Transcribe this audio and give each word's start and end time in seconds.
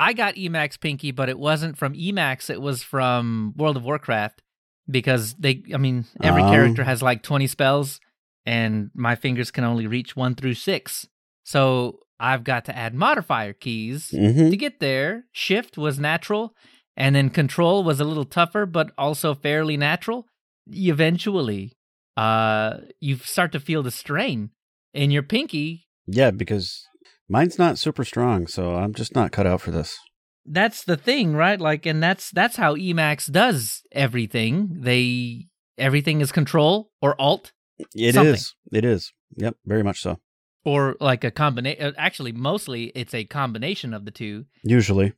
I 0.00 0.14
got 0.14 0.36
Emacs 0.36 0.80
Pinky, 0.80 1.10
but 1.10 1.28
it 1.28 1.38
wasn't 1.38 1.76
from 1.76 1.92
Emacs. 1.92 2.48
It 2.48 2.62
was 2.62 2.82
from 2.82 3.52
World 3.54 3.76
of 3.76 3.84
Warcraft 3.84 4.42
because 4.90 5.34
they, 5.34 5.62
I 5.74 5.76
mean, 5.76 6.06
every 6.22 6.42
Oh. 6.42 6.48
character 6.48 6.84
has 6.84 7.02
like 7.02 7.22
20 7.22 7.46
spells 7.46 8.00
and 8.46 8.90
my 8.94 9.14
fingers 9.14 9.50
can 9.50 9.62
only 9.62 9.86
reach 9.86 10.16
one 10.16 10.34
through 10.34 10.54
six. 10.54 11.06
So 11.44 12.00
I've 12.18 12.44
got 12.44 12.64
to 12.64 12.76
add 12.76 12.94
modifier 12.94 13.52
keys 13.52 14.08
hmm 14.10 14.48
to 14.48 14.56
get 14.56 14.80
there. 14.80 15.26
Shift 15.32 15.76
was 15.76 16.00
natural 16.00 16.56
and 16.96 17.14
then 17.14 17.28
control 17.28 17.84
was 17.84 18.00
a 18.00 18.04
little 18.04 18.24
tougher, 18.24 18.64
but 18.64 18.92
also 18.96 19.34
fairly 19.34 19.76
natural. 19.76 20.26
Eventually, 20.72 21.72
uh, 22.16 22.78
you 23.00 23.16
start 23.16 23.52
to 23.52 23.60
feel 23.60 23.82
the 23.82 23.90
strain 23.90 24.50
in 24.94 25.10
your 25.10 25.22
pinky 25.22 25.86
Yeah, 26.06 26.30
because 26.30 26.86
mine's 27.30 27.58
not 27.58 27.78
super 27.78 28.04
strong, 28.04 28.46
so 28.46 28.74
I'm 28.74 28.92
just 28.92 29.14
not 29.14 29.32
cut 29.32 29.46
out 29.46 29.60
for 29.62 29.70
this. 29.70 29.96
that's 30.44 30.84
the 30.84 30.96
thing, 30.96 31.34
right? 31.34 31.60
Like, 31.60 31.86
and 31.86 32.02
that's 32.02 32.30
that's 32.30 32.56
how 32.56 32.74
Emacs 32.74 33.30
does 33.30 33.82
everything. 33.92 34.80
They 34.80 35.46
everything 35.78 36.20
is 36.20 36.32
control 36.32 36.90
or 37.00 37.14
alt 37.20 37.52
It 37.94 38.14
is. 38.14 38.14
Something. 38.14 38.78
It 38.78 38.84
is. 38.84 39.12
Yep, 39.36 39.56
very 39.64 39.82
much 39.82 40.00
so. 40.02 40.18
or 40.64 40.96
like 41.00 41.24
a 41.24 41.30
combination. 41.30 41.82
Uh, 41.84 41.92
actually, 41.96 42.32
mostly 42.32 42.92
it's 42.94 43.14
a 43.14 43.24
combination 43.24 43.94
of 43.94 44.04
the 44.04 44.10
two. 44.10 44.44
Usually. 44.64 45.12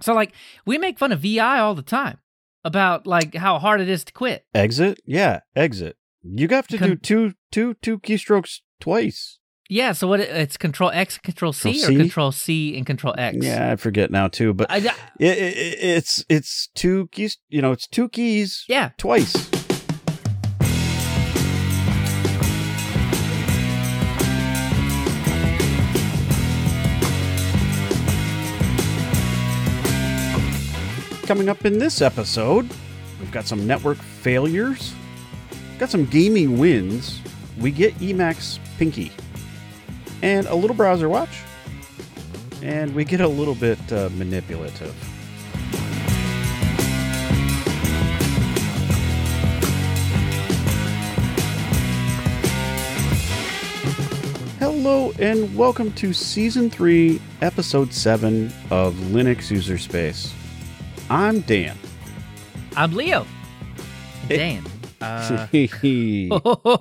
So, 0.00 0.12
like, 0.14 0.32
we 0.66 0.78
make 0.78 0.98
fun 0.98 1.12
of 1.12 1.20
VI 1.20 1.60
all 1.60 1.76
the 1.76 1.82
time 1.82 2.18
about 2.64 3.06
like 3.06 3.34
how 3.36 3.58
hard 3.60 3.80
it 3.80 3.88
is 3.88 4.04
to 4.04 4.12
quit. 4.12 4.44
Exit? 4.54 5.00
Yeah, 5.06 5.40
exit. 5.54 5.96
You 6.24 6.48
have 6.48 6.66
to 6.68 6.78
do 6.78 6.96
two 6.96 7.34
two 7.52 7.74
two 7.74 7.98
keystrokes 8.00 8.60
twice. 8.80 9.38
Yeah. 9.72 9.92
So 9.92 10.06
what? 10.06 10.20
It's 10.20 10.58
Control 10.58 10.90
X, 10.90 11.16
Control 11.16 11.54
C, 11.54 11.72
Control 11.72 11.84
or 11.84 11.92
C? 11.92 11.96
Control 11.96 12.32
C 12.32 12.76
and 12.76 12.84
Control 12.84 13.14
X. 13.16 13.38
Yeah, 13.40 13.72
I 13.72 13.76
forget 13.76 14.10
now 14.10 14.28
too, 14.28 14.52
but 14.52 14.70
I, 14.70 14.76
it, 14.76 14.92
it, 15.18 15.78
it's 15.80 16.22
it's 16.28 16.66
two 16.74 17.08
keys, 17.10 17.38
you 17.48 17.62
know, 17.62 17.72
it's 17.72 17.86
two 17.86 18.10
keys 18.10 18.66
yeah. 18.68 18.90
twice. 18.98 19.32
Coming 31.26 31.48
up 31.48 31.64
in 31.64 31.78
this 31.78 32.02
episode, 32.02 32.68
we've 33.18 33.32
got 33.32 33.46
some 33.46 33.66
network 33.66 33.96
failures, 33.96 34.92
got 35.78 35.88
some 35.88 36.04
gaming 36.04 36.58
wins, 36.58 37.22
we 37.58 37.70
get 37.70 37.94
Emacs 38.00 38.58
Pinky, 38.76 39.10
and 40.22 40.46
a 40.46 40.54
little 40.54 40.76
browser 40.76 41.08
watch, 41.08 41.42
and 42.62 42.94
we 42.94 43.04
get 43.04 43.20
a 43.20 43.28
little 43.28 43.56
bit 43.56 43.78
uh, 43.92 44.08
manipulative. 44.16 44.94
Hello 54.58 55.12
and 55.18 55.54
welcome 55.56 55.92
to 55.94 56.12
Season 56.12 56.70
3, 56.70 57.20
Episode 57.40 57.92
7 57.92 58.52
of 58.70 58.94
Linux 58.94 59.50
User 59.50 59.76
Space. 59.76 60.32
I'm 61.10 61.40
Dan. 61.40 61.76
I'm 62.76 62.94
Leo. 62.94 63.26
Dan. 64.28 64.64
Uh, 65.02 65.48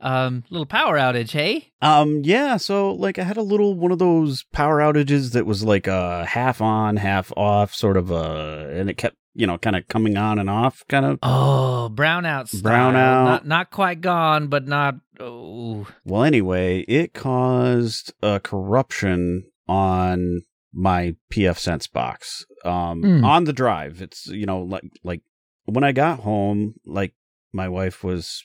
um, 0.00 0.44
little 0.50 0.66
power 0.66 0.96
outage. 0.98 1.30
Hey. 1.32 1.72
um, 1.82 2.22
yeah, 2.24 2.56
so 2.56 2.92
like 2.92 3.18
I 3.18 3.22
had 3.24 3.36
a 3.36 3.42
little 3.42 3.74
one 3.74 3.92
of 3.92 3.98
those 3.98 4.44
power 4.52 4.78
outages 4.80 5.32
that 5.32 5.46
was 5.46 5.62
like 5.64 5.86
a 5.86 6.24
half 6.26 6.60
on, 6.60 6.96
half 6.96 7.32
off 7.36 7.74
sort 7.74 7.96
of 7.96 8.10
uh 8.12 8.66
and 8.70 8.88
it 8.90 8.96
kept, 8.96 9.16
you 9.34 9.46
know, 9.46 9.58
kind 9.58 9.76
of 9.76 9.86
coming 9.88 10.16
on 10.16 10.38
and 10.38 10.48
off 10.50 10.82
kind 10.88 11.04
of. 11.06 11.18
Oh, 11.22 11.90
brownout. 11.94 12.48
Style. 12.48 12.62
Brownout. 12.92 13.24
Not 13.24 13.46
not 13.46 13.70
quite 13.70 14.00
gone, 14.00 14.48
but 14.48 14.66
not. 14.66 14.96
Oh. 15.20 15.86
Well, 16.04 16.24
anyway, 16.24 16.80
it 16.88 17.14
caused 17.14 18.12
a 18.22 18.38
corruption 18.40 19.44
on 19.68 20.42
my 20.72 21.16
pfSense 21.32 21.90
box. 21.90 22.44
Um, 22.64 23.02
Hmm. 23.02 23.24
on 23.24 23.44
the 23.44 23.52
drive. 23.52 24.02
It's 24.02 24.26
you 24.26 24.44
know 24.46 24.60
like 24.62 24.84
like 25.04 25.22
when 25.66 25.84
I 25.84 25.92
got 25.92 26.20
home, 26.20 26.74
like 26.84 27.14
my 27.52 27.68
wife 27.68 28.02
was 28.04 28.44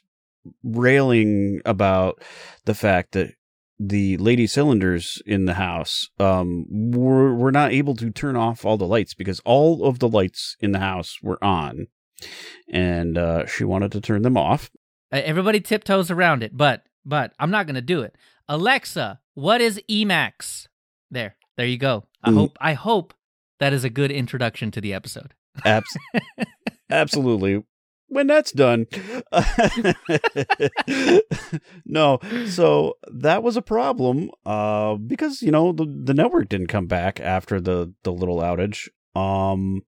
railing 0.63 1.61
about 1.65 2.21
the 2.65 2.73
fact 2.73 3.11
that 3.13 3.31
the 3.79 4.15
lady 4.17 4.45
cylinders 4.45 5.21
in 5.25 5.45
the 5.45 5.55
house 5.55 6.07
um 6.19 6.65
were 6.69 7.33
were 7.35 7.51
not 7.51 7.71
able 7.71 7.95
to 7.95 8.11
turn 8.11 8.35
off 8.35 8.63
all 8.63 8.77
the 8.77 8.85
lights 8.87 9.13
because 9.15 9.39
all 9.43 9.83
of 9.85 9.97
the 9.99 10.07
lights 10.07 10.55
in 10.59 10.71
the 10.71 10.79
house 10.79 11.17
were 11.23 11.43
on 11.43 11.87
and 12.71 13.17
uh 13.17 13.45
she 13.47 13.63
wanted 13.63 13.91
to 13.91 14.01
turn 14.01 14.21
them 14.21 14.37
off 14.37 14.69
Everybody 15.13 15.59
tiptoes 15.59 16.09
around 16.09 16.41
it, 16.41 16.55
but 16.55 16.83
but 17.03 17.33
I'm 17.37 17.51
not 17.51 17.67
gonna 17.67 17.81
do 17.81 18.01
it. 18.01 18.15
Alexa, 18.47 19.19
what 19.33 19.59
is 19.59 19.81
Emacs? 19.89 20.67
There, 21.09 21.35
there 21.57 21.65
you 21.65 21.77
go. 21.77 22.05
I 22.23 22.29
Mm. 22.29 22.35
hope 22.35 22.57
I 22.61 22.73
hope 22.75 23.13
that 23.59 23.73
is 23.73 23.83
a 23.83 23.89
good 23.89 24.09
introduction 24.11 24.71
to 24.71 24.79
the 24.79 24.93
episode. 24.93 25.33
Abs- 25.65 25.97
absolutely. 26.89 27.63
When 28.11 28.27
that's 28.27 28.51
done. 28.51 28.87
no. 31.85 32.19
So 32.45 32.97
that 33.09 33.41
was 33.41 33.55
a 33.55 33.61
problem 33.61 34.31
uh 34.45 34.95
because 34.95 35.41
you 35.41 35.49
know 35.49 35.71
the 35.71 35.85
the 35.85 36.13
network 36.13 36.49
didn't 36.49 36.67
come 36.67 36.87
back 36.87 37.21
after 37.21 37.61
the 37.61 37.93
the 38.03 38.11
little 38.11 38.39
outage. 38.39 38.89
Um 39.15 39.83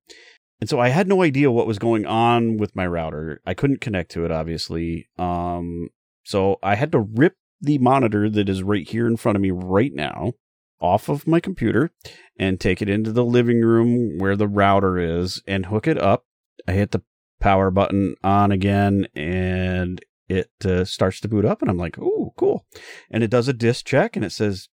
and 0.62 0.70
so 0.70 0.80
I 0.80 0.88
had 0.88 1.10
no 1.10 1.22
idea 1.22 1.52
what 1.52 1.68
was 1.68 1.80
going 1.80 2.06
on 2.06 2.56
with 2.56 2.78
my 2.78 2.88
router. 2.88 3.42
I 3.46 3.54
couldn't 3.54 3.82
connect 3.82 4.12
to 4.12 4.24
it 4.24 4.32
obviously. 4.32 5.10
Um 5.20 5.90
so 6.24 6.60
I 6.64 6.76
had 6.76 6.94
to 6.94 7.02
rip 7.02 7.36
the 7.60 7.78
monitor 7.80 8.30
that 8.30 8.48
is 8.48 8.64
right 8.64 8.88
here 8.88 9.06
in 9.06 9.18
front 9.18 9.36
of 9.36 9.42
me 9.42 9.52
right 9.52 9.92
now 9.94 10.32
off 10.80 11.10
of 11.10 11.28
my 11.28 11.42
computer 11.42 11.92
and 12.40 12.58
take 12.58 12.82
it 12.82 12.88
into 12.88 13.12
the 13.12 13.26
living 13.26 13.60
room 13.60 14.18
where 14.18 14.38
the 14.38 14.48
router 14.48 14.98
is 14.98 15.44
and 15.46 15.66
hook 15.66 15.88
it 15.88 15.98
up. 15.98 16.24
I 16.66 16.72
hit 16.72 16.92
the 16.92 17.02
power 17.44 17.70
button 17.70 18.16
on 18.24 18.54
again 18.54 19.06
and 19.16 20.00
it 20.30 20.50
uh, 20.66 20.86
starts 20.86 21.20
to 21.20 21.28
boot 21.28 21.44
up 21.44 21.62
and 21.62 21.70
I'm 21.70 21.78
like, 21.78 22.00
"Ooh, 22.00 22.32
cool." 22.38 22.66
And 23.12 23.22
it 23.22 23.30
does 23.30 23.50
a 23.50 23.54
disk 23.54 23.86
check 23.86 24.16
and 24.16 24.24
it 24.24 24.32
says 24.32 24.70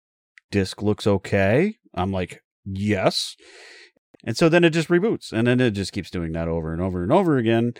disk 0.50 0.82
looks 0.82 1.06
okay. 1.06 1.77
I'm 1.94 2.10
like, 2.10 2.43
"Yes." 2.65 3.37
And 4.25 4.37
so 4.37 4.49
then 4.49 4.65
it 4.65 4.71
just 4.71 4.88
reboots 4.88 5.32
and 5.32 5.47
then 5.47 5.60
it 5.60 5.71
just 5.71 5.93
keeps 5.93 6.10
doing 6.10 6.32
that 6.32 6.49
over 6.49 6.72
and 6.72 6.82
over 6.82 7.04
and 7.04 7.12
over 7.12 7.38
again. 7.38 7.75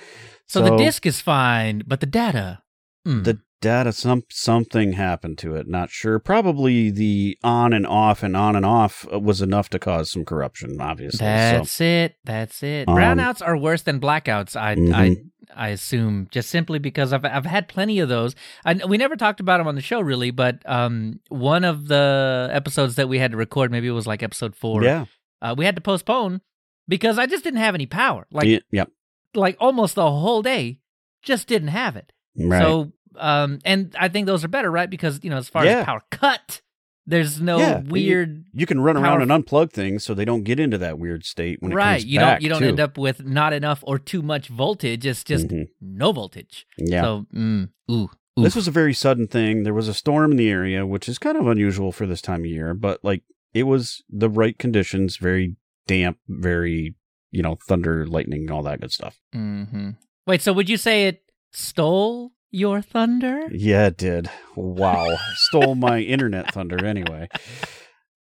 So, 0.47 0.63
the 0.63 0.77
disk 0.77 1.05
is 1.05 1.21
fine, 1.21 1.83
but 1.87 1.99
the 1.99 2.07
data. 2.07 2.63
hmm. 3.05 3.25
the 3.25 3.41
data 3.61 3.93
some 3.93 4.23
something 4.31 4.93
happened 4.93 5.39
to 5.39 5.55
it 5.55 5.67
not 5.67 5.91
sure 5.91 6.19
probably 6.19 6.91
the 6.91 7.39
on 7.43 7.73
and 7.73 7.87
off 7.87 8.23
and 8.23 8.37
on 8.37 8.55
and 8.55 8.67
off 8.67 9.07
uh, 9.13 9.19
was 9.19 9.41
enough 9.41 9.69
to 9.71 9.79
cause 9.79 10.11
some 10.11 10.25
corruption 10.25 10.81
obviously 10.81 11.25
That's 11.25 11.73
so 11.73 11.85
it. 11.85 12.17
That's 12.25 12.63
it. 12.63 12.89
Um, 12.89 12.97
Brownouts 12.97 13.41
are 13.47 13.57
worse 13.57 13.83
than 13.83 14.01
blackouts. 14.01 14.57
I 14.57 14.73
I 14.73 14.75
Mhm. 14.77 15.31
I 15.55 15.69
assume 15.69 16.27
just 16.33 16.51
simply 16.51 16.79
because 16.81 17.13
I've 17.13 17.25
I've 17.25 17.47
had 17.47 17.69
plenty 17.69 18.01
of 18.01 18.09
those. 18.09 18.35
I, 18.65 18.75
we 18.87 18.99
never 18.99 19.15
talked 19.17 19.39
about 19.41 19.59
them 19.59 19.69
on 19.69 19.77
the 19.77 19.81
show 19.81 20.01
really, 20.01 20.33
but 20.33 20.61
um, 20.69 21.21
one 21.29 21.63
of 21.65 21.87
the 21.87 22.49
episodes 22.53 22.97
that 22.97 23.09
we 23.09 23.19
had 23.21 23.31
to 23.31 23.37
record, 23.37 23.71
maybe 23.71 23.87
it 23.87 23.93
was 23.93 24.07
like 24.09 24.23
episode 24.25 24.57
four. 24.57 24.83
yeah 24.83 25.05
uh, 25.41 25.55
we 25.57 25.65
had 25.65 25.77
to 25.77 25.81
postpone 25.81 26.41
because 26.89 27.17
I 27.19 27.27
just 27.27 27.45
didn't 27.45 27.61
have 27.61 27.75
any 27.77 27.87
power. 27.87 28.27
Like 28.33 28.47
yeah, 28.49 28.59
yep 28.73 28.91
like 29.35 29.57
almost 29.61 29.95
the 29.95 30.11
whole 30.11 30.43
day, 30.43 30.81
just 31.23 31.47
didn't 31.47 31.69
have 31.69 31.95
it. 31.97 32.13
right 32.37 32.61
So 32.63 32.93
um, 33.19 33.59
and 33.65 33.95
I 33.99 34.09
think 34.09 34.27
those 34.27 34.45
are 34.45 34.49
better, 34.49 34.71
right? 34.71 34.89
Because 34.91 35.21
you 35.23 35.31
know, 35.31 35.37
as 35.37 35.49
far 35.49 35.65
Yeah. 35.65 35.81
as 35.81 35.85
power 35.85 36.03
cut, 36.11 36.61
there's 37.07 37.41
no 37.41 37.59
Yeah, 37.61 37.83
weird. 37.87 38.45
you 38.53 38.67
can 38.67 38.81
run 38.81 38.97
around 38.97 39.23
and 39.23 39.31
unplug 39.31 39.73
things 39.73 40.03
so 40.05 40.13
they 40.15 40.25
don't 40.25 40.43
get 40.45 40.59
into 40.59 40.79
that 40.79 40.99
weird 40.99 41.25
state 41.25 41.59
when 41.63 41.73
it 41.73 41.75
right, 41.77 42.05
you 42.05 42.19
don't 42.19 42.41
you 42.43 42.49
don't 42.49 42.63
too. 42.63 42.69
end 42.69 42.81
up 42.81 42.99
with 42.99 43.25
not 43.25 43.53
enough 43.53 43.81
or 43.87 43.99
too 43.99 44.23
much 44.23 44.49
voltage. 44.49 45.07
It's 45.07 45.23
just 45.25 45.49
Mhm. 45.49 45.69
no 45.81 46.13
voltage. 46.13 46.67
yeah 46.79 47.03
So, 47.03 47.27
mm, 47.35 47.69
ooh, 47.91 48.11
this 48.37 48.57
was 48.57 48.67
a 48.69 48.73
very 48.73 48.93
sudden 48.93 49.27
thing 49.29 49.63
there 49.63 49.73
was 49.73 49.89
a 49.89 49.95
storm 49.95 50.31
in 50.33 50.37
the 50.37 50.51
area 50.51 50.85
which 50.85 51.09
is 51.09 51.19
kind 51.19 51.39
of 51.39 51.47
unusual 51.47 51.91
for 51.93 52.07
this 52.07 52.21
time 52.21 52.41
of 52.41 52.47
year 52.47 52.75
but 52.75 53.03
like 53.03 53.23
it 53.55 53.63
was 53.63 54.03
the 54.11 54.29
right 54.29 54.59
conditions 54.59 55.17
very 55.17 55.57
damp 55.87 56.19
very 56.29 56.95
you 57.31 57.43
know 57.43 57.57
thunder 57.67 58.07
lightning 58.07 58.51
all 58.51 58.63
that 58.63 58.81
good 58.81 58.93
stuff 58.93 59.19
hmm 59.33 59.91
Wait, 60.27 60.43
so 60.43 60.53
would 60.53 60.69
you 60.69 60.77
say 60.77 61.07
it 61.07 61.23
stole 61.53 62.33
your 62.51 62.83
thunder? 62.83 63.49
Yeah, 63.51 63.87
it 63.87 63.97
did. 63.97 64.31
Wow. 64.55 65.17
Stole 65.35 65.75
my 65.75 66.01
internet 66.01 66.53
thunder 66.53 66.85
anyway. 66.85 67.29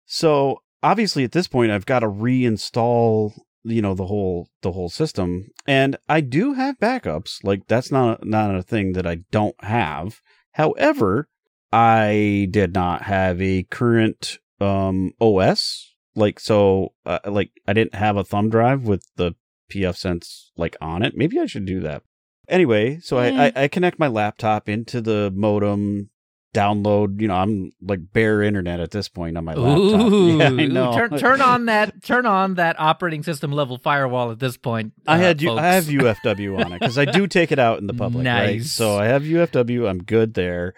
So 0.05 0.61
obviously 0.83 1.23
at 1.23 1.31
this 1.31 1.47
point 1.47 1.71
I've 1.71 1.85
got 1.85 1.99
to 1.99 2.07
reinstall 2.07 3.33
you 3.63 3.81
know 3.81 3.95
the 3.95 4.05
whole 4.05 4.47
the 4.61 4.71
whole 4.71 4.89
system 4.89 5.47
and 5.65 5.97
I 6.07 6.21
do 6.21 6.53
have 6.53 6.77
backups 6.77 7.43
like 7.43 7.65
that's 7.67 7.91
not 7.91 8.23
not 8.23 8.55
a 8.55 8.61
thing 8.61 8.93
that 8.93 9.07
I 9.07 9.19
don't 9.31 9.55
have 9.63 10.21
however 10.51 11.27
I 11.73 12.47
did 12.51 12.75
not 12.75 13.01
have 13.03 13.41
a 13.41 13.63
current 13.63 14.37
um 14.61 15.13
OS 15.19 15.95
like 16.15 16.39
so 16.39 16.93
uh, 17.05 17.19
like 17.25 17.51
I 17.67 17.73
didn't 17.73 17.95
have 17.95 18.17
a 18.17 18.23
thumb 18.23 18.49
drive 18.49 18.83
with 18.83 19.05
the 19.15 19.33
pfSense 19.71 20.51
like 20.55 20.75
on 20.81 21.03
it. 21.03 21.13
Maybe 21.15 21.39
I 21.39 21.45
should 21.45 21.65
do 21.65 21.79
that. 21.81 22.03
Anyway, 22.47 22.99
so 22.99 23.17
I, 23.17 23.47
I, 23.47 23.51
I 23.55 23.67
connect 23.67 23.99
my 23.99 24.07
laptop 24.07 24.69
into 24.69 25.01
the 25.01 25.31
modem, 25.35 26.09
download. 26.53 27.21
You 27.21 27.27
know, 27.27 27.35
I'm 27.35 27.71
like 27.81 27.99
bare 28.13 28.41
internet 28.41 28.79
at 28.79 28.91
this 28.91 29.09
point 29.09 29.37
on 29.37 29.45
my 29.45 29.53
laptop. 29.53 30.11
Ooh, 30.11 30.37
yeah, 30.39 30.45
I 30.45 30.65
know. 30.67 30.93
turn 30.93 31.17
turn 31.17 31.41
on 31.41 31.65
that 31.65 32.03
turn 32.03 32.25
on 32.25 32.55
that 32.55 32.79
operating 32.79 33.23
system 33.23 33.51
level 33.51 33.77
firewall 33.77 34.31
at 34.31 34.39
this 34.39 34.57
point. 34.57 34.93
I 35.05 35.15
uh, 35.15 35.17
had 35.17 35.41
you. 35.41 35.51
I 35.51 35.65
have. 35.65 35.85
UFW 35.85 36.59
on 36.65 36.73
it 36.73 36.79
because 36.79 36.97
I 36.97 37.05
do 37.05 37.27
take 37.27 37.51
it 37.51 37.59
out 37.59 37.79
in 37.79 37.87
the 37.87 37.93
public. 37.93 38.25
Right? 38.25 38.57
Nice. 38.57 38.71
So 38.71 38.97
I 38.97 39.05
have 39.05 39.23
UFW. 39.23 39.87
I'm 39.87 40.03
good 40.03 40.33
there. 40.33 40.73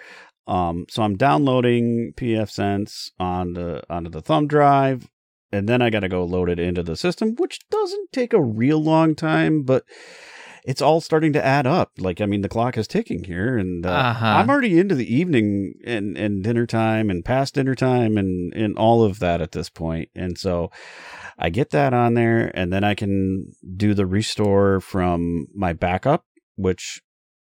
Um, 0.47 0.85
so 0.89 1.03
I'm 1.03 1.17
downloading 1.17 2.13
pfSense 2.15 3.11
on 3.19 3.53
the 3.53 3.83
onto 3.89 4.09
the 4.09 4.21
thumb 4.21 4.47
drive, 4.47 5.09
and 5.51 5.67
then 5.67 5.81
I 5.81 5.89
got 5.89 6.01
to 6.01 6.09
go 6.09 6.23
load 6.23 6.49
it 6.49 6.59
into 6.59 6.83
the 6.83 6.95
system, 6.95 7.35
which 7.35 7.59
doesn't 7.69 8.11
take 8.13 8.33
a 8.33 8.41
real 8.41 8.81
long 8.81 9.13
time, 9.13 9.63
but 9.63 9.83
it's 10.67 10.81
all 10.81 10.99
starting 11.01 11.33
to 11.33 11.43
add 11.43 11.65
up. 11.65 11.91
Like 11.97 12.19
I 12.21 12.25
mean, 12.27 12.41
the 12.41 12.49
clock 12.49 12.77
is 12.77 12.87
ticking 12.87 13.23
here, 13.23 13.57
and 13.57 13.85
uh, 13.85 13.89
Uh-huh. 13.89 14.25
I'm 14.25 14.49
already 14.49 14.77
into 14.77 14.93
the 14.95 15.11
evening 15.11 15.73
and 15.85 16.17
and 16.17 16.43
dinner 16.43 16.65
time 16.67 17.09
and 17.09 17.23
past 17.25 17.55
dinner 17.55 17.73
time 17.75 18.17
and 18.17 18.53
and 18.53 18.77
all 18.77 19.03
of 19.03 19.19
that 19.19 19.41
at 19.41 19.51
this 19.53 19.69
point. 19.69 20.09
and 20.15 20.37
so. 20.37 20.69
I 21.39 21.51
get 21.51 21.69
that 21.69 21.93
on 21.93 22.15
there, 22.15 22.49
and 22.55 22.73
then 22.73 22.83
I 22.83 22.95
can 22.95 23.53
do 23.75 23.93
the 23.93 24.07
restore 24.07 24.81
from 24.81 25.45
my 25.53 25.71
backup, 25.71 26.25
which 26.55 26.99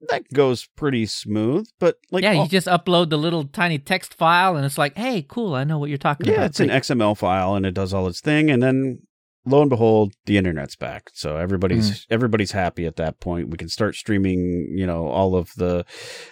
that 0.09 0.23
goes 0.33 0.67
pretty 0.77 1.05
smooth. 1.05 1.69
But 1.79 1.97
like, 2.11 2.23
yeah, 2.25 2.33
all- 2.33 2.45
you 2.45 2.49
just 2.49 2.67
upload 2.69 3.11
the 3.11 3.19
little 3.19 3.45
tiny 3.45 3.79
text 3.79 4.15
file, 4.15 4.57
and 4.57 4.65
it's 4.65 4.79
like, 4.79 4.97
hey, 4.97 5.27
cool, 5.29 5.55
I 5.55 5.65
know 5.65 5.79
what 5.79 5.91
you're 5.91 5.99
talking 5.99 6.27
yeah, 6.27 6.33
about. 6.33 6.41
Yeah, 6.41 6.47
it's 6.47 6.61
an 6.61 6.71
XML 6.71 7.15
file, 7.19 7.55
and 7.55 7.67
it 7.67 7.75
does 7.75 7.93
all 7.93 8.07
its 8.07 8.23
thing, 8.23 8.51
and 8.51 8.63
then 8.63 9.01
lo 9.45 9.61
and 9.61 9.71
behold, 9.71 10.13
the 10.27 10.37
internet's 10.39 10.77
back. 10.77 11.11
So 11.15 11.37
everybody's 11.37 11.91
Mm. 11.91 12.07
everybody's 12.11 12.53
happy 12.53 12.87
at 12.87 12.97
that 12.97 13.21
point. 13.21 13.49
We 13.51 13.57
can 13.59 13.69
start 13.69 13.95
streaming, 13.95 14.69
you 14.77 14.87
know, 14.87 15.07
all 15.09 15.35
of 15.37 15.51
the 15.57 15.85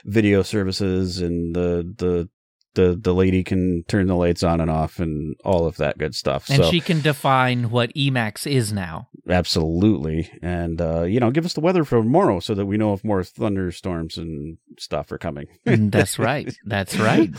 video 0.05 0.43
services, 0.43 1.21
and 1.21 1.55
the 1.55 1.93
the 1.97 2.29
the 2.75 2.97
the 3.01 3.13
lady 3.13 3.43
can 3.43 3.83
turn 3.89 4.07
the 4.07 4.15
lights 4.15 4.45
on 4.45 4.61
and 4.61 4.71
off, 4.71 5.01
and 5.01 5.35
all 5.45 5.67
of 5.67 5.77
that 5.79 5.99
good 5.99 6.15
stuff. 6.15 6.49
and 6.49 6.63
so 6.63 6.71
she 6.71 6.81
can 6.81 7.01
define 7.01 7.71
what 7.71 7.93
Emacs 7.95 8.47
is 8.47 8.73
now. 8.73 9.09
Absolutely. 9.29 10.31
And, 10.43 10.81
uh, 10.81 11.03
you 11.03 11.19
know, 11.21 11.31
give 11.31 11.45
us 11.45 11.53
the 11.55 11.61
weather 11.61 11.85
for 11.85 11.99
tomorrow 12.03 12.41
so 12.41 12.55
that 12.55 12.67
we 12.67 12.77
know 12.77 12.93
if 12.95 13.05
more 13.05 13.23
thunderstorms 13.25 14.17
and 14.17 14.59
stuff 14.79 15.11
are 15.13 15.19
coming. 15.19 15.47
Mm, 15.67 15.91
That's 15.93 16.19
right. 16.19 16.53
That's 16.65 16.97
right. 16.99 17.31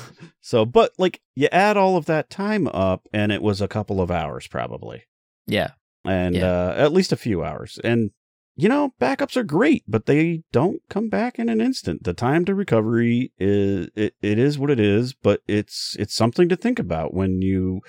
So, 0.41 0.65
but 0.65 0.91
like 0.97 1.21
you 1.35 1.47
add 1.51 1.77
all 1.77 1.95
of 1.97 2.05
that 2.05 2.29
time 2.29 2.67
up 2.67 3.07
and 3.13 3.31
it 3.31 3.41
was 3.41 3.61
a 3.61 3.67
couple 3.67 4.01
of 4.01 4.11
hours 4.11 4.47
probably. 4.47 5.03
Yeah. 5.47 5.71
And, 6.03 6.35
Yeah. 6.35 6.45
uh, 6.45 6.73
at 6.77 6.93
least 6.93 7.11
a 7.11 7.17
few 7.17 7.43
hours. 7.43 7.79
And, 7.83 8.11
you 8.55 8.67
know, 8.67 8.93
backups 8.99 9.37
are 9.37 9.43
great, 9.43 9.83
but 9.87 10.05
they 10.05 10.43
don't 10.51 10.81
come 10.89 11.09
back 11.09 11.39
in 11.39 11.47
an 11.47 11.61
instant. 11.61 12.03
The 12.03 12.13
time 12.13 12.43
to 12.45 12.53
recovery 12.53 13.31
is, 13.39 13.89
it, 13.95 14.15
it 14.21 14.37
is 14.37 14.59
what 14.59 14.69
it 14.69 14.79
is, 14.79 15.13
but 15.13 15.41
it's, 15.47 15.95
it's 15.97 16.13
something 16.13 16.49
to 16.49 16.55
think 16.55 16.77
about 16.77 17.13
when 17.13 17.41
you, 17.41 17.81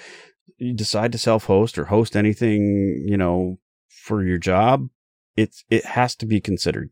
you 0.59 0.73
decide 0.73 1.11
to 1.13 1.19
self-host 1.19 1.79
or 1.79 1.87
host 1.87 2.17
anything, 2.17 3.05
you 3.07 3.17
know, 3.17 3.59
for 3.89 4.25
your 4.25 4.39
job. 4.39 4.89
It's, 5.37 5.65
it 5.69 5.85
has 5.85 6.15
to 6.17 6.27
be 6.27 6.41
considered. 6.41 6.91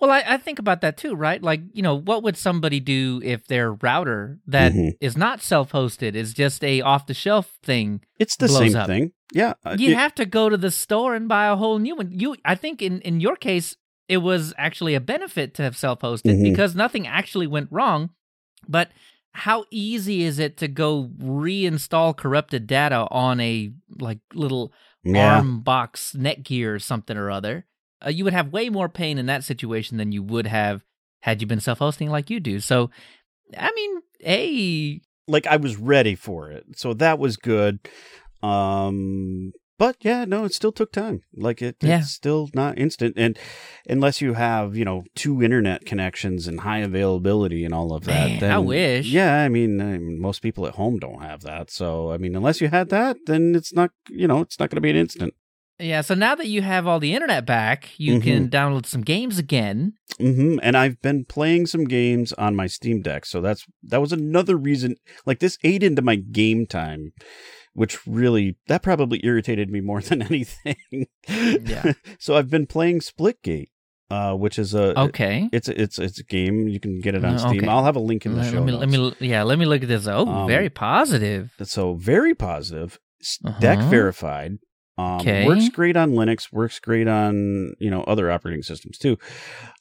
Well, 0.00 0.10
I, 0.10 0.22
I 0.26 0.36
think 0.36 0.58
about 0.58 0.80
that 0.82 0.96
too, 0.96 1.14
right? 1.14 1.42
Like, 1.42 1.60
you 1.72 1.82
know, 1.82 1.96
what 1.96 2.22
would 2.22 2.36
somebody 2.36 2.78
do 2.80 3.20
if 3.24 3.46
their 3.46 3.72
router 3.72 4.38
that 4.46 4.72
is 5.00 5.14
Mhm. 5.14 5.18
not 5.18 5.42
self-hosted 5.42 6.14
is 6.14 6.32
just 6.32 6.62
a 6.62 6.80
off-the-shelf 6.80 7.58
thing? 7.62 8.00
It's 8.18 8.36
the 8.36 8.48
same 8.48 8.76
up. 8.76 8.86
thing. 8.86 9.12
Yeah. 9.32 9.54
uh, 9.64 9.76
You 9.78 9.90
it- 9.90 9.96
have 9.96 10.14
to 10.16 10.26
go 10.26 10.48
to 10.48 10.56
the 10.56 10.70
store 10.70 11.14
and 11.16 11.28
buy 11.28 11.46
a 11.46 11.56
whole 11.56 11.78
new 11.80 11.96
one. 11.96 12.10
You, 12.12 12.36
I 12.44 12.54
think, 12.54 12.82
in 12.82 13.00
in 13.00 13.20
your 13.20 13.34
case, 13.36 13.76
it 14.08 14.18
was 14.18 14.54
actually 14.58 14.94
a 14.94 15.00
benefit 15.00 15.54
to 15.54 15.62
have 15.62 15.76
self-hosted 15.76 16.36
Mhm. 16.36 16.42
because 16.44 16.74
nothing 16.76 17.06
actually 17.06 17.46
went 17.48 17.68
wrong. 17.72 18.10
But 18.68 18.90
how 19.32 19.64
easy 19.72 20.22
is 20.22 20.38
it 20.38 20.56
to 20.58 20.68
go 20.68 21.10
reinstall 21.20 22.16
corrupted 22.16 22.66
data 22.68 23.08
on 23.10 23.40
a 23.40 23.72
like 23.98 24.20
little 24.32 24.72
yeah. 25.02 25.36
arm 25.38 25.60
box 25.62 26.14
netgear 26.16 26.74
or 26.74 26.78
something 26.78 27.16
or 27.16 27.30
other. 27.30 27.66
Uh, 28.04 28.10
you 28.10 28.24
would 28.24 28.32
have 28.32 28.52
way 28.52 28.68
more 28.68 28.88
pain 28.88 29.18
in 29.18 29.26
that 29.26 29.44
situation 29.44 29.96
than 29.96 30.12
you 30.12 30.22
would 30.22 30.46
have 30.46 30.84
had 31.20 31.40
you 31.40 31.46
been 31.46 31.60
self-hosting 31.60 32.10
like 32.10 32.28
you 32.30 32.38
do. 32.40 32.60
So, 32.60 32.90
I 33.56 33.70
mean, 33.74 34.00
hey, 34.20 35.00
like 35.26 35.46
I 35.46 35.56
was 35.56 35.76
ready 35.76 36.14
for 36.14 36.50
it. 36.50 36.64
So 36.76 36.92
that 36.94 37.18
was 37.18 37.36
good. 37.36 37.78
Um 38.42 39.52
but 39.76 39.96
yeah, 40.02 40.24
no, 40.24 40.44
it 40.44 40.54
still 40.54 40.70
took 40.70 40.92
time. 40.92 41.22
Like 41.34 41.60
it, 41.60 41.76
Yeah. 41.82 41.98
it's 41.98 42.10
still 42.10 42.48
not 42.54 42.78
instant. 42.78 43.14
And 43.16 43.36
unless 43.88 44.20
you 44.20 44.34
have, 44.34 44.76
you 44.76 44.84
know, 44.84 45.02
two 45.16 45.42
internet 45.42 45.84
connections 45.84 46.46
and 46.46 46.60
high 46.60 46.78
availability 46.78 47.64
and 47.64 47.74
all 47.74 47.92
of 47.92 48.04
that, 48.04 48.28
Man, 48.30 48.38
then 48.40 48.50
I 48.52 48.58
wish. 48.58 49.06
Yeah, 49.08 49.42
I 49.42 49.48
mean, 49.48 49.80
I 49.80 49.98
mean, 49.98 50.20
most 50.20 50.42
people 50.42 50.66
at 50.68 50.74
home 50.76 50.98
don't 51.00 51.22
have 51.22 51.40
that. 51.42 51.70
So 51.70 52.12
I 52.12 52.18
mean, 52.18 52.36
unless 52.36 52.60
you 52.60 52.68
had 52.68 52.88
that, 52.90 53.16
then 53.26 53.54
it's 53.56 53.72
not, 53.72 53.90
you 54.08 54.28
know, 54.28 54.42
it's 54.42 54.60
not 54.60 54.70
going 54.70 54.76
to 54.76 54.80
be 54.82 54.90
an 54.90 54.96
instant. 54.96 55.34
Yeah. 55.78 56.00
So 56.00 56.14
now 56.14 56.34
that 56.34 56.46
you 56.46 56.62
have 56.62 56.86
all 56.86 57.00
the 57.00 57.14
internet 57.14 57.44
back, 57.46 57.90
you 57.98 58.20
can 58.20 58.48
download 58.48 58.86
some 58.86 59.02
games 59.02 59.38
again. 59.38 59.94
hmm 60.18 60.58
And 60.62 60.76
I've 60.76 61.00
been 61.02 61.24
playing 61.24 61.66
some 61.66 61.84
games 61.84 62.32
on 62.34 62.54
my 62.56 62.66
Steam 62.66 63.00
Deck, 63.02 63.26
so 63.26 63.40
that's 63.40 63.64
that 63.82 64.00
was 64.00 64.12
another 64.12 64.56
reason. 64.56 64.96
Like 65.26 65.38
this 65.40 65.58
ate 65.64 65.82
into 65.82 66.02
my 66.02 66.16
game 66.16 66.66
time, 66.66 67.12
which 67.72 68.06
really 68.06 68.56
that 68.68 68.82
probably 68.82 69.20
irritated 69.24 69.70
me 69.70 69.80
more 69.80 70.00
than 70.08 70.22
anything. 70.22 70.76
Yeah. 71.28 71.92
so 72.18 72.36
I've 72.36 72.50
been 72.50 72.66
playing 72.66 73.00
Splitgate, 73.00 73.68
uh, 74.10 74.34
which 74.34 74.58
is 74.58 74.74
a 74.74 74.98
Okay. 74.98 75.48
it's 75.52 75.68
a, 75.68 75.80
it's 75.80 75.98
it's 75.98 76.20
a 76.20 76.24
game 76.24 76.68
you 76.68 76.78
can 76.80 77.00
get 77.00 77.14
it 77.14 77.24
on 77.24 77.34
Uh, 77.34 77.38
Steam. 77.38 77.58
okay. 77.62 77.68
I'll 77.68 77.84
have 77.84 77.96
a 77.96 78.00
link 78.00 78.24
in 78.26 78.32
the 78.32 78.38
Let, 78.42 78.52
show 78.52 78.58
let 78.62 78.66
me, 78.66 78.72
notes. 78.72 79.16
let 79.20 79.20
me, 79.20 79.28
yeah, 79.28 79.42
let 79.42 79.58
me 79.58 79.64
look 79.66 79.82
at 79.82 79.88
this. 79.88 80.06
Oh, 80.06 80.28
Um, 80.28 80.46
very 80.46 80.70
positive. 80.70 81.50
So 81.64 81.94
very 81.94 82.34
positive. 82.34 82.98
Uh-huh. 83.44 83.58
Deck 83.58 83.78
verified. 83.90 84.58
Um, 84.96 85.20
Okay. 85.20 85.46
Works 85.46 85.68
great 85.70 85.96
on 85.96 86.12
Linux. 86.12 86.52
Works 86.52 86.78
great 86.80 87.08
on 87.08 87.74
you 87.80 87.90
know 87.90 88.02
other 88.04 88.30
operating 88.30 88.62
systems 88.62 88.98
too. 88.98 89.18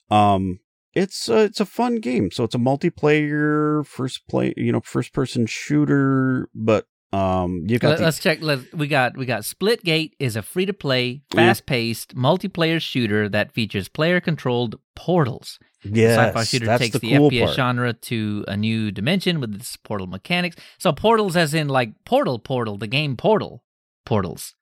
Um, 0.09 0.59
it's 0.93 1.29
uh, 1.29 1.37
it's 1.49 1.59
a 1.59 1.65
fun 1.65 1.95
game. 1.97 2.31
So 2.31 2.43
it's 2.43 2.55
a 2.55 2.59
multiplayer 2.59 3.85
first 3.85 4.27
play 4.27 4.53
you 4.57 4.71
know 4.71 4.81
first 4.81 5.13
person 5.13 5.45
shooter, 5.45 6.49
but 6.53 6.87
um 7.11 7.63
you 7.67 7.77
got 7.77 7.89
Let, 7.89 7.99
the, 7.99 8.07
us 8.07 8.19
check. 8.19 8.39
Let, 8.41 8.73
we 8.73 8.87
got 8.87 9.15
we 9.17 9.25
got 9.25 9.43
Splitgate 9.43 10.13
is 10.19 10.35
a 10.35 10.41
free 10.41 10.65
to 10.65 10.73
play, 10.73 11.21
fast 11.31 11.65
paced 11.67 12.15
multiplayer 12.15 12.81
shooter 12.81 13.29
that 13.29 13.51
features 13.51 13.87
player 13.87 14.19
controlled 14.19 14.79
portals. 14.95 15.59
yes, 15.83 16.15
The 16.17 16.27
sci-fi 16.27 16.43
shooter 16.43 16.77
takes 16.77 16.93
the 16.93 16.99
the, 16.99 17.17
cool 17.17 17.29
FPS 17.29 17.45
part. 17.45 17.55
genre 17.55 17.93
to 17.93 18.45
a 18.47 18.57
new 18.57 18.89
dimension 18.91 19.39
with 19.39 19.53
its 19.53 19.77
portal 19.77 20.07
mechanics. 20.07 20.55
So 20.79 20.91
portals, 20.91 21.35
as 21.37 21.53
in 21.53 21.67
like 21.67 21.93
Portal, 22.03 22.39
Portal, 22.39 22.77
the 22.77 22.87
game 22.87 23.15
Portal, 23.15 23.63
portals. 24.05 24.55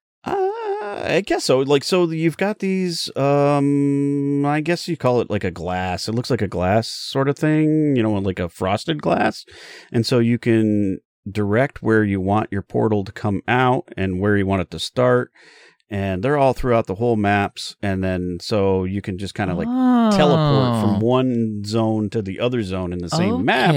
I 1.05 1.21
guess 1.21 1.45
so. 1.45 1.59
Like, 1.59 1.83
so 1.83 2.09
you've 2.09 2.37
got 2.37 2.59
these, 2.59 3.15
um, 3.15 4.45
I 4.45 4.61
guess 4.61 4.87
you 4.87 4.97
call 4.97 5.21
it 5.21 5.29
like 5.29 5.43
a 5.43 5.51
glass. 5.51 6.07
It 6.07 6.15
looks 6.15 6.29
like 6.29 6.41
a 6.41 6.47
glass 6.47 6.87
sort 6.87 7.29
of 7.29 7.37
thing, 7.37 7.95
you 7.95 8.03
know, 8.03 8.13
like 8.13 8.39
a 8.39 8.49
frosted 8.49 9.01
glass. 9.01 9.45
And 9.91 10.05
so 10.05 10.19
you 10.19 10.37
can 10.37 10.99
direct 11.29 11.81
where 11.83 12.03
you 12.03 12.19
want 12.19 12.51
your 12.51 12.61
portal 12.61 13.03
to 13.03 13.11
come 13.11 13.41
out 13.47 13.87
and 13.95 14.19
where 14.19 14.37
you 14.37 14.45
want 14.45 14.61
it 14.61 14.71
to 14.71 14.79
start. 14.79 15.31
And 15.93 16.23
they're 16.23 16.37
all 16.37 16.53
throughout 16.53 16.87
the 16.87 16.95
whole 16.95 17.17
maps. 17.17 17.75
And 17.81 18.01
then 18.01 18.37
so 18.39 18.85
you 18.85 19.01
can 19.01 19.17
just 19.17 19.35
kind 19.35 19.51
of 19.51 19.57
like 19.57 19.67
teleport 20.17 20.81
from 20.81 20.95
Oh. 20.95 20.99
one 21.05 21.63
zone 21.65 22.09
to 22.11 22.21
the 22.21 22.39
other 22.39 22.63
zone 22.63 22.93
in 22.93 22.99
the 22.99 23.09
same 23.09 23.43
map. 23.43 23.73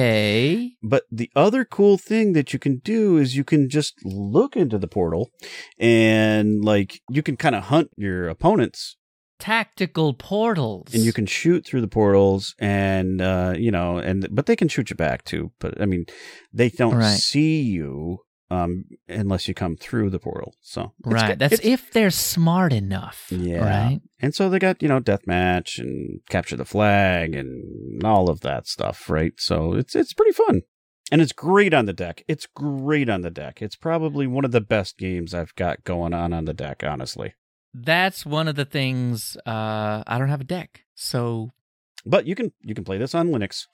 But 0.80 1.02
the 1.11 1.28
other 1.35 1.64
cool 1.64 1.99
thing 1.99 2.33
that 2.35 2.52
you 2.52 2.59
can 2.61 2.76
do 2.85 3.16
is 3.18 3.37
you 3.37 3.42
can 3.42 3.68
just 3.68 3.94
look 4.04 4.56
into 4.56 4.78
the 4.78 4.87
portal 4.87 5.30
and 5.78 6.64
like 6.64 7.00
you 7.11 7.23
can 7.23 7.37
kind 7.37 7.54
of 7.54 7.64
hunt 7.64 7.90
your 7.97 8.28
opponents 8.28 8.97
Tactical 9.40 10.14
portals. 10.14 10.94
and 10.94 11.02
you 11.02 11.12
can 11.12 11.26
shoot 11.26 11.66
through 11.66 11.80
the 11.80 11.88
portals 11.88 12.54
and 12.61 13.21
uh 13.21 13.52
you 13.56 13.71
know 13.71 13.99
and 13.99 14.28
but 14.30 14.47
they 14.47 14.56
can 14.56 14.68
shoot 14.68 14.88
you 14.90 14.97
back 14.97 15.25
too 15.25 15.50
but 15.59 15.78
i 15.80 15.85
mean 15.85 16.06
they 16.52 16.68
don't 16.71 16.94
Right. 16.97 17.18
see 17.18 17.61
you 17.61 18.21
um 18.50 18.84
unless 19.08 19.48
you 19.48 19.54
come 19.54 19.76
through 19.76 20.10
the 20.10 20.18
portal 20.18 20.54
so 20.60 20.92
Right. 21.04 21.28
good. 21.28 21.38
That's 21.38 21.54
It's- 21.54 21.66
if 21.72 21.90
they're 21.92 22.10
smart 22.10 22.72
enough. 22.72 23.26
Yeah. 23.30 23.58
Right. 23.64 24.00
and 24.20 24.34
so 24.34 24.48
they 24.50 24.58
got 24.58 24.82
you 24.82 24.88
know 24.88 25.00
deathmatch 25.00 25.78
and 25.78 26.20
capture 26.28 26.56
the 26.56 26.64
flag 26.64 27.34
and 27.34 28.02
all 28.04 28.28
of 28.28 28.40
that 28.40 28.66
stuff 28.66 29.08
right 29.08 29.32
so 29.38 29.72
it's 29.74 29.94
it's 29.94 30.12
pretty 30.12 30.32
fun 30.32 30.62
and 31.10 31.20
it's 31.22 31.32
great 31.32 31.72
on 31.74 31.86
the 31.86 31.92
deck 31.92 32.22
it's 32.28 32.46
great 32.46 33.08
on 33.08 33.22
the 33.22 33.30
deck 33.30 33.62
it's 33.62 33.76
probably 33.76 34.26
one 34.26 34.44
of 34.44 34.52
the 34.52 34.60
best 34.60 34.98
games 34.98 35.32
i've 35.34 35.54
got 35.54 35.82
going 35.84 36.12
on 36.12 36.32
on 36.32 36.44
the 36.44 36.54
deck 36.54 36.82
honestly 36.84 37.34
That's 37.72 38.24
one 38.24 38.46
of 38.46 38.54
the 38.54 38.64
things. 38.64 39.36
Uh, 39.44 40.04
I 40.06 40.16
don't 40.18 40.28
have 40.28 40.40
a 40.40 40.44
deck, 40.44 40.82
so 40.94 41.50
but 42.06 42.24
you 42.26 42.34
can 42.36 42.52
you 42.62 42.74
can 42.74 42.84
play 42.84 42.98
this 42.98 43.14
on 43.14 43.28
linux 43.30 43.66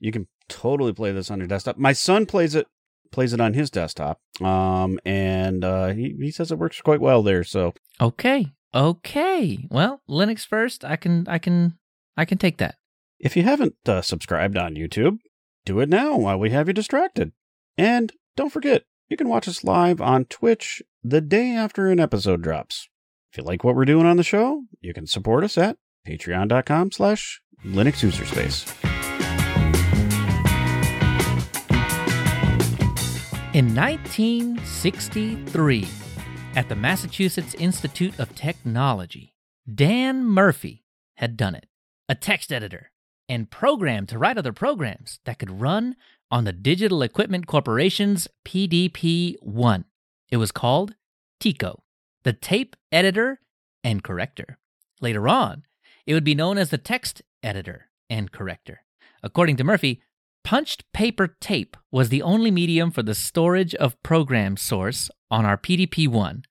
you 0.00 0.12
can 0.12 0.26
totally 0.48 0.92
play 0.92 1.12
this 1.12 1.30
on 1.30 1.38
your 1.38 1.48
desktop 1.48 1.76
my 1.78 1.92
son 1.94 2.26
plays 2.26 2.54
it 2.54 2.66
plays 3.10 3.32
it 3.32 3.40
on 3.40 3.54
his 3.54 3.70
desktop. 3.70 4.20
Um, 4.40 4.98
and 5.04 5.64
uh, 5.64 5.88
he 5.88 6.14
he 6.20 6.30
says 6.30 6.50
it 6.52 6.58
works 6.58 6.80
quite 6.80 7.00
well 7.00 7.22
there. 7.22 7.44
So 7.44 7.74
Okay. 8.00 8.52
Okay. 8.74 9.66
Well, 9.70 10.02
Linux 10.08 10.46
first. 10.46 10.84
I 10.84 10.96
can 10.96 11.26
I 11.28 11.38
can 11.38 11.78
I 12.16 12.24
can 12.24 12.38
take 12.38 12.58
that. 12.58 12.76
if 13.18 13.36
you 13.36 13.42
haven't 13.42 13.74
uh, 13.86 14.00
subscribed 14.02 14.56
on 14.56 14.74
YouTube, 14.76 15.18
do 15.64 15.80
it 15.80 15.88
now 15.88 16.16
while 16.16 16.38
we 16.38 16.50
have 16.50 16.68
you 16.68 16.74
distracted. 16.74 17.32
And 17.76 18.12
don't 18.36 18.52
forget, 18.52 18.84
you 19.08 19.16
can 19.16 19.28
watch 19.28 19.48
us 19.48 19.64
live 19.64 20.00
on 20.00 20.24
Twitch 20.26 20.82
the 21.02 21.20
day 21.20 21.50
after 21.52 21.88
an 21.88 21.98
episode 22.00 22.42
drops. 22.42 22.88
If 23.32 23.38
you 23.38 23.44
like 23.44 23.64
what 23.64 23.74
we're 23.74 23.84
doing 23.84 24.06
on 24.06 24.16
the 24.16 24.22
show, 24.22 24.64
you 24.80 24.94
can 24.94 25.06
support 25.06 25.44
us 25.44 25.58
at 25.58 25.76
patreon.com 26.06 26.92
slash 26.92 27.40
Linux 27.64 28.02
In 33.58 33.74
1963, 33.74 35.88
at 36.54 36.68
the 36.68 36.76
Massachusetts 36.76 37.56
Institute 37.56 38.16
of 38.20 38.32
Technology, 38.36 39.34
Dan 39.74 40.24
Murphy 40.24 40.84
had 41.16 41.36
done 41.36 41.56
it. 41.56 41.66
A 42.08 42.14
text 42.14 42.52
editor 42.52 42.92
and 43.28 43.50
programmed 43.50 44.10
to 44.10 44.18
write 44.18 44.38
other 44.38 44.52
programs 44.52 45.18
that 45.24 45.40
could 45.40 45.60
run 45.60 45.96
on 46.30 46.44
the 46.44 46.52
Digital 46.52 47.02
Equipment 47.02 47.48
Corporation's 47.48 48.28
PDP 48.44 49.34
1. 49.40 49.84
It 50.30 50.36
was 50.36 50.52
called 50.52 50.94
TECO, 51.40 51.82
the 52.22 52.34
tape 52.34 52.76
editor 52.92 53.40
and 53.82 54.04
corrector. 54.04 54.58
Later 55.00 55.26
on, 55.26 55.64
it 56.06 56.14
would 56.14 56.22
be 56.22 56.36
known 56.36 56.58
as 56.58 56.70
the 56.70 56.78
text 56.78 57.22
editor 57.42 57.88
and 58.08 58.30
corrector. 58.30 58.82
According 59.20 59.56
to 59.56 59.64
Murphy, 59.64 60.00
punched 60.44 60.84
paper 60.92 61.36
tape 61.40 61.76
was 61.90 62.08
the 62.08 62.22
only 62.22 62.50
medium 62.50 62.90
for 62.90 63.02
the 63.02 63.14
storage 63.14 63.74
of 63.74 64.02
program 64.02 64.56
source 64.56 65.10
on 65.30 65.44
our 65.44 65.56
PDP 65.56 66.08
1. 66.08 66.42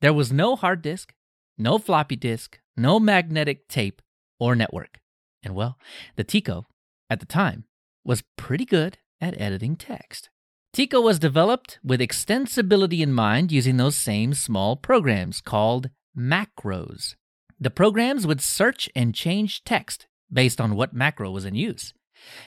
There 0.00 0.12
was 0.12 0.32
no 0.32 0.56
hard 0.56 0.82
disk, 0.82 1.14
no 1.58 1.78
floppy 1.78 2.16
disk, 2.16 2.58
no 2.76 3.00
magnetic 3.00 3.68
tape 3.68 4.02
or 4.38 4.54
network. 4.54 5.00
And 5.42 5.54
well, 5.54 5.78
the 6.16 6.24
TECO 6.24 6.66
at 7.08 7.20
the 7.20 7.26
time 7.26 7.64
was 8.04 8.24
pretty 8.36 8.64
good 8.64 8.98
at 9.20 9.40
editing 9.40 9.76
text. 9.76 10.28
TECO 10.72 11.00
was 11.00 11.18
developed 11.18 11.78
with 11.82 12.00
extensibility 12.00 13.00
in 13.00 13.12
mind 13.12 13.50
using 13.50 13.78
those 13.78 13.96
same 13.96 14.34
small 14.34 14.76
programs 14.76 15.40
called 15.40 15.88
macros. 16.16 17.14
The 17.58 17.70
programs 17.70 18.26
would 18.26 18.42
search 18.42 18.90
and 18.94 19.14
change 19.14 19.64
text 19.64 20.06
based 20.30 20.60
on 20.60 20.74
what 20.74 20.92
macro 20.92 21.30
was 21.30 21.46
in 21.46 21.54
use, 21.54 21.94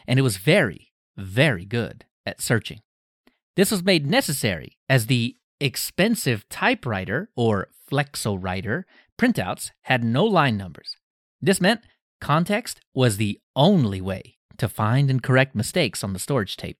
and 0.07 0.19
it 0.19 0.21
was 0.21 0.37
very, 0.37 0.88
very 1.19 1.65
good 1.65 2.05
at 2.25 2.41
searching. 2.41 2.81
This 3.55 3.71
was 3.71 3.83
made 3.83 4.05
necessary 4.05 4.77
as 4.87 5.05
the 5.05 5.35
expensive 5.59 6.47
typewriter 6.49 7.29
or 7.35 7.69
flexowriter 7.91 8.83
printouts 9.17 9.71
had 9.83 10.03
no 10.03 10.23
line 10.23 10.55
numbers. 10.57 10.95
This 11.41 11.59
meant 11.59 11.81
context 12.21 12.79
was 12.93 13.17
the 13.17 13.39
only 13.55 14.01
way 14.01 14.37
to 14.57 14.69
find 14.69 15.09
and 15.09 15.23
correct 15.23 15.55
mistakes 15.55 16.03
on 16.03 16.13
the 16.13 16.19
storage 16.19 16.57
tape. 16.57 16.77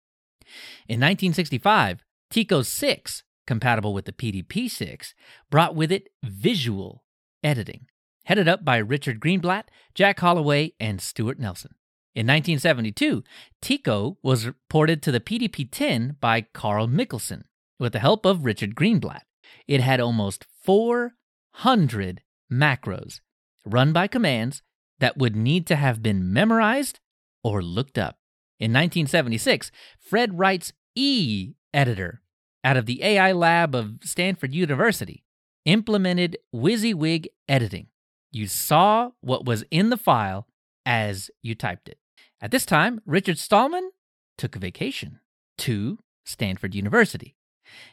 In 0.88 1.00
1965, 1.00 2.03
TECO 2.29 2.62
6, 2.62 3.24
compatible 3.48 3.93
with 3.93 4.05
the 4.05 4.12
PDP 4.12 4.69
6, 4.69 5.13
brought 5.50 5.75
with 5.75 5.91
it 5.91 6.10
visual 6.24 7.03
editing, 7.43 7.88
headed 8.25 8.48
up 8.48 8.63
by 8.63 8.77
Richard 8.77 9.19
Greenblatt, 9.19 9.63
Jack 9.96 10.19
Holloway, 10.19 10.74
and 10.79 11.01
Stuart 11.01 11.39
Nelson. 11.39 11.75
In 12.20 12.28
1972, 12.28 13.24
TECO 13.62 14.18
was 14.22 14.50
ported 14.70 15.02
to 15.04 15.12
the 15.14 15.22
PDP 15.22 15.70
10 15.72 16.18
by 16.20 16.42
Carl 16.42 16.86
Mikkelsen 16.86 17.44
with 17.80 17.94
the 17.94 18.00
help 18.00 18.26
of 18.26 18.44
Richard 18.44 18.76
Greenblatt. 18.76 19.22
It 19.70 19.80
had 19.80 20.02
almost 20.02 20.46
400 20.66 22.22
macros 22.52 23.22
run 23.66 23.94
by 23.94 24.08
commands 24.08 24.62
that 25.00 25.18
would 25.18 25.34
need 25.34 25.66
to 25.68 25.78
have 25.78 26.04
been 26.04 26.34
memorized 26.34 27.00
or 27.42 27.62
looked 27.62 27.98
up. 27.98 28.18
In 28.60 28.74
1976, 28.74 29.72
Fred 29.98 30.38
Wright's 30.38 30.74
E 30.96 31.54
editor 31.74 32.22
out 32.66 32.76
of 32.76 32.86
the 32.86 33.02
AI 33.02 33.32
lab 33.32 33.74
of 33.74 34.00
Stanford 34.04 34.54
University 34.54 35.24
implemented 35.64 36.38
WYSIWYG 36.54 37.28
editing. 37.48 37.88
You 38.30 38.48
saw 38.48 39.12
what 39.22 39.46
was 39.46 39.64
in 39.72 39.90
the 39.90 39.96
file 39.96 40.48
as 40.86 41.32
you 41.42 41.56
typed 41.56 41.88
it. 41.88 41.99
At 42.41 42.51
this 42.51 42.65
time, 42.65 43.01
Richard 43.05 43.38
Stallman 43.38 43.91
took 44.38 44.55
a 44.55 44.60
vacation 44.60 45.19
to 45.60 46.00
Stanford 46.24 46.74
University. 46.74 47.36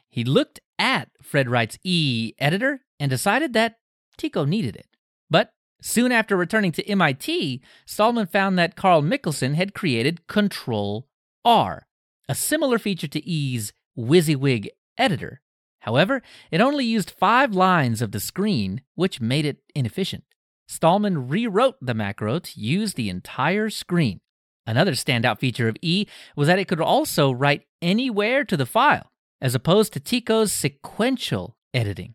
He 0.08 0.22
looked 0.24 0.60
at 0.78 1.08
Fred 1.20 1.48
Wright's 1.48 1.78
E 1.82 2.32
editor 2.38 2.82
and 3.00 3.10
decided 3.10 3.52
that 3.54 3.76
TECO 4.16 4.44
needed 4.44 4.76
it. 4.76 4.86
But 5.28 5.50
soon 5.82 6.12
after 6.12 6.36
returning 6.36 6.72
to 6.72 6.88
MIT, 6.88 7.60
Stallman 7.86 8.26
found 8.26 8.58
that 8.58 8.76
Carl 8.76 9.02
Mikkelsen 9.02 9.54
had 9.54 9.74
created 9.74 10.26
Control 10.28 11.08
R, 11.44 11.86
a 12.28 12.34
similar 12.34 12.78
feature 12.78 13.08
to 13.08 13.26
E's 13.26 13.72
WYSIWYG 13.98 14.68
editor. 14.96 15.40
However, 15.80 16.22
it 16.50 16.60
only 16.60 16.84
used 16.84 17.10
five 17.10 17.52
lines 17.52 18.00
of 18.00 18.12
the 18.12 18.20
screen, 18.20 18.82
which 18.94 19.20
made 19.20 19.44
it 19.44 19.58
inefficient. 19.74 20.24
Stallman 20.68 21.28
rewrote 21.28 21.76
the 21.80 21.94
macro 21.94 22.38
to 22.38 22.60
use 22.60 22.94
the 22.94 23.08
entire 23.08 23.70
screen. 23.70 24.20
Another 24.66 24.92
standout 24.92 25.38
feature 25.38 25.68
of 25.68 25.76
E 25.80 26.06
was 26.34 26.48
that 26.48 26.58
it 26.58 26.68
could 26.68 26.80
also 26.80 27.30
write 27.30 27.66
anywhere 27.80 28.44
to 28.44 28.56
the 28.56 28.66
file, 28.66 29.12
as 29.40 29.54
opposed 29.54 29.92
to 29.92 30.00
TECO's 30.00 30.52
sequential 30.52 31.56
editing. 31.72 32.14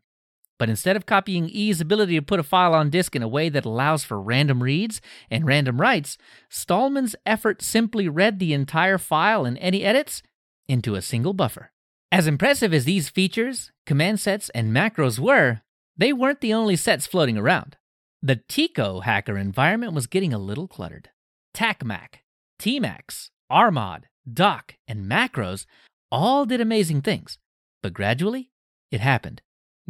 But 0.60 0.70
instead 0.70 0.96
of 0.96 1.08
copying 1.08 1.50
E's 1.50 1.82
ability 1.82 2.16
to 2.16 2.22
put 2.22 2.40
a 2.40 2.44
file 2.44 2.76
on 2.76 2.92
disk 2.92 3.16
in 3.16 3.24
a 3.24 3.28
way 3.28 3.50
that 3.50 3.66
allows 3.66 4.04
for 4.04 4.22
random 4.22 4.62
reads 4.62 5.02
and 5.30 5.46
random 5.46 5.82
writes, 5.82 6.20
Stallman's 6.50 7.16
effort 7.26 7.64
simply 7.64 8.08
read 8.08 8.38
the 8.38 8.54
entire 8.54 9.00
file 9.00 9.44
and 9.44 9.58
any 9.58 9.84
edits 9.84 10.22
into 10.68 10.94
a 10.94 11.02
single 11.02 11.34
buffer. 11.34 11.72
As 12.12 12.28
impressive 12.28 12.74
as 12.74 12.86
these 12.86 13.10
features, 13.10 13.72
command 13.86 14.20
sets, 14.20 14.50
and 14.50 14.72
macros 14.72 15.18
were, 15.18 15.62
they 15.98 16.14
weren't 16.14 16.42
the 16.42 16.54
only 16.54 16.76
sets 16.76 17.08
floating 17.08 17.38
around. 17.38 17.78
The 18.22 18.36
TECO 18.36 19.00
hacker 19.00 19.38
environment 19.38 19.94
was 19.94 20.06
getting 20.06 20.34
a 20.34 20.38
little 20.38 20.68
cluttered. 20.68 21.10
TacMac, 21.56 22.20
Tmax, 22.62 23.32
Armod, 23.52 24.04
Doc, 24.32 24.76
and 24.88 25.10
macros 25.10 25.66
all 26.12 26.46
did 26.46 26.62
amazing 26.62 27.02
things, 27.02 27.40
but 27.82 27.92
gradually 27.92 28.52
it 28.92 29.02
happened. 29.02 29.42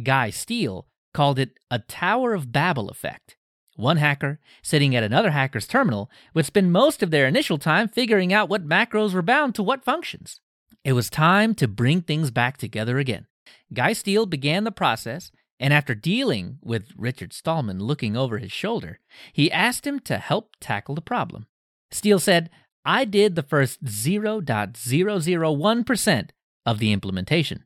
Guy 0.02 0.30
Steele 0.30 0.86
called 1.12 1.38
it 1.38 1.58
a 1.70 1.80
Tower 1.80 2.32
of 2.32 2.50
Babel 2.50 2.88
effect. 2.88 3.36
One 3.76 3.98
hacker, 3.98 4.40
sitting 4.62 4.96
at 4.96 5.02
another 5.02 5.32
hacker's 5.32 5.66
terminal, 5.66 6.10
would 6.32 6.46
spend 6.46 6.72
most 6.72 7.02
of 7.02 7.10
their 7.10 7.26
initial 7.26 7.58
time 7.58 7.88
figuring 7.88 8.32
out 8.32 8.48
what 8.48 8.66
macros 8.66 9.12
were 9.12 9.20
bound 9.20 9.54
to 9.56 9.62
what 9.62 9.84
functions. 9.84 10.40
It 10.82 10.94
was 10.94 11.10
time 11.10 11.54
to 11.56 11.68
bring 11.68 12.00
things 12.00 12.30
back 12.30 12.56
together 12.56 12.98
again. 12.98 13.26
Guy 13.74 13.92
Steele 13.92 14.24
began 14.24 14.64
the 14.64 14.72
process, 14.72 15.30
and 15.60 15.74
after 15.74 15.94
dealing 15.94 16.56
with 16.62 16.94
Richard 16.96 17.34
Stallman 17.34 17.80
looking 17.80 18.16
over 18.16 18.38
his 18.38 18.50
shoulder, 18.50 18.98
he 19.34 19.52
asked 19.52 19.86
him 19.86 20.00
to 20.00 20.16
help 20.16 20.56
tackle 20.58 20.94
the 20.94 21.02
problem. 21.02 21.46
Steele 21.92 22.18
said, 22.18 22.48
I 22.84 23.04
did 23.04 23.34
the 23.34 23.42
first 23.42 23.84
0.001% 23.84 26.28
of 26.66 26.78
the 26.78 26.92
implementation, 26.92 27.64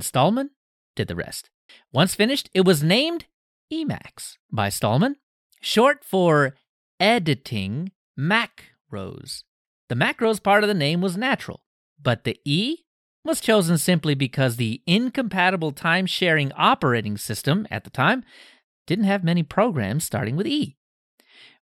Stallman 0.00 0.50
did 0.94 1.08
the 1.08 1.16
rest. 1.16 1.50
Once 1.92 2.14
finished, 2.14 2.48
it 2.54 2.64
was 2.64 2.82
named 2.82 3.26
Emacs 3.72 4.36
by 4.50 4.68
Stallman, 4.68 5.16
short 5.60 6.04
for 6.04 6.54
editing 7.00 7.92
macros. 8.18 9.42
The 9.88 9.94
macros 9.94 10.42
part 10.42 10.64
of 10.64 10.68
the 10.68 10.74
name 10.74 11.00
was 11.00 11.16
natural, 11.16 11.62
but 12.00 12.24
the 12.24 12.38
E 12.44 12.84
was 13.24 13.40
chosen 13.40 13.78
simply 13.78 14.14
because 14.14 14.56
the 14.56 14.82
incompatible 14.86 15.72
time 15.72 16.06
sharing 16.06 16.52
operating 16.52 17.16
system 17.16 17.66
at 17.70 17.84
the 17.84 17.90
time 17.90 18.24
didn't 18.86 19.04
have 19.04 19.24
many 19.24 19.42
programs 19.42 20.04
starting 20.04 20.36
with 20.36 20.46
E. 20.46 20.76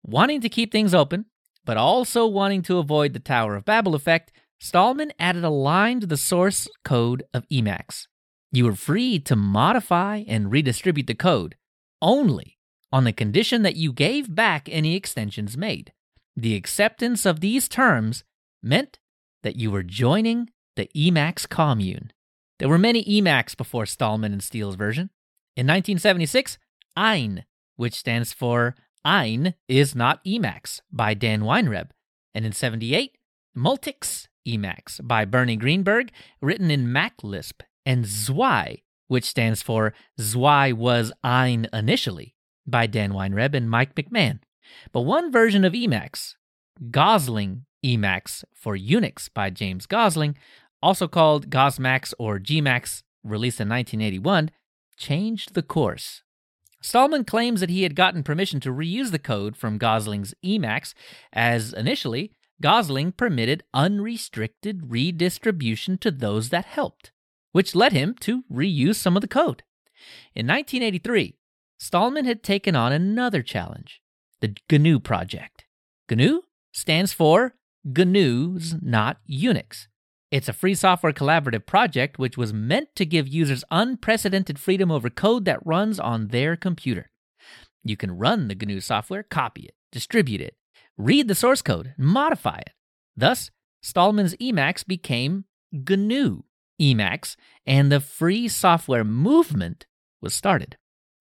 Wanting 0.03 0.41
to 0.41 0.49
keep 0.49 0.73
things 0.73 0.95
open, 0.95 1.27
but 1.65 1.77
also 1.77 2.27
wanting 2.27 2.63
to 2.63 2.79
avoid 2.79 3.13
the 3.13 3.21
Tower 3.21 3.57
of 3.57 3.65
Babel 3.65 3.95
effect, 3.95 4.33
Stallman 4.61 5.13
added 5.19 5.45
a 5.45 5.51
line 5.51 6.01
to 6.01 6.07
the 6.07 6.17
source 6.17 6.69
code 6.85 7.25
of 7.35 7.49
Emacs. 7.49 8.07
You 8.51 8.67
were 8.67 8.75
free 8.75 9.19
to 9.21 9.35
modify 9.35 10.25
and 10.29 10.53
redistribute 10.53 11.07
the 11.07 11.15
code 11.15 11.57
only 12.01 12.59
on 12.93 13.05
the 13.05 13.13
condition 13.13 13.63
that 13.63 13.77
you 13.77 13.93
gave 13.93 14.35
back 14.35 14.69
any 14.71 14.95
extensions 14.95 15.57
made. 15.57 15.93
The 16.37 16.55
acceptance 16.55 17.25
of 17.25 17.41
these 17.41 17.69
terms 17.69 18.25
meant 18.63 18.99
that 19.43 19.57
you 19.57 19.71
were 19.71 19.83
joining 19.83 20.51
the 20.77 20.89
Emacs 20.95 21.49
commune. 21.49 22.13
There 22.59 22.69
were 22.69 22.79
many 22.79 23.05
Emacs 23.05 23.57
before 23.57 23.87
Stallman 23.87 24.33
and 24.33 24.43
Steele's 24.43 24.77
version. 24.77 25.11
In 25.57 25.67
1976, 25.67 26.59
Ein, 26.97 27.45
which 27.77 27.95
stands 27.95 28.33
for 28.33 28.75
Ein 29.05 29.55
is 29.69 29.95
not 29.95 30.25
Emacs 30.25 30.81
by 30.93 31.15
Dan 31.15 31.43
Weinreb. 31.43 31.91
And 32.35 32.47
in 32.47 32.53
78, 32.53 33.17
Multics 33.57 34.29
Emacs 34.47 35.07
by 35.07 35.25
Bernie 35.25 35.57
Greenberg, 35.57 36.11
written 36.41 36.71
in 36.71 36.87
MacLisp, 36.87 37.63
and 37.85 38.07
Zwei, 38.07 38.83
which 39.09 39.25
stands 39.25 39.63
for 39.63 39.93
Zwei 40.19 40.73
was 40.73 41.13
ein 41.23 41.69
initially, 41.73 42.35
by 42.67 42.87
Dan 42.87 43.13
Weinreb 43.13 43.55
and 43.55 43.69
Mike 43.69 43.95
McMahon. 43.95 44.41
But 44.93 45.03
one 45.03 45.33
version 45.33 45.65
of 45.65 45.73
Emacs, 45.73 46.35
Gosling 46.91 47.67
Emacs 47.85 48.45
for 48.55 48.77
Unix 48.77 49.29
by 49.33 49.51
James 49.51 49.87
Gosling, 49.87 50.37
also 50.83 51.09
called 51.09 51.51
Gosmacs 51.51 52.15
or 52.19 52.39
Gmacs, 52.39 53.03
released 53.23 53.61
in 53.61 53.69
1981, 53.69 54.51
changed 54.97 55.55
the 55.55 55.63
course. 55.63 56.23
Stallman 56.83 57.25
claims 57.25 57.61
that 57.61 57.71
he 57.71 57.85
had 57.85 57.95
gotten 57.95 58.23
permission 58.23 58.59
to 58.61 58.73
reuse 58.73 59.13
the 59.13 59.19
code 59.19 59.57
from 59.57 59.79
Gosling's 59.79 60.35
Emacs, 60.45 60.95
as 61.33 61.73
initially, 61.73 62.33
Gosling 62.61 63.13
permitted 63.13 63.65
unrestricted 63.73 64.91
redistribution 64.91 65.99
to 65.99 66.11
those 66.11 66.51
that 66.51 66.65
helped, 66.65 67.13
which 67.53 67.75
led 67.75 67.93
him 67.93 68.15
to 68.21 68.45
reuse 68.53 68.97
some 68.97 69.17
of 69.17 69.21
the 69.21 69.29
code. 69.29 69.63
In 70.35 70.47
1983, 70.47 71.37
Stallman 71.79 72.25
had 72.25 72.43
taken 72.43 72.77
on 72.77 72.93
another 72.93 73.43
challenge 73.43 74.01
the 74.41 74.55
GNU 74.71 74.99
project. 74.99 75.65
GNU 76.11 76.43
stands 76.73 77.13
for 77.13 77.55
GNU's 77.85 78.75
Not 78.83 79.19
Unix. 79.31 79.87
It's 80.33 80.49
a 80.49 80.55
free 80.55 80.75
software 80.75 81.13
collaborative 81.13 81.67
project 81.67 82.19
which 82.19 82.39
was 82.39 82.55
meant 82.55 82.97
to 82.97 83.05
give 83.05 83.29
users 83.29 83.65
unprecedented 83.71 84.59
freedom 84.59 84.91
over 84.91 85.11
code 85.11 85.45
that 85.45 85.65
runs 85.65 86.01
on 86.01 86.29
their 86.29 86.57
computer. 86.57 87.11
You 87.85 87.99
can 87.99 88.17
run 88.17 88.49
the 88.49 88.55
GNU 88.55 88.81
software, 88.81 89.25
copy 89.25 89.65
it, 89.65 89.75
distribute 89.93 90.41
it, 90.41 90.57
read 90.97 91.29
the 91.29 91.35
source 91.35 91.61
code, 91.61 91.93
and 91.99 92.07
modify 92.07 92.61
it. 92.61 92.71
Thus, 93.15 93.51
Stallman's 93.83 94.35
Emacs 94.37 94.87
became 94.87 95.45
GNU 95.71 96.45
Emacs, 96.81 97.37
and 97.67 97.93
the 97.93 98.01
free 98.01 98.49
software 98.49 99.05
movement 99.05 99.85
was 100.23 100.33
started. 100.33 100.79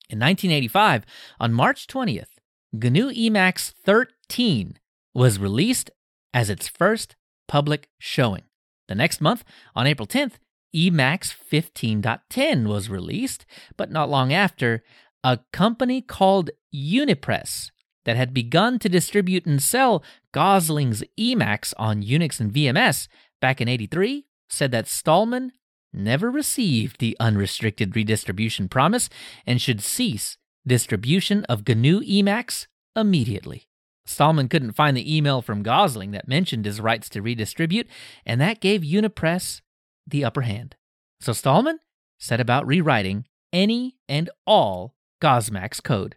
In 0.10 0.20
1985, 0.20 1.06
on 1.38 1.51
March 1.51 1.86
20th, 1.88 2.39
GNU 2.72 3.12
Emacs 3.12 3.74
13 3.84 4.80
was 5.13 5.38
released 5.38 5.91
as 6.34 6.50
its 6.50 6.70
first 6.70 7.18
public 7.50 7.89
showing. 8.00 8.44
The 8.91 8.95
next 8.95 9.21
month, 9.21 9.45
on 9.74 9.88
April 9.88 10.05
10th, 10.05 10.33
Emacs 10.75 11.33
15.10 11.50 12.67
was 12.67 12.89
released, 12.89 13.45
but 13.77 13.89
not 13.89 14.10
long 14.10 14.33
after, 14.33 14.83
a 15.24 15.39
company 15.53 16.01
called 16.01 16.50
Unipress 16.75 17.71
that 18.03 18.17
had 18.17 18.33
begun 18.33 18.79
to 18.79 18.89
distribute 18.89 19.45
and 19.45 19.63
sell 19.63 20.03
Gosling's 20.33 21.05
Emacs 21.17 21.74
on 21.77 22.03
Unix 22.03 22.41
and 22.41 22.51
VMS 22.51 23.07
back 23.39 23.62
in 23.62 23.69
83 23.69 24.25
said 24.50 24.71
that 24.71 24.89
Stallman 24.89 25.53
never 25.93 26.29
received 26.29 27.00
the 27.00 27.15
unrestricted 27.17 27.95
redistribution 27.95 28.67
promise 28.67 29.07
and 29.48 29.62
should 29.62 29.79
cease 29.79 30.38
distribution 30.67 31.45
of 31.45 31.65
GNU 31.65 32.01
Emacs 32.01 32.67
immediately. 32.93 33.69
Stallman 34.05 34.50
couldn't 34.50 34.74
find 34.74 34.98
the 34.98 35.15
email 35.15 35.41
from 35.41 35.63
Gosling 35.63 36.12
that 36.12 36.27
mentioned 36.27 36.65
his 36.65 36.81
rights 36.81 37.10
to 37.10 37.22
redistribute, 37.22 37.88
and 38.25 38.41
that 38.41 38.60
gave 38.60 38.81
Unipress 38.81 39.62
the 40.08 40.24
upper 40.24 40.41
hand. 40.41 40.75
So 41.20 41.34
Stallman 41.34 41.79
set 42.20 42.39
about 42.39 42.65
rewriting 42.65 43.25
any 43.53 43.98
and 44.10 44.29
all 44.46 44.96
Gosmacs 45.22 45.84
code. 45.84 46.15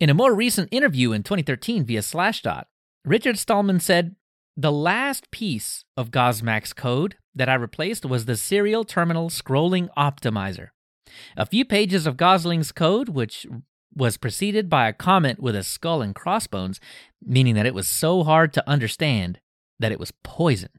In 0.00 0.10
a 0.10 0.14
more 0.14 0.34
recent 0.34 0.68
interview 0.72 1.12
in 1.12 1.22
2013 1.22 1.84
via 1.84 2.00
Slashdot, 2.00 2.64
Richard 3.04 3.38
Stallman 3.38 3.80
said, 3.80 4.16
The 4.56 4.72
last 4.72 5.30
piece 5.30 5.84
of 5.96 6.10
Gosmacs 6.10 6.74
code 6.74 7.16
that 7.34 7.48
I 7.48 7.54
replaced 7.54 8.04
was 8.04 8.24
the 8.24 8.36
serial 8.36 8.84
terminal 8.84 9.30
scrolling 9.30 9.88
optimizer. 9.96 10.68
A 11.36 11.46
few 11.46 11.64
pages 11.64 12.06
of 12.06 12.16
Gosling's 12.16 12.72
code, 12.72 13.10
which 13.10 13.46
was 13.94 14.16
preceded 14.16 14.68
by 14.68 14.88
a 14.88 14.92
comment 14.92 15.40
with 15.40 15.54
a 15.54 15.62
skull 15.62 16.02
and 16.02 16.14
crossbones, 16.14 16.80
meaning 17.22 17.54
that 17.54 17.66
it 17.66 17.74
was 17.74 17.88
so 17.88 18.24
hard 18.24 18.52
to 18.54 18.68
understand 18.68 19.40
that 19.78 19.92
it 19.92 20.00
was 20.00 20.12
poison. 20.22 20.70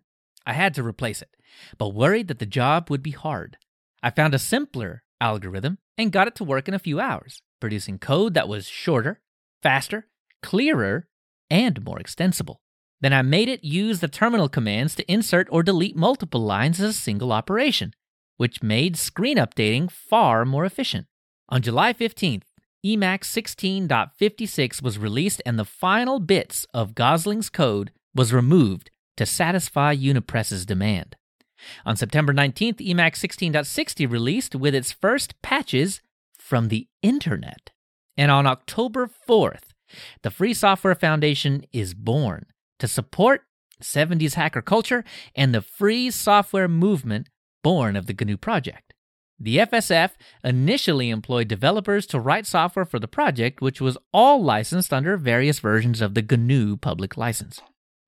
I 0.45 0.53
had 0.53 0.73
to 0.75 0.83
replace 0.83 1.21
it, 1.21 1.29
but 1.77 1.93
worried 1.93 2.27
that 2.27 2.39
the 2.39 2.45
job 2.45 2.89
would 2.89 3.03
be 3.03 3.11
hard. 3.11 3.57
I 4.01 4.09
found 4.09 4.33
a 4.33 4.39
simpler 4.39 5.03
algorithm 5.21 5.77
and 5.97 6.11
got 6.11 6.27
it 6.27 6.35
to 6.35 6.43
work 6.43 6.67
in 6.67 6.73
a 6.73 6.79
few 6.79 6.99
hours, 6.99 7.41
producing 7.61 7.99
code 7.99 8.33
that 8.33 8.49
was 8.49 8.67
shorter, 8.67 9.21
faster, 9.61 10.07
clearer, 10.41 11.07
and 11.49 11.83
more 11.85 11.99
extensible. 11.99 12.61
Then 12.99 13.13
I 13.13 13.21
made 13.21 13.49
it 13.49 13.63
use 13.63 13.99
the 13.99 14.07
terminal 14.07 14.49
commands 14.49 14.95
to 14.95 15.11
insert 15.11 15.47
or 15.51 15.61
delete 15.63 15.95
multiple 15.95 16.41
lines 16.41 16.79
as 16.79 16.89
a 16.89 16.93
single 16.93 17.31
operation, 17.31 17.93
which 18.37 18.63
made 18.63 18.97
screen 18.97 19.37
updating 19.37 19.91
far 19.91 20.45
more 20.45 20.65
efficient. 20.65 21.07
On 21.49 21.61
July 21.61 21.93
15th, 21.93 22.43
Emacs 22.85 23.31
16.56 23.87 24.81
was 24.81 24.99
released 24.99 25.41
and 25.45 25.57
the 25.57 25.63
final 25.63 26.19
bits 26.19 26.65
of 26.73 26.93
Gosling's 26.93 27.49
code 27.49 27.91
was 28.13 28.33
removed 28.33 28.91
to 29.15 29.25
satisfy 29.25 29.95
Unipress's 29.95 30.65
demand. 30.65 31.15
On 31.85 31.95
September 31.95 32.33
19th, 32.33 32.85
Emacs 32.85 33.23
16.60 33.25 34.11
released 34.11 34.53
with 34.53 34.75
its 34.75 34.91
first 34.91 35.41
patches 35.41 36.01
from 36.37 36.67
the 36.67 36.89
internet. 37.01 37.69
And 38.17 38.29
on 38.29 38.45
October 38.45 39.09
4th, 39.29 39.71
the 40.21 40.31
Free 40.31 40.53
Software 40.53 40.95
Foundation 40.95 41.63
is 41.71 41.93
born 41.93 42.47
to 42.79 42.87
support 42.89 43.43
70s 43.81 44.33
hacker 44.33 44.61
culture 44.61 45.05
and 45.35 45.55
the 45.55 45.61
free 45.61 46.11
software 46.11 46.67
movement 46.67 47.29
born 47.63 47.95
of 47.95 48.07
the 48.07 48.13
GNU 48.13 48.35
project. 48.35 48.82
The 49.43 49.57
FSF 49.57 50.11
initially 50.41 51.09
employed 51.09 51.49
developers 51.49 52.05
to 52.07 52.19
write 52.19 52.47
software 52.47 52.85
for 52.85 52.97
the 52.97 53.09
project, 53.09 53.59
which 53.59 53.81
was 53.81 53.97
all 54.13 54.41
licensed 54.41 54.93
under 54.93 55.17
various 55.17 55.59
versions 55.59 55.99
of 55.99 56.13
the 56.13 56.21
GNU 56.21 56.77
public 56.77 57.17
license. 57.17 57.59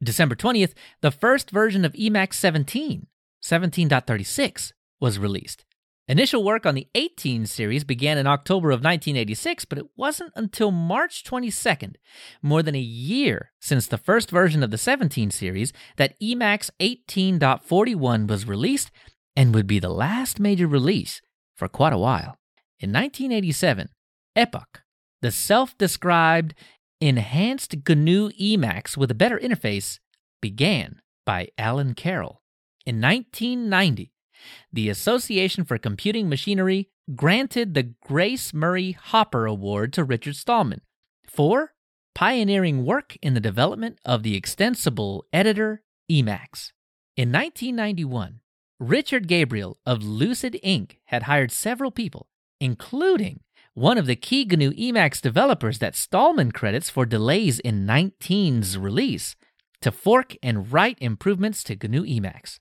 December 0.02 0.36
20th, 0.36 0.72
the 1.02 1.12
first 1.12 1.52
version 1.52 1.84
of 1.84 1.92
Emacs 1.92 2.36
17, 2.36 3.08
17.36, 3.44 4.72
was 5.02 5.20
released. 5.20 5.66
Initial 6.08 6.42
work 6.42 6.66
on 6.66 6.74
the 6.74 6.88
18 6.96 7.48
series 7.48 7.84
began 7.84 8.18
in 8.18 8.28
October 8.28 8.70
of 8.70 8.80
1986, 8.80 9.66
but 9.66 9.78
it 9.78 9.88
wasn't 9.98 10.32
until 10.38 10.72
March 10.72 11.26
22nd, 11.26 11.96
more 12.42 12.64
than 12.64 12.76
a 12.76 12.80
year 12.80 13.52
since 13.60 13.88
the 13.88 13.98
first 13.98 14.32
version 14.32 14.64
of 14.64 14.72
the 14.72 14.78
17 14.78 15.32
series, 15.32 15.74
that 15.98 16.18
Emacs 16.22 16.70
18.41 16.80 18.26
was 18.26 18.48
released 18.48 18.90
and 19.36 19.54
would 19.54 19.68
be 19.68 19.80
the 19.80 19.90
last 19.90 20.40
major 20.40 20.66
release 20.66 21.22
for 21.56 21.68
quite 21.68 21.94
a 21.94 21.98
while. 21.98 22.38
In 22.80 22.92
1987, 22.92 23.90
Epoch, 24.36 24.84
the 25.22 25.32
self 25.32 25.78
described 25.78 26.54
enhanced 27.02 27.76
GNU 27.88 28.30
Emacs 28.32 28.98
with 28.98 29.12
a 29.12 29.16
better 29.16 29.38
interface, 29.38 30.00
began 30.42 31.02
by 31.26 31.50
Alan 31.58 31.94
Carroll. 31.94 32.42
In 32.86 33.02
1990, 33.02 34.12
the 34.72 34.90
Association 34.90 35.64
for 35.64 35.78
Computing 35.78 36.30
Machinery 36.30 36.90
granted 37.16 37.74
the 37.74 37.94
Grace 38.02 38.54
Murray 38.54 38.92
Hopper 38.92 39.46
Award 39.46 39.94
to 39.94 40.04
Richard 40.04 40.36
Stallman 40.36 40.82
for 41.28 41.74
pioneering 42.14 42.86
work 42.86 43.18
in 43.22 43.34
the 43.34 43.40
development 43.40 44.00
of 44.06 44.24
the 44.24 44.36
extensible 44.36 45.26
editor 45.34 45.84
Emacs. 46.10 46.72
In 47.18 47.32
1991, 47.32 48.40
Richard 48.80 49.30
Gabriel 49.30 49.78
of 49.86 50.04
Lucid 50.04 50.60
Inc. 50.62 50.98
had 51.06 51.24
hired 51.24 51.50
several 51.50 51.92
people, 51.92 52.28
including 52.60 53.40
one 53.74 53.98
of 53.98 54.06
the 54.06 54.18
key 54.18 54.44
GNU 54.44 54.72
Emacs 54.72 55.22
developers 55.22 55.80
that 55.80 55.96
Stallman 55.96 56.52
credits 56.52 56.90
for 56.90 57.06
delays 57.06 57.60
in 57.60 57.88
19's 57.88 58.78
release, 58.78 59.38
to 59.82 59.94
fork 59.94 60.36
and 60.44 60.74
write 60.74 60.98
improvements 61.00 61.64
to 61.64 61.76
GNU 61.76 62.04
Emacs. 62.04 62.60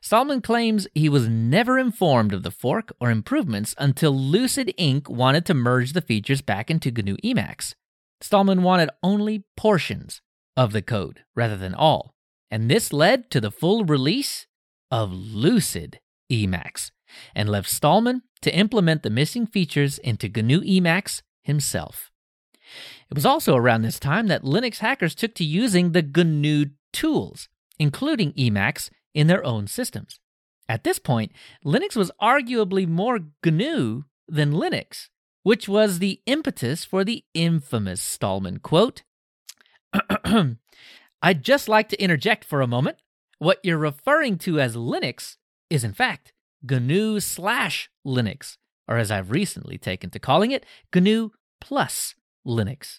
Stallman 0.00 0.40
claims 0.40 0.88
he 0.94 1.10
was 1.10 1.28
never 1.28 1.78
informed 1.78 2.32
of 2.32 2.42
the 2.42 2.50
fork 2.50 2.90
or 2.98 3.10
improvements 3.10 3.74
until 3.76 4.18
Lucid 4.18 4.72
Inc. 4.78 5.10
wanted 5.10 5.44
to 5.44 5.52
merge 5.52 5.92
the 5.92 6.00
features 6.00 6.40
back 6.40 6.70
into 6.70 6.90
GNU 6.90 7.16
Emacs. 7.22 7.74
Stallman 8.22 8.62
wanted 8.62 8.88
only 9.02 9.44
portions 9.58 10.22
of 10.56 10.72
the 10.72 10.80
code 10.80 11.24
rather 11.36 11.56
than 11.58 11.74
all, 11.74 12.14
and 12.50 12.70
this 12.70 12.94
led 12.94 13.30
to 13.30 13.42
the 13.42 13.50
full 13.50 13.84
release 13.84 14.46
of 14.90 15.12
Lucid 15.12 16.00
Emacs 16.30 16.90
and 17.34 17.48
left 17.48 17.68
Stallman 17.68 18.22
to 18.42 18.54
implement 18.54 19.02
the 19.02 19.10
missing 19.10 19.46
features 19.46 19.98
into 19.98 20.28
GNU 20.28 20.60
Emacs 20.60 21.22
himself. 21.42 22.10
It 23.10 23.14
was 23.14 23.26
also 23.26 23.56
around 23.56 23.82
this 23.82 23.98
time 23.98 24.26
that 24.28 24.42
Linux 24.42 24.78
hackers 24.78 25.14
took 25.14 25.34
to 25.36 25.44
using 25.44 25.92
the 25.92 26.02
GNU 26.02 26.66
tools, 26.92 27.48
including 27.78 28.32
Emacs, 28.34 28.90
in 29.14 29.26
their 29.26 29.44
own 29.44 29.66
systems. 29.66 30.20
At 30.68 30.84
this 30.84 30.98
point, 30.98 31.32
Linux 31.64 31.96
was 31.96 32.12
arguably 32.20 32.86
more 32.86 33.20
GNU 33.44 34.04
than 34.28 34.52
Linux, 34.52 35.08
which 35.42 35.68
was 35.68 35.98
the 35.98 36.20
impetus 36.26 36.84
for 36.84 37.04
the 37.04 37.24
infamous 37.32 38.02
Stallman 38.02 38.58
quote 38.58 39.02
I'd 41.22 41.42
just 41.42 41.68
like 41.68 41.88
to 41.88 42.00
interject 42.00 42.44
for 42.44 42.60
a 42.60 42.66
moment 42.66 42.98
What 43.38 43.60
you're 43.62 43.78
referring 43.78 44.38
to 44.38 44.58
as 44.58 44.74
Linux 44.74 45.36
is, 45.70 45.84
in 45.84 45.92
fact, 45.92 46.32
GNU 46.68 47.20
slash 47.20 47.88
Linux, 48.04 48.56
or 48.88 48.96
as 48.96 49.12
I've 49.12 49.30
recently 49.30 49.78
taken 49.78 50.10
to 50.10 50.18
calling 50.18 50.50
it, 50.50 50.66
GNU 50.92 51.30
plus 51.60 52.16
Linux. 52.44 52.98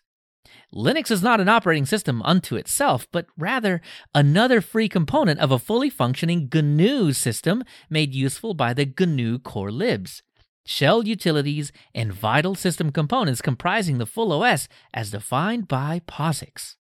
Linux 0.73 1.11
is 1.11 1.21
not 1.21 1.41
an 1.41 1.49
operating 1.49 1.85
system 1.85 2.21
unto 2.21 2.55
itself, 2.55 3.05
but 3.11 3.25
rather 3.37 3.81
another 4.15 4.61
free 4.61 4.87
component 4.87 5.41
of 5.41 5.51
a 5.51 5.59
fully 5.59 5.89
functioning 5.89 6.49
GNU 6.53 7.11
system 7.11 7.61
made 7.89 8.15
useful 8.15 8.53
by 8.53 8.73
the 8.73 8.85
GNU 8.97 9.39
core 9.39 9.71
libs. 9.71 10.23
Shell 10.65 11.05
utilities 11.05 11.73
and 11.93 12.13
vital 12.13 12.55
system 12.55 12.93
components 12.93 13.41
comprising 13.41 13.97
the 13.97 14.05
full 14.05 14.31
OS 14.31 14.69
as 14.93 15.11
defined 15.11 15.67
by 15.67 16.01
POSIX. 16.07 16.75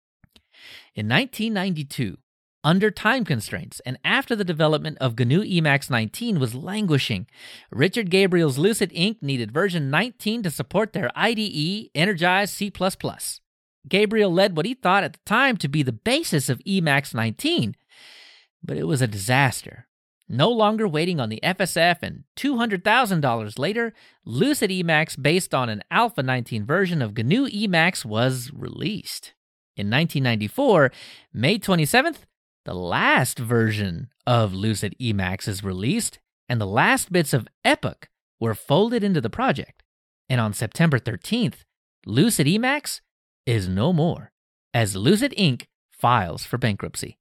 In 0.96 1.08
1992, 1.08 2.16
under 2.64 2.90
time 2.90 3.24
constraints 3.24 3.80
and 3.80 3.98
after 4.02 4.34
the 4.34 4.42
development 4.44 4.98
of 4.98 5.18
GNU 5.18 5.42
Emacs 5.44 5.90
19 5.90 6.40
was 6.40 6.54
languishing, 6.54 7.26
Richard 7.70 8.10
Gabriel's 8.10 8.58
Lucid 8.58 8.90
Inc. 8.92 9.22
needed 9.22 9.52
version 9.52 9.90
19 9.90 10.42
to 10.42 10.50
support 10.50 10.92
their 10.92 11.10
IDE 11.14 11.90
Energize 11.94 12.50
C++. 12.50 12.72
Gabriel 13.86 14.32
led 14.32 14.56
what 14.56 14.66
he 14.66 14.74
thought 14.74 15.04
at 15.04 15.12
the 15.12 15.18
time 15.26 15.58
to 15.58 15.68
be 15.68 15.82
the 15.82 15.92
basis 15.92 16.48
of 16.48 16.58
Emacs 16.60 17.14
19, 17.14 17.76
but 18.62 18.78
it 18.78 18.86
was 18.86 19.02
a 19.02 19.06
disaster. 19.06 19.86
No 20.26 20.48
longer 20.48 20.88
waiting 20.88 21.20
on 21.20 21.28
the 21.28 21.40
FSF 21.42 21.98
and 22.02 22.24
$200,000 22.38 23.58
later, 23.58 23.92
Lucid 24.24 24.70
Emacs, 24.70 25.20
based 25.20 25.54
on 25.54 25.68
an 25.68 25.82
Alpha 25.90 26.22
19 26.22 26.64
version 26.64 27.02
of 27.02 27.14
GNU 27.14 27.46
Emacs, 27.48 28.06
was 28.06 28.50
released. 28.54 29.34
In 29.76 29.90
1994, 29.90 30.90
May 31.34 31.58
27th, 31.58 32.20
the 32.64 32.74
last 32.74 33.38
version 33.38 34.08
of 34.26 34.54
Lucid 34.54 34.94
Emacs 35.00 35.46
is 35.48 35.62
released, 35.62 36.18
and 36.48 36.60
the 36.60 36.66
last 36.66 37.12
bits 37.12 37.32
of 37.32 37.48
Epic 37.64 38.08
were 38.40 38.54
folded 38.54 39.04
into 39.04 39.20
the 39.20 39.30
project. 39.30 39.82
And 40.28 40.40
on 40.40 40.52
September 40.52 40.98
13th, 40.98 41.64
Lucid 42.06 42.46
Emacs 42.46 43.00
is 43.46 43.68
no 43.68 43.92
more, 43.92 44.32
as 44.72 44.96
Lucid 44.96 45.34
Inc. 45.38 45.66
files 45.90 46.44
for 46.44 46.58
bankruptcy. 46.58 47.18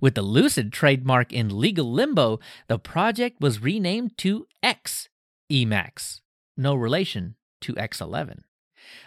With 0.00 0.14
the 0.14 0.22
Lucid 0.22 0.72
trademark 0.72 1.32
in 1.32 1.58
legal 1.58 1.90
limbo, 1.90 2.40
the 2.66 2.78
project 2.78 3.40
was 3.40 3.62
renamed 3.62 4.18
to 4.18 4.46
X 4.62 5.08
Emacs, 5.50 6.20
no 6.56 6.74
relation 6.74 7.36
to 7.62 7.74
X11. 7.74 8.40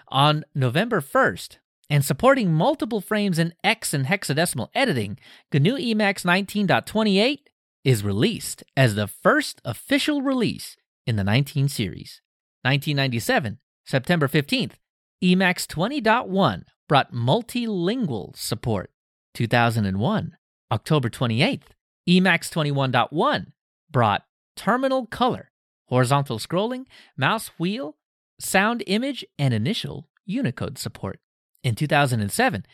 On 0.07 0.43
November 0.55 1.01
1st, 1.01 1.57
and 1.91 2.05
supporting 2.05 2.53
multiple 2.53 3.01
frames 3.01 3.37
in 3.37 3.53
X 3.65 3.93
and 3.93 4.05
hexadecimal 4.05 4.69
editing, 4.73 5.19
GNU 5.51 5.75
Emacs 5.75 6.23
19.28 6.23 7.39
is 7.83 8.01
released 8.01 8.63
as 8.77 8.95
the 8.95 9.07
first 9.07 9.61
official 9.65 10.21
release 10.21 10.77
in 11.05 11.17
the 11.17 11.23
19 11.25 11.67
series. 11.67 12.21
1997, 12.61 13.59
September 13.85 14.29
15th, 14.29 14.75
Emacs 15.21 15.67
20.1 15.67 16.63
brought 16.87 17.13
multilingual 17.13 18.37
support. 18.37 18.89
2001, 19.33 20.37
October 20.71 21.09
28th, 21.09 21.63
Emacs 22.07 22.49
21.1 22.49 23.47
brought 23.89 24.23
terminal 24.55 25.07
color, 25.07 25.51
horizontal 25.87 26.39
scrolling, 26.39 26.85
mouse 27.17 27.49
wheel, 27.59 27.97
sound 28.39 28.81
image, 28.87 29.25
and 29.37 29.53
initial 29.53 30.07
Unicode 30.25 30.77
support. 30.77 31.19
In 31.63 31.75
2007, 31.75 32.65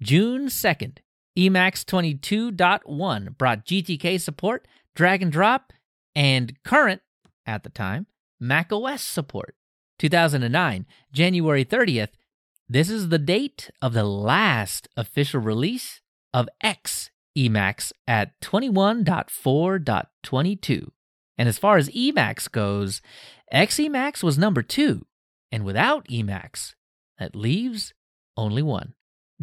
June 0.00 0.46
2nd, 0.46 0.98
Emacs 1.36 1.84
22.1 1.84 3.36
brought 3.36 3.66
GTK 3.66 4.20
support, 4.20 4.68
drag 4.94 5.22
and 5.22 5.32
drop, 5.32 5.72
and 6.14 6.54
current, 6.64 7.02
at 7.46 7.62
the 7.62 7.70
time, 7.70 8.06
macOS 8.40 9.02
support. 9.02 9.54
2009, 9.98 10.86
January 11.12 11.64
30th, 11.64 12.10
this 12.68 12.90
is 12.90 13.08
the 13.08 13.18
date 13.18 13.70
of 13.80 13.94
the 13.94 14.04
last 14.04 14.88
official 14.96 15.40
release 15.40 16.00
of 16.34 16.48
X 16.60 17.10
Emacs 17.36 17.92
at 18.06 18.38
21.4.22. 18.40 20.88
And 21.38 21.48
as 21.48 21.58
far 21.58 21.78
as 21.78 21.88
Emacs 21.90 22.50
goes, 22.50 23.00
X 23.50 23.76
Emacs 23.76 24.22
was 24.22 24.36
number 24.36 24.60
two. 24.62 25.06
And 25.50 25.64
without 25.64 26.06
Emacs, 26.08 26.74
that 27.18 27.34
leaves 27.34 27.94
only 28.38 28.62
one. 28.62 28.94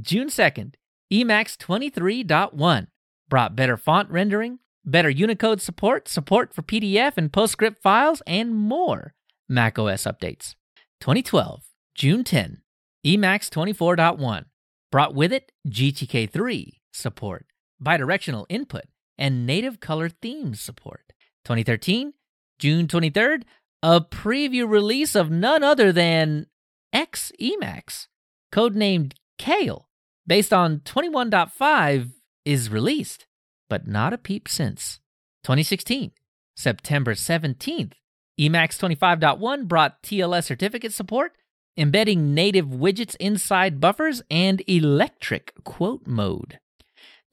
June 0.02 0.30
2nd, 0.30 0.74
Emacs 1.14 1.56
23.1 1.58 2.88
brought 3.30 3.56
better 3.56 3.78
font 3.78 4.10
rendering, 4.10 4.60
better 4.84 5.10
Unicode 5.10 5.62
support, 5.62 6.08
support 6.08 6.54
for 6.54 6.62
PDF 6.62 7.14
and 7.18 7.32
PostScript 7.32 7.78
files, 7.84 8.22
and 8.26 8.56
more 8.56 9.14
macOS 9.48 10.04
updates. 10.04 10.56
2012, 11.02 11.64
June 11.94 12.24
10, 12.24 12.62
Emacs 13.06 13.50
24.1 13.50 14.46
brought 14.92 15.14
with 15.14 15.32
it 15.32 15.52
GTK3 15.68 16.80
support, 16.92 17.46
bidirectional 17.84 18.46
input, 18.50 18.86
and 19.18 19.46
native 19.46 19.80
color 19.80 20.10
themes 20.10 20.60
support. 20.62 21.14
2013, 21.44 22.14
June 22.58 22.88
23rd, 22.88 23.44
a 23.84 24.02
preview 24.02 24.68
release 24.68 25.16
of 25.16 25.30
none 25.30 25.64
other 25.64 25.92
than 25.92 26.48
X 26.92 27.32
Emacs, 27.40 28.08
codenamed 28.56 29.14
Kale, 29.38 29.90
based 30.26 30.54
on 30.54 30.80
21.5, 30.80 32.12
is 32.46 32.70
released, 32.70 33.26
but 33.70 33.86
not 33.86 34.14
a 34.14 34.18
peep 34.18 34.48
since. 34.48 35.02
2016, 35.44 36.12
September 36.56 37.14
17th, 37.14 37.94
Emacs 38.40 38.80
25.1 38.80 39.68
brought 39.68 40.02
TLS 40.02 40.46
certificate 40.46 40.94
support, 40.94 41.34
embedding 41.78 42.34
native 42.34 42.68
widgets 42.68 43.18
inside 43.20 43.82
buffers, 43.82 44.22
and 44.32 44.64
electric 44.68 45.54
quote 45.66 46.08
mode. 46.08 46.60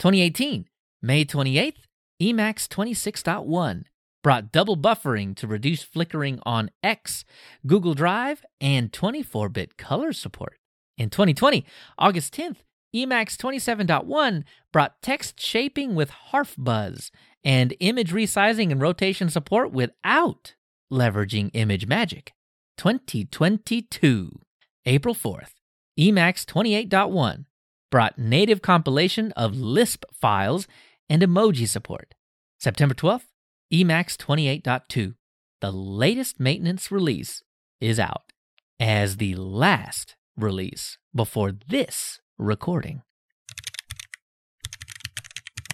2018, 0.00 0.68
May 1.00 1.24
28th, 1.24 1.85
Emacs 2.20 2.66
26.1 2.66 3.85
brought 4.24 4.50
double 4.52 4.76
buffering 4.76 5.37
to 5.37 5.46
reduce 5.46 5.82
flickering 5.85 6.40
on 6.44 6.70
X, 6.82 7.24
Google 7.66 7.94
Drive, 7.94 8.44
and 8.61 8.92
24 8.92 9.48
bit 9.48 9.76
color 9.76 10.12
support. 10.12 10.58
In 10.96 11.11
2020, 11.11 11.64
August 11.98 12.35
10th, 12.35 12.59
Emacs 12.94 13.37
27.1 13.37 14.44
brought 14.72 15.00
text 15.02 15.40
shaping 15.40 15.94
with 15.94 16.11
HarfBuzz 16.33 17.11
and 17.42 17.74
image 17.81 18.12
resizing 18.12 18.70
and 18.70 18.81
rotation 18.81 19.31
support 19.31 19.72
without 19.72 20.55
leveraging 20.92 21.50
ImageMagick. 21.52 22.28
2022, 22.76 24.40
April 24.85 25.14
4th, 25.14 25.52
Emacs 25.98 26.44
28.1 26.44 27.46
brought 27.90 28.18
native 28.18 28.62
compilation 28.62 29.33
of 29.33 29.57
Lisp 29.57 30.05
files 30.12 30.66
and 31.09 31.22
emoji 31.22 31.68
support. 31.68 32.14
September 32.59 32.94
12th, 32.94 33.26
Emacs 33.72 34.16
28.2. 34.16 35.14
The 35.61 35.72
latest 35.72 36.40
maintenance 36.40 36.90
release 36.90 37.42
is 37.81 37.98
out 37.98 38.33
as 38.81 39.16
the 39.16 39.35
last 39.35 40.16
release 40.37 40.99
before 41.14 41.53
this 41.68 42.21
recording. 42.38 43.03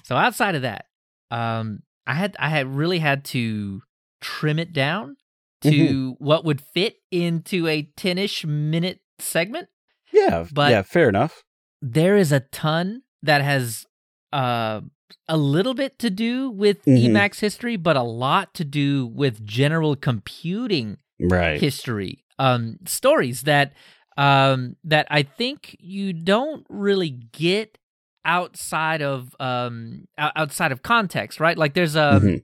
So 0.05 0.16
outside 0.16 0.55
of 0.55 0.62
that, 0.62 0.87
um, 1.31 1.81
I 2.07 2.14
had 2.14 2.37
I 2.38 2.49
had 2.49 2.75
really 2.75 2.99
had 2.99 3.25
to 3.27 3.83
trim 4.21 4.59
it 4.59 4.73
down 4.73 5.16
to 5.62 5.71
mm-hmm. 5.71 6.25
what 6.25 6.44
would 6.44 6.61
fit 6.61 6.97
into 7.11 7.66
a 7.66 7.90
10ish 7.97 8.44
minute 8.47 9.01
segment. 9.18 9.68
Yeah, 10.12 10.47
but 10.53 10.71
yeah, 10.71 10.83
fair 10.83 11.09
enough. 11.09 11.42
There 11.83 12.16
is 12.16 12.33
a 12.33 12.40
ton 12.40 13.03
that 13.23 13.42
has 13.42 13.85
uh, 14.33 14.81
a 15.29 15.37
little 15.37 15.75
bit 15.75 15.99
to 15.99 16.11
do 16.11 16.51
with 16.51 16.85
mm-hmm. 16.85 17.14
Emacs 17.14 17.40
history, 17.40 17.77
but 17.77 17.97
a 17.97 18.03
lot 18.03 18.55
to 18.55 18.64
do 18.64 19.07
with 19.07 19.44
general 19.44 19.97
computing 19.97 20.97
right. 21.21 21.61
history. 21.61 22.25
Um, 22.38 22.79
stories 22.87 23.42
that 23.42 23.73
um, 24.18 24.76
that 24.85 25.07
I 25.11 25.22
think 25.22 25.76
you 25.81 26.12
don't 26.12 26.66
really 26.68 27.11
get 27.11 27.78
outside 28.24 29.00
of 29.00 29.35
um, 29.40 30.07
outside 30.18 30.72
of 30.72 30.83
context, 30.83 31.40
right? 31.40 31.57
Like 31.57 31.72
there's 31.72 31.96
a 31.96 32.20
mm-hmm. 32.20 32.37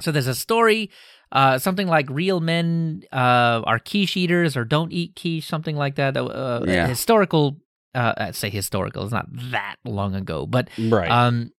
so 0.00 0.12
there's 0.12 0.28
a 0.28 0.34
story 0.34 0.90
uh, 1.32 1.58
something 1.58 1.88
like 1.88 2.08
real 2.08 2.40
men 2.40 3.02
uh, 3.12 3.62
are 3.64 3.78
quiche 3.78 4.16
eaters 4.16 4.56
or 4.56 4.64
don't 4.64 4.92
eat 4.92 5.16
quiche, 5.16 5.46
something 5.46 5.76
like 5.76 5.96
that. 5.96 6.16
Uh, 6.16 6.64
yeah. 6.66 6.86
Historical, 6.86 7.56
uh, 7.94 8.32
say 8.32 8.48
historical. 8.48 9.02
It's 9.02 9.12
not 9.12 9.26
that 9.50 9.76
long 9.84 10.14
ago, 10.14 10.46
but 10.46 10.68
right. 10.78 11.10
Um, 11.10 11.50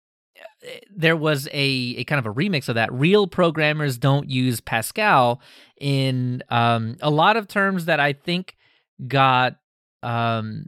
there 0.96 1.16
was 1.16 1.48
a, 1.52 1.96
a 1.98 2.04
kind 2.06 2.20
of 2.20 2.26
a 2.26 2.34
remix 2.34 2.70
of 2.70 2.76
that. 2.76 2.92
Real 2.92 3.28
programmers 3.28 3.98
don't 3.98 4.30
use 4.30 4.60
Pascal 4.62 5.42
in 5.80 6.44
um, 6.50 6.98
a 7.02 7.10
lot 7.10 7.38
of 7.38 7.48
terms 7.48 7.86
that 7.86 8.00
I 8.00 8.14
think 8.14 8.57
got 9.06 9.58
um, 10.04 10.68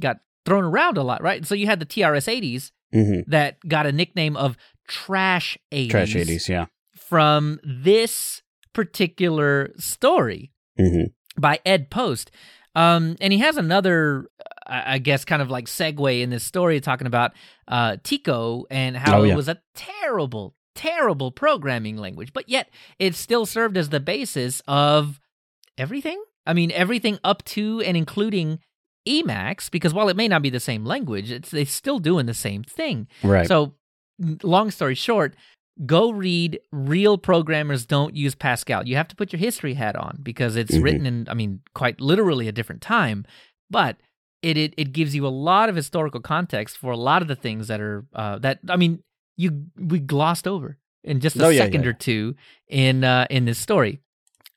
got 0.00 0.18
thrown 0.44 0.64
around 0.64 0.98
a 0.98 1.02
lot, 1.02 1.22
right? 1.22 1.46
So 1.46 1.54
you 1.54 1.66
had 1.66 1.80
the 1.80 1.86
TRS-80s 1.86 2.72
mm-hmm. 2.94 3.30
that 3.30 3.58
got 3.66 3.86
a 3.86 3.92
nickname 3.92 4.36
of 4.36 4.56
trash 4.88 5.56
80s, 5.72 5.90
Trash 5.90 6.14
80s, 6.14 6.48
yeah. 6.48 6.66
from 6.96 7.60
this 7.62 8.42
particular 8.72 9.70
story 9.76 10.52
hmm 10.78 11.04
by 11.38 11.60
Ed 11.64 11.90
Post. 11.90 12.30
Um, 12.74 13.16
and 13.20 13.32
he 13.32 13.38
has 13.38 13.56
another, 13.56 14.26
I 14.66 14.94
I 14.94 14.98
guess, 14.98 15.24
kind 15.24 15.40
of 15.40 15.50
like 15.50 15.66
segue 15.66 16.20
in 16.20 16.30
this 16.30 16.44
story 16.44 16.80
talking 16.80 17.06
about 17.06 17.32
uh, 17.68 17.96
TECO 18.02 18.64
and 18.70 18.96
how 18.96 19.20
Oh, 19.20 19.22
yeah. 19.22 19.32
it 19.32 19.36
was 19.36 19.48
a 19.48 19.60
terrible, 19.74 20.54
terrible 20.74 21.30
programming 21.30 21.96
language, 21.96 22.32
but 22.32 22.48
yet 22.48 22.68
it 22.98 23.14
still 23.14 23.46
served 23.46 23.76
as 23.76 23.88
the 23.88 24.00
basis 24.00 24.60
of 24.68 25.20
everything. 25.78 26.22
I 26.50 26.54
mean, 26.54 26.70
everything 26.72 27.18
up 27.24 27.42
to 27.54 27.80
and 27.86 27.96
including 27.96 28.58
Emacs, 29.08 29.70
because 29.70 29.94
while 29.94 30.08
it 30.08 30.16
may 30.16 30.28
not 30.28 30.42
be 30.42 30.50
the 30.50 30.60
same 30.60 30.84
language, 30.84 31.30
it's 31.30 31.50
they're 31.50 31.64
still 31.64 31.98
doing 31.98 32.26
the 32.26 32.34
same 32.34 32.62
thing. 32.64 33.08
Right. 33.22 33.46
So, 33.48 33.74
long 34.42 34.70
story 34.70 34.94
short, 34.94 35.34
go 35.86 36.10
read 36.10 36.60
Real 36.72 37.16
Programmers 37.16 37.86
Don't 37.86 38.14
Use 38.14 38.34
Pascal. 38.34 38.86
You 38.86 38.96
have 38.96 39.08
to 39.08 39.16
put 39.16 39.32
your 39.32 39.40
history 39.40 39.74
hat 39.74 39.96
on 39.96 40.18
because 40.22 40.54
it's 40.56 40.74
Mhm. 40.76 40.82
written 40.82 41.06
in, 41.06 41.26
I 41.30 41.34
mean, 41.34 41.60
quite 41.74 42.00
literally 42.00 42.46
a 42.48 42.52
different 42.52 42.82
time, 42.82 43.24
but 43.70 43.96
it, 44.42 44.56
it 44.56 44.74
it 44.76 44.92
gives 44.92 45.14
you 45.14 45.26
a 45.26 45.28
lot 45.50 45.68
of 45.68 45.76
historical 45.76 46.20
context 46.20 46.76
for 46.78 46.90
a 46.92 46.96
lot 46.96 47.22
of 47.22 47.28
the 47.28 47.36
things 47.36 47.68
that 47.68 47.80
are 47.80 48.04
uh, 48.14 48.38
that 48.38 48.58
I 48.68 48.76
mean 48.76 49.02
you 49.36 49.66
we 49.76 49.98
glossed 50.00 50.46
over 50.48 50.78
in 51.04 51.20
just 51.20 51.36
a 51.36 51.44
Oh, 51.46 51.48
yeah, 51.50 51.64
second 51.64 51.82
yeah, 51.84 51.90
or 51.90 51.92
two 51.94 52.34
in 52.68 53.04
uh, 53.04 53.26
in 53.30 53.44
this 53.44 53.58
story. 53.58 54.00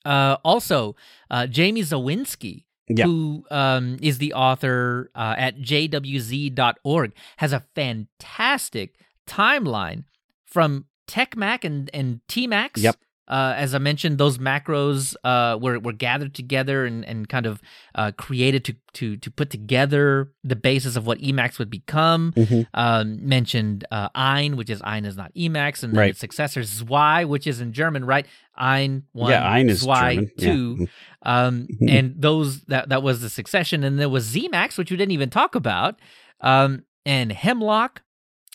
Uh, 0.06 0.38
also, 0.44 0.96
uh, 1.32 1.48
Jamie 1.48 1.82
Zawinski, 1.82 2.66
Yeah. 2.88 3.06
who 3.06 3.46
um, 3.50 3.98
is 4.02 4.18
the 4.18 4.34
author 4.34 5.10
uh, 5.16 5.36
at 5.38 5.58
jwz.org, 5.60 7.14
has 7.38 7.54
a 7.54 7.64
fantastic 7.76 8.96
timeline 9.28 10.04
from 10.46 10.86
TechMac 11.08 11.64
and, 11.64 11.90
and 11.94 12.22
TMacs. 12.28 12.78
Yep. 12.78 12.96
Uh, 13.28 13.54
as 13.56 13.74
I 13.74 13.78
mentioned, 13.78 14.18
those 14.18 14.38
macros 14.38 15.16
uh, 15.24 15.58
were 15.58 15.80
were 15.80 15.94
gathered 15.94 16.34
together 16.34 16.86
and, 16.86 17.06
and 17.06 17.30
kind 17.30 17.46
of 17.46 17.62
uh, 17.96 18.12
created 18.18 18.66
to 18.66 18.76
to 18.94 19.16
to 19.18 19.32
put 19.32 19.50
together 19.50 20.32
the 20.44 20.58
basis 20.58 20.96
of 20.98 21.08
what 21.08 21.20
Emacs 21.20 21.58
would 21.58 21.70
become. 21.70 22.34
Mhm. 22.36 22.68
Um, 22.74 23.26
mentioned 23.26 23.86
uh, 23.92 24.10
Ein, 24.14 24.58
which 24.58 24.70
is 24.70 24.82
Ein 24.84 25.06
is 25.06 25.16
not 25.16 25.34
Emacs, 25.36 25.84
and 25.84 25.94
then 25.94 26.00
Right. 26.00 26.10
its 26.10 26.20
successor 26.20 26.64
Zwei, 26.64 27.24
which 27.24 27.48
is 27.48 27.62
in 27.62 27.72
German, 27.72 28.04
right? 28.04 28.26
Ein 28.58 29.04
one, 29.14 29.32
Yeah, 29.32 29.50
Ein 29.50 29.70
is 29.70 29.82
Zwei 29.82 30.16
German. 30.16 30.32
Yeah. 30.38 30.54
two, 30.54 30.88
um, 31.24 31.68
and 31.88 32.16
those 32.18 32.62
that 32.66 32.90
that 32.90 33.04
was 33.04 33.22
the 33.22 33.30
succession, 33.30 33.84
and 33.86 33.98
there 34.00 34.10
was 34.10 34.36
Zmacs, 34.36 34.78
which 34.78 34.92
we 34.92 34.98
didn't 34.98 35.14
even 35.14 35.30
talk 35.30 35.56
about, 35.56 36.00
um, 36.42 36.84
and 37.06 37.32
Hemlock, 37.32 38.02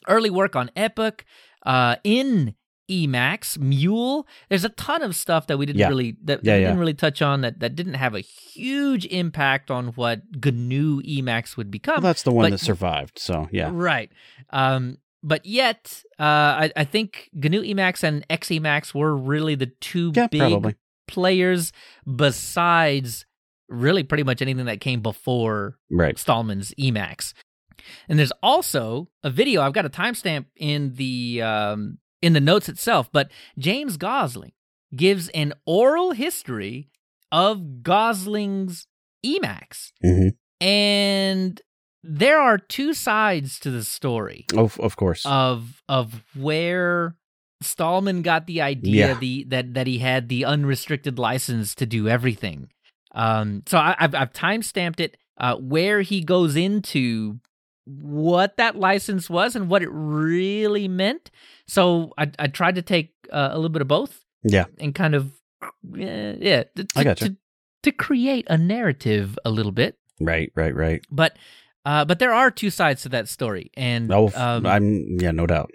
early 0.06 0.30
work 0.30 0.54
on 0.56 0.70
Epic, 0.76 1.24
uh, 1.64 1.96
in 2.04 2.54
Emacs, 2.90 3.58
Mule. 3.58 4.26
There's 4.48 4.64
a 4.64 4.68
ton 4.70 5.02
of 5.02 5.14
stuff 5.16 5.46
that 5.48 5.58
we 5.58 5.66
didn't 5.66 5.78
Yeah. 5.80 5.88
really 5.88 6.16
that 6.24 6.44
Yeah, 6.44 6.54
we 6.56 6.60
yeah. 6.62 6.66
didn't 6.68 6.80
really 6.80 6.94
touch 6.94 7.20
on 7.22 7.40
that 7.42 7.60
that 7.60 7.74
didn't 7.76 7.94
have 7.94 8.14
a 8.14 8.20
huge 8.20 9.06
impact 9.06 9.70
on 9.70 9.88
what 9.88 10.22
GNU 10.44 11.02
Emacs 11.02 11.56
would 11.56 11.70
become. 11.70 11.96
Well, 11.96 12.02
that's 12.10 12.22
the 12.22 12.32
one 12.32 12.44
but- 12.46 12.50
that 12.52 12.58
survived. 12.64 13.18
So, 13.18 13.48
yeah. 13.52 13.70
Right. 13.72 14.10
Um, 14.50 14.98
but 15.22 15.44
yet, 15.44 16.02
uh, 16.18 16.22
I, 16.22 16.72
I 16.76 16.84
think 16.84 17.28
GNU 17.34 17.62
Emacs 17.62 18.02
and 18.04 18.26
XEmacs 18.28 18.94
were 18.94 19.16
really 19.16 19.54
the 19.56 19.66
two 19.66 20.12
big 20.12 20.30
probably. 20.38 20.76
players 21.08 21.72
besides 22.32 23.26
really 23.68 24.02
pretty 24.02 24.22
much 24.22 24.40
anything 24.40 24.66
that 24.66 24.80
came 24.80 25.00
before 25.00 25.76
Right. 25.90 26.18
Stallman's 26.18 26.72
Emacs. 26.80 27.34
And 28.08 28.18
there's 28.18 28.32
also 28.42 29.08
a 29.22 29.30
video. 29.30 29.62
I've 29.62 29.72
got 29.72 29.86
a 29.86 29.90
timestamp 29.90 30.46
in 30.56 30.94
the 30.94 31.42
um, 31.42 31.98
in 32.22 32.32
the 32.32 32.40
notes 32.40 32.68
itself, 32.68 33.08
but 33.12 33.30
James 33.58 33.96
Gosling 33.96 34.52
gives 34.94 35.28
an 35.30 35.52
oral 35.66 36.12
history 36.12 36.88
of 37.30 37.82
Gosling's 37.82 38.86
Emacs, 39.24 39.92
hmm 40.02 40.28
and 40.60 41.60
there 42.02 42.40
are 42.40 42.58
two 42.58 42.94
sides 42.94 43.58
to 43.60 43.70
the 43.70 43.84
story 43.84 44.44
Oh, 44.54 44.70
of 44.80 44.96
course. 44.96 45.24
of 45.26 45.82
of 45.88 46.24
where 46.34 47.16
Stallman 47.60 48.22
got 48.22 48.46
the 48.46 48.60
idea 48.60 49.08
Yeah. 49.08 49.14
the 49.14 49.44
that 49.48 49.74
that 49.74 49.86
he 49.86 49.98
had 49.98 50.28
the 50.28 50.44
unrestricted 50.44 51.18
license 51.18 51.74
to 51.76 51.86
do 51.86 52.08
everything. 52.08 52.70
Um, 53.12 53.62
so 53.66 53.78
I, 53.78 53.96
I've 53.98 54.14
I've 54.14 54.32
time 54.32 54.62
stamped 54.62 55.00
it 55.00 55.16
uh, 55.38 55.56
where 55.56 56.00
he 56.02 56.22
goes 56.22 56.56
into 56.56 57.38
what 57.88 58.56
that 58.58 58.76
license 58.76 59.30
was 59.30 59.56
and 59.56 59.68
what 59.68 59.82
it 59.82 59.88
really 59.90 60.88
meant. 60.88 61.30
So 61.66 62.12
I 62.18 62.30
I 62.38 62.46
tried 62.48 62.74
to 62.76 62.82
take 62.82 63.14
uh, 63.32 63.48
a 63.52 63.56
little 63.56 63.70
bit 63.70 63.82
of 63.82 63.88
both 63.88 64.24
yeah. 64.42 64.66
and 64.78 64.94
kind 64.94 65.14
of 65.14 65.32
yeah 65.92 66.34
yeah 66.38 66.64
to, 66.76 66.86
I 66.96 67.04
gotcha. 67.04 67.28
to, 67.30 67.36
to 67.84 67.92
create 67.92 68.46
a 68.50 68.58
narrative 68.58 69.38
a 69.44 69.50
little 69.50 69.72
bit. 69.72 69.96
Right, 70.20 70.52
right, 70.54 70.74
right. 70.74 71.04
But 71.10 71.36
uh, 71.84 72.04
but 72.04 72.18
there 72.18 72.34
are 72.34 72.50
two 72.50 72.70
sides 72.70 73.02
to 73.02 73.08
that 73.10 73.28
story, 73.28 73.70
and 73.74 74.12
Oh, 74.12 74.30
um, 74.34 74.66
I'm, 74.66 75.18
yeah, 75.20 75.30
no 75.30 75.46
doubt. 75.46 75.70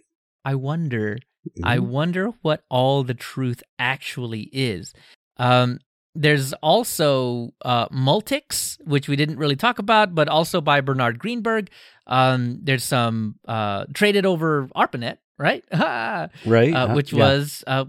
I 0.46 0.56
wonder 0.56 1.18
I 1.64 1.78
Mhm. 1.78 1.88
wonder 1.88 2.28
what 2.42 2.64
all 2.70 3.04
the 3.04 3.14
truth 3.14 3.64
actually 3.80 4.50
is. 4.54 4.94
Um, 5.38 5.80
there's 6.16 6.54
also 6.54 7.54
uh, 7.64 7.88
Multics, 7.90 8.78
which 8.86 9.08
we 9.08 9.16
didn't 9.16 9.38
really 9.38 9.56
talk 9.56 9.80
about, 9.80 10.14
but 10.14 10.28
also 10.28 10.62
by 10.62 10.82
Bernard 10.82 11.20
Greenberg. 11.20 11.70
Um, 12.06 12.60
there's 12.62 12.84
some 12.84 13.36
uh, 13.48 13.86
traded 13.94 14.26
over 14.26 14.70
ARPANET, 14.76 15.18
right? 15.40 15.64
right. 15.74 16.74
uh, 16.74 16.94
which 16.94 17.14
yeah. 17.14 17.20
was 17.20 17.64
uh, 17.66 17.86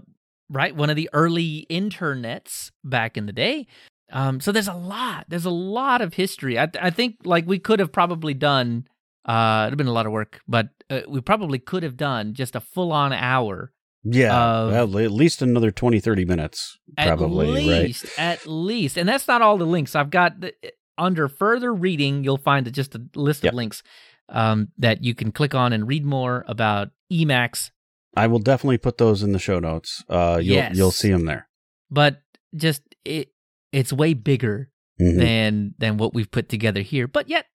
right 0.49 0.75
one 0.75 0.89
of 0.89 0.95
the 0.95 1.09
early 1.13 1.67
internets 1.69 2.71
back 2.83 3.17
in 3.17 3.25
the 3.25 3.33
day. 3.33 3.67
Um, 4.11 4.39
so 4.39 4.51
there's 4.51 4.67
a 4.67 4.73
lot. 4.73 5.25
There's 5.27 5.45
a 5.45 5.51
lot 5.51 6.01
of 6.01 6.13
history. 6.13 6.57
I, 6.57 6.69
I 6.79 6.89
think 6.89 7.17
like 7.25 7.45
we 7.45 7.59
could 7.59 7.79
have 7.79 7.91
probably 7.91 8.33
done. 8.33 8.87
Uh, 9.25 9.65
it'd 9.65 9.73
have 9.73 9.77
been 9.77 9.87
a 9.87 9.93
lot 9.93 10.05
of 10.05 10.11
work, 10.11 10.39
but 10.47 10.69
uh, 10.89 11.01
we 11.07 11.19
probably 11.19 11.57
could 11.57 11.83
have 11.83 11.97
done 11.97 12.33
just 12.33 12.55
a 12.55 12.59
full 12.59 12.91
on 12.91 13.11
hour 13.11 13.71
Yeah. 14.05 14.65
well, 14.65 14.99
at 14.99 15.11
least 15.11 15.41
another 15.41 15.71
20, 15.71 15.99
30 15.99 16.25
minutes, 16.25 16.77
probably, 16.97 17.47
at 17.49 17.53
right? 17.53 17.85
least, 17.87 18.05
at 18.17 18.45
least, 18.47 18.97
and 18.97 19.09
that's 19.09 19.27
not 19.27 19.41
all 19.41 19.57
the 19.57 19.65
links 19.65 19.95
I've 19.95 20.09
got. 20.11 20.39
The, 20.41 20.53
under 20.97 21.27
further 21.27 21.73
reading, 21.73 22.23
you'll 22.23 22.37
find 22.37 22.71
just 22.71 22.95
a 22.95 23.01
list 23.15 23.43
Yep. 23.43 23.51
of 23.53 23.55
links 23.57 23.83
um, 24.29 24.69
that 24.77 25.03
you 25.03 25.13
can 25.15 25.31
click 25.31 25.53
on 25.55 25.73
and 25.73 25.87
read 25.87 26.05
more 26.05 26.45
about 26.47 26.89
Emacs. 27.11 27.71
I 28.15 28.27
will 28.27 28.39
definitely 28.39 28.77
put 28.77 28.97
those 28.97 29.21
in 29.23 29.33
the 29.33 29.39
show 29.39 29.59
notes. 29.59 30.03
Uh, 30.07 30.39
you'll, 30.41 30.55
Yes. 30.55 30.77
you'll 30.77 30.91
see 30.91 31.11
them 31.11 31.25
there. 31.25 31.47
But 31.91 32.21
just 32.55 32.81
it, 33.03 33.29
it's 33.73 33.91
way 33.91 34.13
bigger 34.13 34.69
Mhm. 35.01 35.17
than 35.19 35.73
than 35.77 35.97
what 35.97 36.13
we've 36.13 36.31
put 36.31 36.47
together 36.47 36.79
here. 36.81 37.07
But 37.07 37.27
yet 37.27 37.47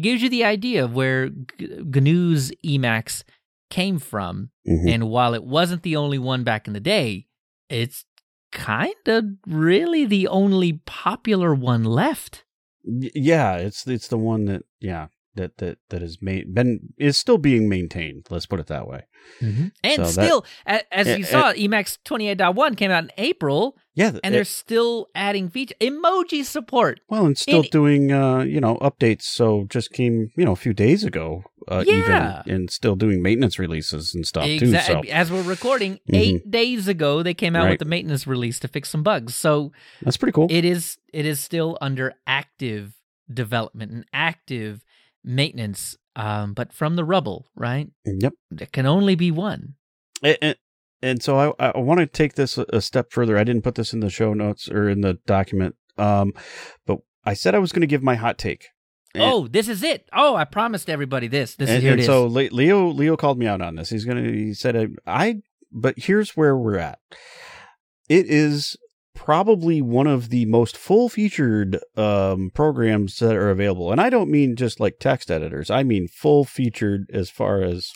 gives 0.00 0.22
you 0.22 0.30
the 0.30 0.44
idea 0.44 0.82
of 0.84 0.94
where 0.94 1.28
G- 1.28 1.68
GNU's 1.84 2.50
Emacs 2.64 3.22
came 3.70 3.98
from. 3.98 4.50
Mhm. 4.68 4.88
And 4.90 5.08
while 5.10 5.34
it 5.34 5.44
wasn't 5.44 5.82
the 5.82 5.96
only 5.96 6.18
one 6.18 6.44
back 6.44 6.66
in 6.66 6.72
the 6.72 6.80
day, 6.80 7.26
it's 7.68 8.04
kind 8.52 8.94
of 9.06 9.24
really 9.46 10.04
the 10.04 10.28
only 10.28 10.74
popular 10.86 11.54
one 11.54 11.84
left. 11.84 12.44
Yeah, 12.84 13.56
it's 13.56 13.86
it's 13.86 14.08
the 14.08 14.18
one 14.18 14.44
that 14.46 14.62
yeah 14.80 15.08
that 15.34 15.58
that 15.58 15.78
that 15.90 16.00
has 16.00 16.18
made 16.22 16.54
been 16.54 16.80
is 16.98 17.16
still 17.16 17.36
being 17.38 17.68
maintained. 17.68 18.26
Let's 18.30 18.46
put 18.46 18.60
it 18.60 18.68
that 18.68 18.86
way. 18.86 19.02
And 19.40 19.72
So 19.96 20.04
still, 20.04 20.44
a- 20.66 20.94
as 20.94 21.08
Eh, 21.08 21.16
you 21.16 21.24
eh, 21.24 21.26
saw, 21.26 21.52
Emacs 21.52 21.98
28.1 22.04 22.76
came 22.76 22.92
out 22.92 23.02
in 23.04 23.10
April, 23.18 23.76
Yeah, 23.96 24.08
and 24.08 24.16
it- 24.18 24.30
they're 24.30 24.44
still 24.44 25.08
adding 25.16 25.48
feature 25.50 25.74
emoji 25.80 26.44
support. 26.44 27.00
well, 27.08 27.26
and 27.26 27.36
still 27.36 27.62
in- 27.62 27.68
doing 27.70 28.12
uh 28.12 28.44
you 28.44 28.60
know 28.60 28.76
updates. 28.76 29.22
So 29.22 29.66
just 29.68 29.92
came 29.92 30.30
you 30.36 30.44
know 30.44 30.52
a 30.52 30.56
few 30.56 30.72
days 30.72 31.02
ago, 31.04 31.42
uh, 31.68 31.84
Yeah. 31.86 32.42
even 32.44 32.54
and 32.54 32.70
still 32.70 32.96
doing 32.96 33.22
maintenance 33.22 33.58
releases 33.58 34.14
and 34.14 34.26
stuff 34.26 34.46
too. 34.46 34.76
So 34.78 35.00
As 35.10 35.30
we're 35.30 35.42
recording, 35.42 36.00
Mhm. 36.10 36.14
eight 36.16 36.50
days 36.50 36.88
ago, 36.88 37.22
they 37.22 37.34
came 37.34 37.56
out 37.56 37.64
Right. 37.64 37.70
with 37.70 37.78
the 37.80 37.84
maintenance 37.84 38.26
release 38.26 38.58
to 38.60 38.68
fix 38.68 38.88
some 38.90 39.02
bugs. 39.02 39.34
So 39.34 39.72
that's 40.02 40.16
pretty 40.16 40.32
cool. 40.32 40.46
it 40.50 40.64
is 40.64 40.98
it 41.12 41.24
is 41.26 41.40
still 41.40 41.76
under 41.80 42.14
active 42.26 42.94
development 43.32 43.90
and 43.92 44.04
active 44.12 44.84
maintenance. 45.24 45.96
Um, 46.14 46.54
but 46.54 46.72
from 46.72 46.96
the 46.96 47.04
rubble, 47.04 47.50
right? 47.54 47.88
yep. 48.06 48.32
There 48.50 48.68
can 48.72 48.86
only 48.86 49.14
be 49.16 49.30
one. 49.30 49.74
And, 50.22 50.38
and, 50.40 50.56
and 51.02 51.22
so 51.22 51.54
I, 51.58 51.72
I 51.74 51.78
want 51.78 52.00
to 52.00 52.06
take 52.06 52.34
this 52.36 52.56
a, 52.56 52.64
a 52.72 52.80
step 52.80 53.12
further. 53.12 53.36
I 53.36 53.44
didn't 53.44 53.62
put 53.62 53.74
this 53.74 53.92
in 53.92 54.00
the 54.00 54.08
show 54.08 54.32
notes 54.32 54.66
or 54.70 54.88
in 54.88 55.02
the 55.02 55.18
document, 55.26 55.74
um, 55.98 56.32
but 56.86 57.00
I 57.24 57.34
said 57.34 57.54
I 57.54 57.58
was 57.58 57.70
going 57.72 57.82
to 57.82 57.86
give 57.86 58.02
my 58.02 58.14
hot 58.14 58.38
take. 58.38 58.68
And- 59.16 59.24
oh, 59.24 59.48
this 59.48 59.68
is 59.68 59.82
it. 59.82 60.08
Oh, 60.12 60.36
I 60.36 60.44
promised 60.44 60.88
everybody 60.88 61.28
this. 61.28 61.54
This 61.54 61.68
and, 61.68 61.78
is 61.78 61.82
here 61.82 61.92
and 61.92 62.00
it 62.00 62.02
is. 62.02 62.06
so 62.06 62.26
Le- 62.26 62.50
Leo 62.52 62.88
Leo 62.88 63.16
called 63.16 63.38
me 63.38 63.46
out 63.46 63.60
on 63.60 63.76
this. 63.76 63.90
He's 63.90 64.04
gonna. 64.04 64.22
He 64.22 64.54
said, 64.54 64.76
I, 64.76 64.88
"I." 65.06 65.34
But 65.72 65.94
here's 65.98 66.36
where 66.36 66.56
we're 66.56 66.78
at. 66.78 67.00
It 68.08 68.26
is 68.26 68.76
probably 69.14 69.82
one 69.82 70.06
of 70.06 70.28
the 70.28 70.44
most 70.44 70.76
full 70.76 71.08
featured 71.08 71.80
um, 71.96 72.50
programs 72.54 73.18
that 73.18 73.34
are 73.34 73.50
available, 73.50 73.90
and 73.90 74.00
I 74.00 74.10
don't 74.10 74.30
mean 74.30 74.56
just 74.56 74.78
like 74.78 74.98
text 75.00 75.30
editors. 75.30 75.70
I 75.70 75.82
mean 75.82 76.06
full 76.06 76.44
featured 76.44 77.10
as 77.12 77.30
far 77.30 77.62
as 77.62 77.92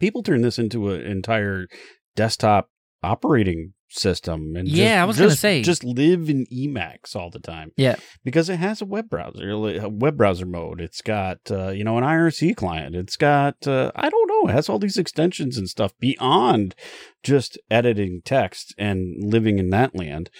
people 0.00 0.22
turn 0.22 0.42
this 0.42 0.58
into 0.58 0.90
an 0.90 1.02
entire 1.02 1.68
desktop 2.16 2.70
operating 3.02 3.74
system 3.98 4.54
and 4.56 4.68
Yeah, 4.68 4.84
just, 4.96 5.00
I 5.00 5.04
was 5.04 5.16
gonna 5.18 5.28
just- 5.30 5.40
say. 5.40 5.62
just 5.62 5.84
live 5.84 6.28
in 6.30 6.46
emacs 6.46 7.14
all 7.16 7.30
the 7.30 7.38
time 7.38 7.72
Yeah. 7.76 7.96
because 8.24 8.48
it 8.48 8.56
has 8.58 8.80
a 8.80 8.84
web 8.84 9.08
browser 9.10 9.50
a 9.50 9.88
web 9.88 10.16
browser 10.16 10.46
mode 10.46 10.80
it's 10.80 11.00
got 11.02 11.38
uh, 11.50 11.68
you 11.70 11.84
know 11.84 11.98
an 11.98 12.04
irc 12.04 12.56
client 12.56 12.94
it's 12.96 13.16
got 13.16 13.66
uh, 13.66 13.90
i 13.96 14.08
don't 14.10 14.28
know 14.28 14.48
it 14.50 14.52
has 14.52 14.68
all 14.68 14.78
these 14.78 14.98
extensions 14.98 15.56
and 15.56 15.68
stuff 15.68 15.92
beyond 16.00 16.74
just 17.22 17.58
editing 17.70 18.22
text 18.24 18.74
and 18.78 19.14
living 19.22 19.58
in 19.58 19.70
that 19.70 19.94
land 19.94 20.30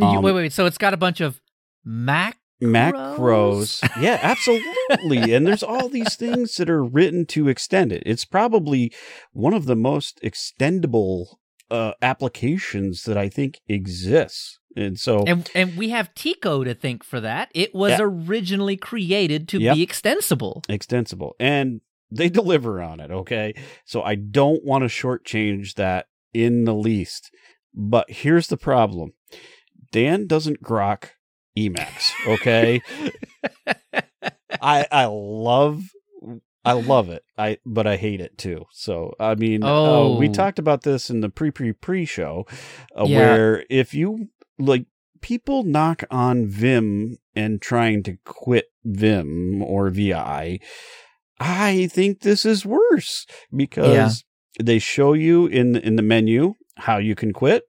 Um, 0.00 0.16
wait, 0.22 0.32
wait, 0.32 0.42
wait. 0.42 0.52
So 0.52 0.66
it's 0.66 0.78
got 0.78 0.94
a 0.94 0.96
bunch 0.98 1.20
of 1.20 1.40
Mac. 1.84 2.36
macros. 2.62 3.82
yeah, 4.00 4.18
absolutely. 4.22 5.32
and 5.34 5.46
there's 5.46 5.62
all 5.62 5.88
these 5.88 6.14
things 6.16 6.54
that 6.56 6.68
are 6.70 6.84
written 6.84 7.26
to 7.26 7.48
extend 7.48 7.92
it. 7.92 8.02
It's 8.06 8.24
probably 8.24 8.92
one 9.32 9.54
of 9.54 9.64
the 9.66 9.76
most 9.76 10.20
extendable 10.22 11.36
uh, 11.70 11.92
applications 12.02 13.02
that 13.04 13.16
I 13.18 13.28
think 13.28 13.60
exists. 13.68 14.58
And 14.76 14.98
so, 14.98 15.24
And 15.26 15.50
and 15.54 15.76
we 15.76 15.88
have 15.90 16.14
TECO 16.14 16.64
to 16.64 16.74
thank 16.74 17.02
for 17.04 17.20
that. 17.20 17.50
It 17.54 17.74
was 17.74 17.92
Yeah. 17.92 17.98
originally 18.02 18.76
created 18.76 19.48
to 19.48 19.60
Yep. 19.60 19.74
be 19.74 19.82
extensible. 19.82 20.62
extensible. 20.68 21.34
And 21.40 21.80
they 22.10 22.28
deliver 22.40 22.80
on 22.80 23.00
it, 23.00 23.10
okay? 23.10 23.54
So 23.84 24.02
I 24.02 24.14
don't 24.14 24.64
want 24.64 24.82
to 24.82 24.88
shortchange 24.88 25.74
that 25.74 26.06
in 26.32 26.64
the 26.64 26.74
least. 26.74 27.30
But 27.74 28.10
here's 28.10 28.46
the 28.48 28.56
problem 28.56 29.10
Dan 29.92 30.26
doesn't 30.26 30.62
grok 30.62 31.10
Emacs, 31.58 32.12
okay? 32.26 32.80
I 34.60 34.86
I 34.90 35.04
love 35.06 35.82
I 36.68 36.72
love 36.72 37.08
it. 37.08 37.22
I 37.36 37.58
but 37.64 37.86
I 37.86 37.96
hate 37.96 38.20
it 38.20 38.36
too. 38.38 38.66
So 38.72 39.14
I 39.18 39.34
mean, 39.34 39.62
uh, 39.64 40.08
we 40.18 40.28
Oh. 40.28 40.32
talked 40.32 40.58
about 40.58 40.82
this 40.82 41.10
in 41.10 41.20
the 41.20 41.28
pre 41.30 41.50
pre 41.50 41.72
pre 41.72 42.04
show, 42.04 42.46
uh, 42.98 43.04
Yeah. 43.06 43.16
where 43.18 43.64
if 43.70 43.94
you 43.94 44.28
like 44.58 44.86
people 45.20 45.62
knock 45.64 46.04
on 46.10 46.46
Vim 46.46 47.18
and 47.34 47.60
trying 47.60 48.02
to 48.04 48.16
quit 48.24 48.66
Vim 48.84 49.62
or 49.62 49.90
VI, 49.90 50.60
I 51.40 51.88
think 51.92 52.20
this 52.20 52.44
is 52.44 52.66
worse 52.66 53.26
because 53.54 54.24
they 54.60 54.78
show 54.78 55.12
you 55.12 55.46
in 55.46 55.76
in 55.76 55.96
the 55.96 56.02
menu 56.02 56.54
how 56.76 56.98
you 56.98 57.14
can 57.14 57.32
quit. 57.32 57.64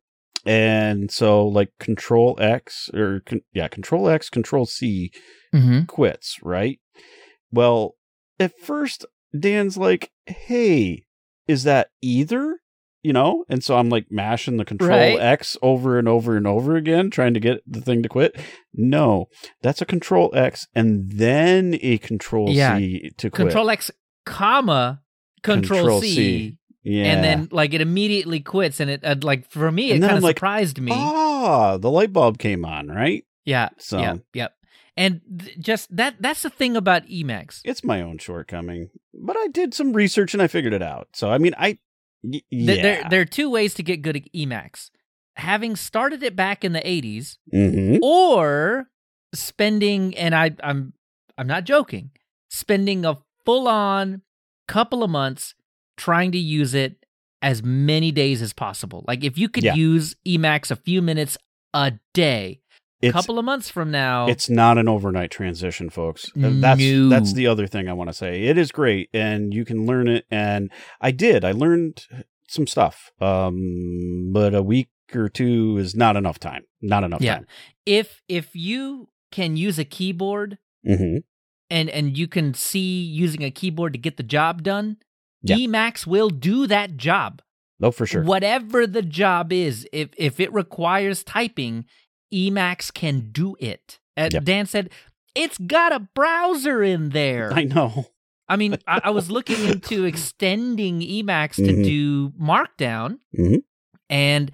And 0.45 1.11
so 1.11 1.45
like 1.45 1.69
control 1.79 2.35
X 2.39 2.89
or 2.93 3.21
yeah, 3.53 3.67
control 3.67 4.09
X, 4.09 4.29
control 4.29 4.65
C 4.65 5.11
Mm-hmm. 5.53 5.85
quits, 5.85 6.37
right? 6.43 6.79
Well, 7.51 7.95
at 8.39 8.57
first, 8.59 9.05
Dan's 9.37 9.77
like, 9.77 10.11
hey, 10.25 11.05
is 11.47 11.63
that 11.63 11.89
either? 12.01 12.59
You 13.01 13.13
know? 13.13 13.45
And 13.47 13.63
so 13.63 13.77
I'm 13.77 13.89
like 13.89 14.07
mashing 14.09 14.57
the 14.57 14.65
control 14.65 14.89
Right. 14.89 15.19
X 15.19 15.55
over 15.61 15.97
and 15.97 16.07
over 16.07 16.35
and 16.35 16.45
over 16.45 16.75
again, 16.75 17.09
trying 17.09 17.33
to 17.33 17.39
get 17.39 17.61
the 17.65 17.79
thing 17.81 18.03
to 18.03 18.09
quit. 18.09 18.35
No, 18.73 19.27
that's 19.61 19.81
a 19.81 19.85
control 19.85 20.31
X 20.35 20.67
and 20.75 21.11
then 21.11 21.77
a 21.81 21.97
control 21.99 22.49
Yeah. 22.49 22.77
C 22.77 23.11
to 23.17 23.29
quit. 23.29 23.47
Control 23.47 23.69
X, 23.69 23.89
comma, 24.25 25.01
Control, 25.43 25.79
Control 25.79 26.01
C, 26.01 26.15
C. 26.15 26.57
yeah. 26.83 27.05
and 27.05 27.23
then 27.23 27.47
like 27.51 27.73
it 27.73 27.79
immediately 27.79 28.41
quits. 28.41 28.81
And 28.81 28.89
it 28.89 29.03
uh, 29.05 29.15
like 29.21 29.49
for 29.49 29.71
me, 29.71 29.91
it 29.91 30.01
kind 30.01 30.17
of 30.17 30.23
like, 30.23 30.37
surprised 30.37 30.81
me. 30.81 30.91
ah, 30.93 31.77
the 31.77 31.89
light 31.89 32.11
bulb 32.11 32.37
came 32.37 32.65
on, 32.65 32.87
right? 32.89 33.23
yeah. 33.45 33.69
So 33.77 33.99
Yeah. 33.99 34.15
Yep. 34.33 34.53
And 34.99 35.21
th- 35.39 35.57
just 35.59 35.95
that 35.95 36.15
that's 36.19 36.41
the 36.43 36.49
thing 36.49 36.75
about 36.77 37.05
Emacs. 37.07 37.61
it's 37.63 37.83
my 37.83 38.01
own 38.01 38.17
shortcoming, 38.19 38.89
but 39.13 39.35
I 39.37 39.47
did 39.47 39.73
some 39.73 39.93
research 39.93 40.33
and 40.33 40.43
I 40.43 40.47
figured 40.47 40.73
it 40.73 40.83
out. 40.83 41.07
So 41.13 41.31
I 41.31 41.37
mean, 41.39 41.53
I 41.57 41.79
y- 42.21 42.41
There- 42.51 42.75
yeah. 42.75 42.81
There, 42.81 43.03
there 43.09 43.21
are 43.21 43.25
two 43.25 43.49
ways 43.49 43.73
to 43.75 43.83
get 43.83 44.01
good 44.01 44.17
at 44.17 44.31
Emacs. 44.33 44.89
Having 45.37 45.77
started 45.77 46.21
it 46.21 46.35
back 46.35 46.65
in 46.65 46.73
the 46.73 46.81
80s 46.85 47.37
Mhm. 47.53 47.99
or 48.03 48.89
spending 49.33 50.15
and 50.17 50.35
I 50.35 50.51
I'm 50.63 50.93
I'm 51.37 51.47
not 51.47 51.63
joking, 51.63 52.11
spending 52.49 53.05
a 53.05 53.17
full-on 53.45 54.21
couple 54.67 55.03
of 55.03 55.09
months 55.09 55.55
trying 55.97 56.31
to 56.33 56.37
use 56.37 56.73
it 56.73 56.97
as 57.41 57.63
many 57.63 58.11
days 58.11 58.41
as 58.41 58.51
possible. 58.51 59.05
Like 59.07 59.23
if 59.23 59.37
you 59.37 59.47
could 59.47 59.63
Yeah. 59.63 59.75
use 59.75 60.15
Emacs 60.27 60.69
a 60.71 60.75
few 60.75 61.01
minutes 61.01 61.37
a 61.73 61.93
day, 62.13 62.59
a 63.01 63.11
couple 63.11 63.39
of 63.39 63.45
months 63.45 63.69
from 63.69 63.91
now, 63.91 64.27
It's 64.27 64.49
not 64.49 64.77
an 64.77 64.87
overnight 64.87 65.31
transition, 65.31 65.89
folks. 65.89 66.25
Uh, 66.35 66.49
That's 66.59 66.79
No. 66.81 67.09
that's 67.09 67.33
the 67.33 67.47
other 67.47 67.65
thing 67.67 67.87
I 67.87 67.93
want 67.93 68.09
to 68.09 68.13
say. 68.13 68.43
It 68.43 68.57
is 68.57 68.71
great, 68.71 69.09
and 69.13 69.53
you 69.53 69.65
can 69.65 69.85
learn 69.85 70.07
it. 70.07 70.25
And 70.29 70.69
I 71.01 71.11
did. 71.11 71.43
I 71.45 71.51
learned 71.51 72.05
some 72.47 72.67
stuff, 72.67 73.11
um, 73.21 74.31
but 74.33 74.53
a 74.53 74.61
week 74.63 74.89
or 75.15 75.29
two 75.29 75.77
is 75.77 75.95
not 75.95 76.15
enough 76.17 76.39
time. 76.39 76.63
Not 76.81 77.03
enough 77.03 77.21
Yeah. 77.21 77.35
time. 77.35 77.47
if 77.85 78.21
if 78.27 78.55
you 78.55 79.09
can 79.31 79.57
use 79.57 79.79
a 79.79 79.85
keyboard 79.85 80.57
hmm 80.85 81.17
and 81.71 81.89
and 81.89 82.17
you 82.17 82.27
can 82.27 82.53
see 82.53 83.01
using 83.03 83.43
a 83.43 83.51
keyboard 83.51 83.93
to 83.93 83.99
get 83.99 84.17
the 84.17 84.23
job 84.23 84.63
done, 84.63 84.97
Yeah. 85.41 85.55
Emacs 85.55 86.05
will 86.05 86.29
do 86.29 86.67
that 86.67 86.97
job. 86.97 87.41
Oh, 87.81 87.91
for 87.91 88.05
sure. 88.05 88.23
Whatever 88.23 88.85
the 88.85 89.01
job 89.01 89.53
is, 89.53 89.87
if 89.93 90.09
if 90.17 90.39
it 90.39 90.51
requires 90.53 91.23
typing, 91.23 91.85
Emacs 92.33 92.93
can 92.93 93.29
do 93.31 93.55
it. 93.59 93.99
Uh, 94.17 94.29
Yep. 94.31 94.43
Dan 94.43 94.65
said 94.65 94.89
it's 95.35 95.57
got 95.57 95.93
a 95.93 95.99
browser 96.15 96.83
in 96.83 97.09
there. 97.09 97.51
I 97.53 97.63
know. 97.63 98.07
I 98.47 98.55
mean, 98.55 98.77
I, 98.87 99.01
I 99.05 99.09
was 99.11 99.29
looking 99.29 99.63
into 99.69 100.05
extending 100.05 101.01
Emacs 101.01 101.55
to 101.55 101.61
Mhm. 101.73 101.83
do 101.83 102.29
Markdown, 102.31 103.19
Mhm. 103.37 103.63
and 104.09 104.51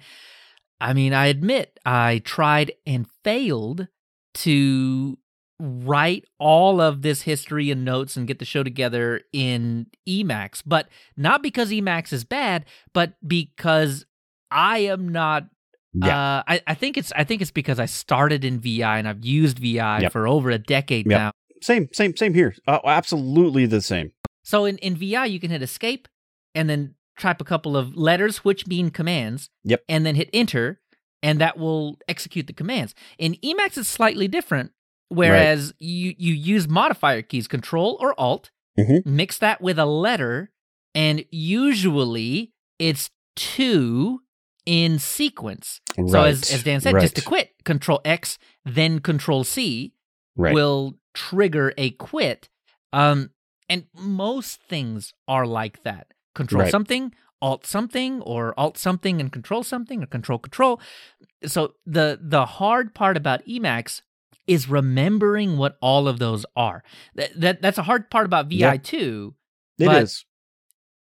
I 0.80 0.92
mean, 0.92 1.14
I 1.14 1.26
admit 1.26 1.78
I 1.86 2.18
tried 2.24 2.72
and 2.86 3.06
failed 3.24 3.88
to 4.34 5.18
write 5.58 6.26
all 6.38 6.82
of 6.82 7.00
this 7.00 7.22
history 7.22 7.70
and 7.70 7.82
notes 7.82 8.14
and 8.18 8.26
get 8.28 8.38
the 8.38 8.44
show 8.44 8.62
together 8.62 9.22
in 9.32 9.86
Emacs, 10.06 10.62
but 10.66 10.88
not 11.16 11.42
because 11.42 11.70
Emacs 11.70 12.12
is 12.12 12.24
bad, 12.24 12.66
but 12.92 13.14
because 13.26 14.04
I 14.50 14.80
am 14.80 15.08
not. 15.08 15.48
Yeah. 16.04 16.36
Uh, 16.38 16.42
I, 16.46 16.60
I 16.66 16.74
think 16.74 16.96
it's 16.96 17.12
I 17.16 17.24
think 17.24 17.42
it's 17.42 17.50
because 17.50 17.78
I 17.78 17.86
started 17.86 18.44
in 18.44 18.60
VI 18.60 18.98
and 18.98 19.08
I've 19.08 19.24
used 19.24 19.58
VI 19.58 20.00
Yep. 20.02 20.12
for 20.12 20.28
over 20.28 20.50
a 20.50 20.58
decade 20.58 21.06
Yep. 21.06 21.18
now. 21.18 21.30
Same. 21.62 21.88
Same. 21.92 22.14
Same 22.16 22.34
here. 22.34 22.54
Uh, 22.66 22.80
absolutely 22.84 23.66
the 23.66 23.80
same. 23.80 24.12
So 24.44 24.64
in, 24.64 24.78
in 24.78 24.96
VI, 24.96 25.26
you 25.26 25.40
can 25.40 25.50
hit 25.50 25.62
escape 25.62 26.06
and 26.54 26.68
then 26.68 26.94
type 27.18 27.40
a 27.40 27.44
couple 27.44 27.76
of 27.76 27.96
letters, 27.96 28.38
which 28.44 28.66
mean 28.66 28.90
commands. 28.90 29.48
Yep. 29.64 29.82
And 29.88 30.04
then 30.04 30.14
hit 30.16 30.28
enter, 30.32 30.80
and 31.22 31.40
that 31.40 31.56
will 31.58 31.98
execute 32.08 32.46
the 32.46 32.52
commands. 32.52 32.94
In 33.18 33.34
Emacs, 33.42 33.78
it's 33.78 33.88
slightly 33.88 34.28
different, 34.28 34.72
whereas 35.08 35.72
you, 35.78 36.14
you 36.18 36.34
use 36.34 36.68
modifier 36.68 37.22
keys, 37.22 37.48
Control 37.48 37.96
or 38.00 38.14
Alt, 38.20 38.50
Mhm. 38.78 39.06
mix 39.06 39.38
that 39.38 39.62
with 39.62 39.78
a 39.78 39.86
letter, 39.86 40.50
and 40.94 41.24
usually 41.30 42.52
it's 42.78 43.10
two 43.34 44.20
in 44.66 44.98
sequence. 44.98 45.80
So 46.08 46.22
as, 46.24 46.52
as 46.52 46.62
Dan 46.64 46.80
said, 46.80 46.94
right. 46.94 47.00
just 47.00 47.16
to 47.16 47.22
quit, 47.22 47.54
Control 47.64 48.00
X, 48.04 48.38
then 48.64 48.98
Control 48.98 49.44
C, 49.44 49.94
right. 50.36 50.52
will 50.52 50.94
trigger 51.14 51.72
a 51.78 51.90
quit. 51.92 52.48
Um, 52.92 53.30
and 53.68 53.86
most 53.94 54.60
things 54.60 55.14
are 55.26 55.46
like 55.46 55.82
that. 55.84 56.08
Control 56.34 56.62
Right. 56.62 56.70
something, 56.70 57.14
alt 57.40 57.64
something, 57.66 58.20
or 58.22 58.52
alt 58.58 58.76
something 58.76 59.20
and 59.20 59.32
control 59.32 59.62
something, 59.62 60.02
or 60.02 60.06
control 60.06 60.38
control. 60.38 60.80
So 61.46 61.74
the 61.86 62.18
the 62.22 62.44
hard 62.46 62.94
part 62.94 63.16
about 63.16 63.44
Emacs 63.46 64.02
is 64.46 64.68
remembering 64.68 65.56
what 65.56 65.76
all 65.80 66.06
of 66.06 66.18
those 66.18 66.44
are. 66.54 66.82
That, 67.14 67.40
that 67.40 67.62
that's 67.62 67.78
a 67.78 67.82
hard 67.82 68.10
part 68.10 68.26
about 68.26 68.46
VI 68.48 68.56
Yeah. 68.56 68.76
too. 68.76 69.34
It 69.78 69.90
is. 69.90 70.24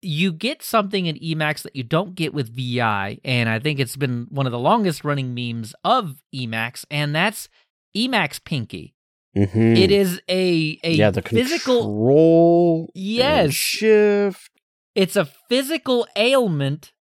You 0.05 0.31
get 0.31 0.61
something 0.61 1.05
in 1.07 1.15
Emacs 1.17 1.63
that 1.63 1.75
you 1.75 1.83
don't 1.83 2.15
get 2.15 2.33
with 2.33 2.55
VI, 2.55 3.19
and 3.25 3.49
I 3.49 3.59
think 3.59 3.79
it's 3.79 3.95
been 3.97 4.27
one 4.29 4.45
of 4.45 4.51
the 4.51 4.59
longest 4.59 5.03
running 5.03 5.33
memes 5.33 5.73
of 5.83 6.21
Emacs, 6.33 6.85
and 6.91 7.15
that's 7.15 7.49
Emacs 7.97 8.43
Pinky. 8.43 8.93
Mhm. 9.35 9.77
It 9.77 9.91
is 9.91 10.21
a 10.29 10.79
a 10.83 10.91
yeah, 10.93 11.09
the 11.11 11.21
physical. 11.21 11.81
control. 11.81 12.91
and 12.95 13.03
Yes. 13.03 13.53
Shift. 13.53 14.51
It's 14.93 15.15
a 15.15 15.25
physical 15.49 16.07
ailment. 16.15 16.93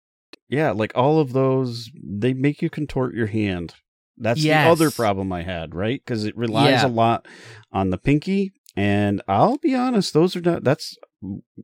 Yeah, 0.49 0.71
like 0.71 0.91
all 0.95 1.19
of 1.19 1.33
those, 1.33 1.91
they 2.03 2.33
make 2.33 2.61
you 2.61 2.69
contort 2.69 3.13
your 3.13 3.27
hand. 3.27 3.75
That's 4.17 4.43
Yes. 4.43 4.65
the 4.65 4.71
other 4.71 4.91
problem 4.91 5.31
I 5.31 5.43
had, 5.43 5.75
right? 5.75 6.01
Because 6.03 6.25
it 6.25 6.35
relies 6.37 6.81
Yeah. 6.81 6.87
a 6.87 6.89
lot 6.89 7.27
on 7.71 7.89
the 7.91 7.97
pinky, 7.97 8.51
and 8.75 9.21
I'll 9.27 9.57
be 9.57 9.75
honest, 9.75 10.13
those 10.13 10.35
are 10.35 10.41
not. 10.41 10.63
That's 10.63 10.95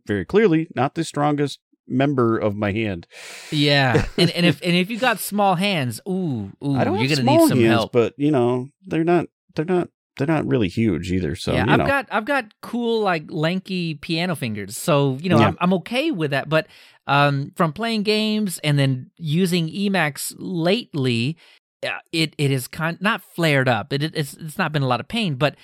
very 0.05 0.25
clearly 0.25 0.67
not 0.75 0.95
the 0.95 1.03
strongest 1.03 1.59
member 1.87 2.37
of 2.37 2.55
my 2.55 2.71
hand. 2.71 3.07
Yeah, 3.51 4.05
and 4.17 4.29
and 4.31 4.45
if 4.45 4.61
and 4.61 4.75
if 4.75 4.89
you 4.89 4.97
got 4.99 5.19
small 5.19 5.55
hands, 5.55 5.99
ooh, 6.07 6.51
ooh, 6.63 6.75
I 6.75 6.83
don't 6.83 6.99
you're 6.99 7.09
gonna 7.15 7.23
need 7.23 7.47
some 7.47 7.59
hands, 7.59 7.69
help. 7.71 7.91
but 7.91 8.13
you 8.17 8.31
know 8.31 8.69
they're 8.85 9.03
not. 9.03 9.27
They're 9.55 9.65
not 9.65 9.89
they're 10.17 10.27
not 10.27 10.45
really 10.45 10.67
huge 10.67 11.11
either. 11.11 11.35
So 11.35 11.53
yeah, 11.53 11.65
I've 11.67 11.79
know. 11.79 11.87
got 11.87 12.07
I've 12.11 12.25
got 12.25 12.45
cool 12.61 13.01
like 13.01 13.23
lanky 13.29 13.95
piano 13.95 14.35
fingers, 14.35 14.77
so 14.77 15.17
you 15.21 15.29
know 15.29 15.39
Yeah. 15.39 15.47
I'm 15.47 15.57
I'm 15.59 15.73
okay 15.75 16.11
with 16.11 16.31
that. 16.31 16.47
But 16.49 16.67
um, 17.07 17.51
from 17.55 17.73
playing 17.73 18.03
games 18.03 18.59
and 18.63 18.77
then 18.77 19.09
using 19.17 19.69
Emacs 19.69 20.35
lately, 20.37 21.37
uh, 21.83 21.99
it 22.11 22.35
it 22.37 22.51
is 22.51 22.67
kind 22.67 22.97
not 23.01 23.23
flared 23.23 23.67
up. 23.67 23.91
It 23.93 24.03
it's 24.03 24.35
it's 24.35 24.57
not 24.57 24.71
been 24.71 24.83
a 24.83 24.87
lot 24.87 24.99
of 24.99 25.07
pain, 25.07 25.35
but 25.35 25.55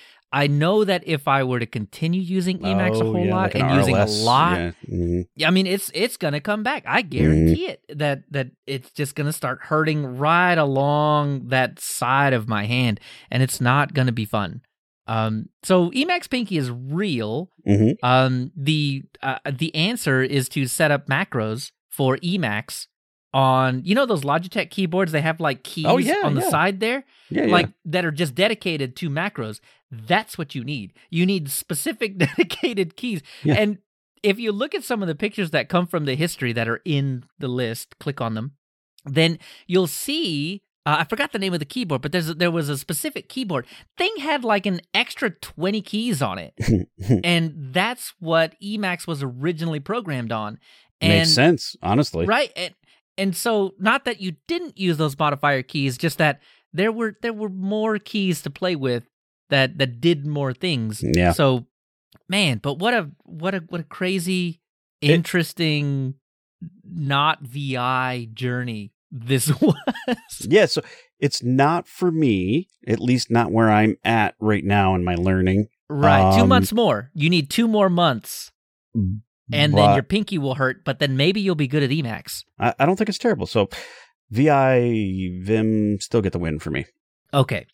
I 0.42 0.46
know 0.48 0.84
that 0.84 1.02
if 1.06 1.26
I 1.28 1.42
were 1.44 1.58
to 1.60 1.66
continue 1.66 2.20
using 2.20 2.58
Emacs 2.58 3.00
a 3.00 3.04
Oh, 3.04 3.12
whole 3.12 3.24
yeah, 3.24 3.34
lot 3.34 3.42
like 3.42 3.54
an 3.54 3.62
and 3.62 3.76
using 3.76 3.96
a 3.96 4.06
lot, 4.06 4.58
Yeah. 4.58 4.70
mhm. 4.88 5.26
I 5.46 5.50
mean, 5.50 5.66
it's 5.66 5.90
it's 5.94 6.16
gonna 6.16 6.40
come 6.40 6.62
back. 6.62 6.84
I 6.86 7.02
guarantee 7.02 7.66
it. 7.66 7.80
That 8.02 8.22
that 8.32 8.48
it's 8.66 8.90
just 8.92 9.14
gonna 9.14 9.32
start 9.32 9.58
hurting 9.62 10.18
right 10.18 10.58
along 10.58 11.48
that 11.48 11.80
side 11.80 12.32
of 12.34 12.48
my 12.48 12.64
hand, 12.66 13.00
and 13.30 13.42
it's 13.42 13.60
not 13.60 13.94
gonna 13.94 14.12
be 14.12 14.24
fun. 14.26 14.60
Um, 15.08 15.48
so 15.62 15.90
Emacs 15.92 16.28
Pinky 16.28 16.56
is 16.58 16.70
real. 16.70 17.50
Mhm. 17.66 17.94
Um, 18.02 18.50
the 18.56 19.04
uh, 19.22 19.38
the 19.50 19.74
answer 19.74 20.22
is 20.22 20.48
to 20.50 20.66
set 20.66 20.90
up 20.90 21.06
macros 21.08 21.70
for 21.88 22.16
Emacs 22.18 22.88
on 23.36 23.82
you 23.84 23.94
know 23.94 24.06
those 24.06 24.22
Logitech 24.22 24.70
keyboards. 24.70 25.12
They 25.12 25.20
have 25.20 25.40
like 25.40 25.62
keys 25.62 25.84
Oh, 25.86 25.98
yeah, 25.98 26.22
on 26.24 26.34
the 26.34 26.40
yeah. 26.40 26.48
side 26.48 26.80
there 26.80 27.04
Yeah, 27.28 27.44
like 27.46 27.68
that 27.84 28.04
are 28.04 28.10
just 28.10 28.34
dedicated 28.34 28.96
to 28.96 29.10
macros. 29.10 29.60
That's 29.90 30.38
what 30.38 30.54
you 30.54 30.64
need. 30.64 30.94
You 31.10 31.26
need 31.26 31.50
specific 31.50 32.16
dedicated 32.26 32.96
keys. 32.96 33.20
And 33.44 33.78
if 34.22 34.38
you 34.38 34.52
look 34.52 34.74
at 34.74 34.84
some 34.84 35.02
of 35.02 35.08
the 35.08 35.14
pictures 35.14 35.50
that 35.50 35.68
come 35.68 35.86
from 35.86 36.06
the 36.06 36.14
history 36.16 36.52
that 36.54 36.66
are 36.66 36.80
in 36.84 37.24
the 37.38 37.48
list, 37.48 37.98
click 38.00 38.20
on 38.22 38.34
them, 38.34 38.52
then 39.04 39.38
you'll 39.66 39.86
see. 39.86 40.62
Uh, 40.86 40.98
I 41.00 41.04
forgot 41.04 41.32
the 41.32 41.38
name 41.40 41.52
of 41.52 41.58
the 41.58 41.64
keyboard, 41.66 42.00
but 42.00 42.12
there's 42.12 42.34
there 42.36 42.50
was 42.50 42.68
a 42.70 42.78
specific 42.78 43.28
keyboard. 43.28 43.66
Thing 43.98 44.14
had 44.20 44.44
like 44.44 44.64
an 44.66 44.80
extra 44.94 45.30
twenty 45.30 45.82
keys 45.82 46.22
on 46.22 46.38
it, 46.38 46.54
and 47.24 47.52
that's 47.74 48.14
what 48.18 48.54
Emacs 48.62 49.06
was 49.06 49.22
originally 49.22 49.80
programmed 49.80 50.32
on. 50.32 50.58
And 51.02 51.12
Makes 51.18 51.32
sense, 51.34 51.76
honestly. 51.82 52.24
right 52.24 52.50
and 52.56 52.72
and 53.18 53.34
so 53.36 53.74
not 53.78 54.04
that 54.04 54.20
you 54.20 54.36
didn't 54.46 54.78
use 54.78 54.96
those 54.98 55.18
modifier 55.18 55.62
keys 55.62 55.96
just 55.98 56.18
that 56.18 56.40
there 56.72 56.92
were 56.92 57.16
there 57.22 57.32
were 57.32 57.48
more 57.48 57.98
keys 57.98 58.42
to 58.42 58.50
play 58.50 58.76
with 58.76 59.04
that 59.50 59.78
that 59.78 60.00
did 60.00 60.26
more 60.26 60.52
things 60.52 61.02
Yeah. 61.02 61.32
so 61.32 61.66
man 62.28 62.58
but 62.62 62.78
what 62.78 62.94
a 62.94 63.10
what 63.24 63.54
a 63.54 63.58
what 63.68 63.80
a 63.80 63.84
crazy 63.84 64.60
It- 65.00 65.10
interesting 65.10 66.14
not 66.84 67.42
vi 67.42 68.28
journey 68.34 68.92
this 69.10 69.48
was 69.60 69.74
Yeah, 70.40 70.66
so 70.66 70.82
it's 71.20 71.42
not 71.42 71.86
for 71.88 72.10
me, 72.10 72.68
at 72.86 72.98
least 72.98 73.30
not 73.30 73.50
where 73.52 73.70
I'm 73.70 73.96
at 74.04 74.34
right 74.40 74.64
now 74.64 74.94
in 74.94 75.04
my 75.04 75.14
learning. 75.14 75.68
right 75.88 76.34
two 76.36 76.42
Um, 76.42 76.48
months 76.48 76.72
more 76.72 77.10
you 77.14 77.30
need 77.30 77.48
two 77.48 77.68
more 77.68 77.88
months 77.88 78.50
and 79.52 79.74
then 79.74 79.94
your 79.94 80.02
pinky 80.02 80.38
will 80.38 80.54
hurt 80.56 80.84
but 80.84 80.98
then 80.98 81.16
maybe 81.16 81.40
you'll 81.40 81.54
be 81.54 81.68
good 81.68 81.82
at 81.82 81.90
emacs 81.90 82.44
I, 82.58 82.74
I 82.78 82.86
don't 82.86 82.96
think 82.96 83.08
it's 83.08 83.18
terrible. 83.18 83.46
So 83.46 83.68
VI 84.30 85.38
Vim 85.42 85.98
still 86.00 86.20
get 86.22 86.32
the 86.32 86.38
win 86.38 86.58
for 86.58 86.70
me. 86.70 86.86
Okay. 87.32 87.66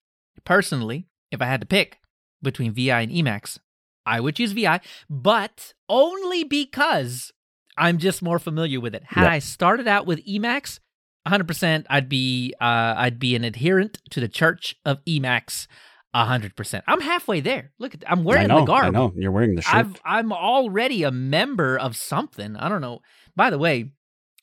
Personally, 0.44 1.06
if 1.30 1.40
I 1.40 1.46
had 1.46 1.60
to 1.60 1.66
pick 1.66 1.98
between 2.42 2.72
VI 2.72 3.02
and 3.02 3.12
Emacs, 3.12 3.58
I 4.04 4.20
would 4.20 4.36
choose 4.36 4.52
VI, 4.52 4.80
but 5.08 5.72
only 5.88 6.44
because 6.44 7.32
I'm 7.78 7.98
just 7.98 8.22
more 8.22 8.38
familiar 8.38 8.80
with 8.80 8.94
it. 8.94 9.04
Had 9.06 9.24
Yeah. 9.24 9.30
I 9.30 9.38
started 9.38 9.88
out 9.88 10.06
with 10.06 10.24
Emacs, 10.26 10.80
100% 11.26 11.86
I'd 11.88 12.08
be 12.08 12.52
uh, 12.60 12.94
I'd 12.96 13.18
be 13.18 13.36
an 13.36 13.44
adherent 13.44 14.00
to 14.10 14.20
the 14.20 14.28
Church 14.28 14.76
of 14.84 15.02
Emacs 15.04 15.66
100%. 16.14 16.82
I'm 16.86 17.00
halfway 17.00 17.40
there. 17.40 17.72
Look 17.78 17.94
at 17.94 18.04
I'm 18.06 18.24
wearing 18.24 18.44
I 18.50 18.54
know, 18.54 18.60
the 18.60 18.66
garb. 18.66 18.84
I 18.84 18.90
know. 18.90 19.12
You're 19.16 19.32
wearing 19.32 19.54
the 19.54 19.62
shirt. 19.62 19.74
I've 19.74 20.00
I'm 20.04 20.32
already 20.32 21.02
a 21.04 21.10
member 21.10 21.78
of 21.78 21.96
something. 21.96 22.56
I 22.56 22.68
don't 22.68 22.80
know. 22.80 23.00
By 23.34 23.50
the 23.50 23.58
way, 23.58 23.92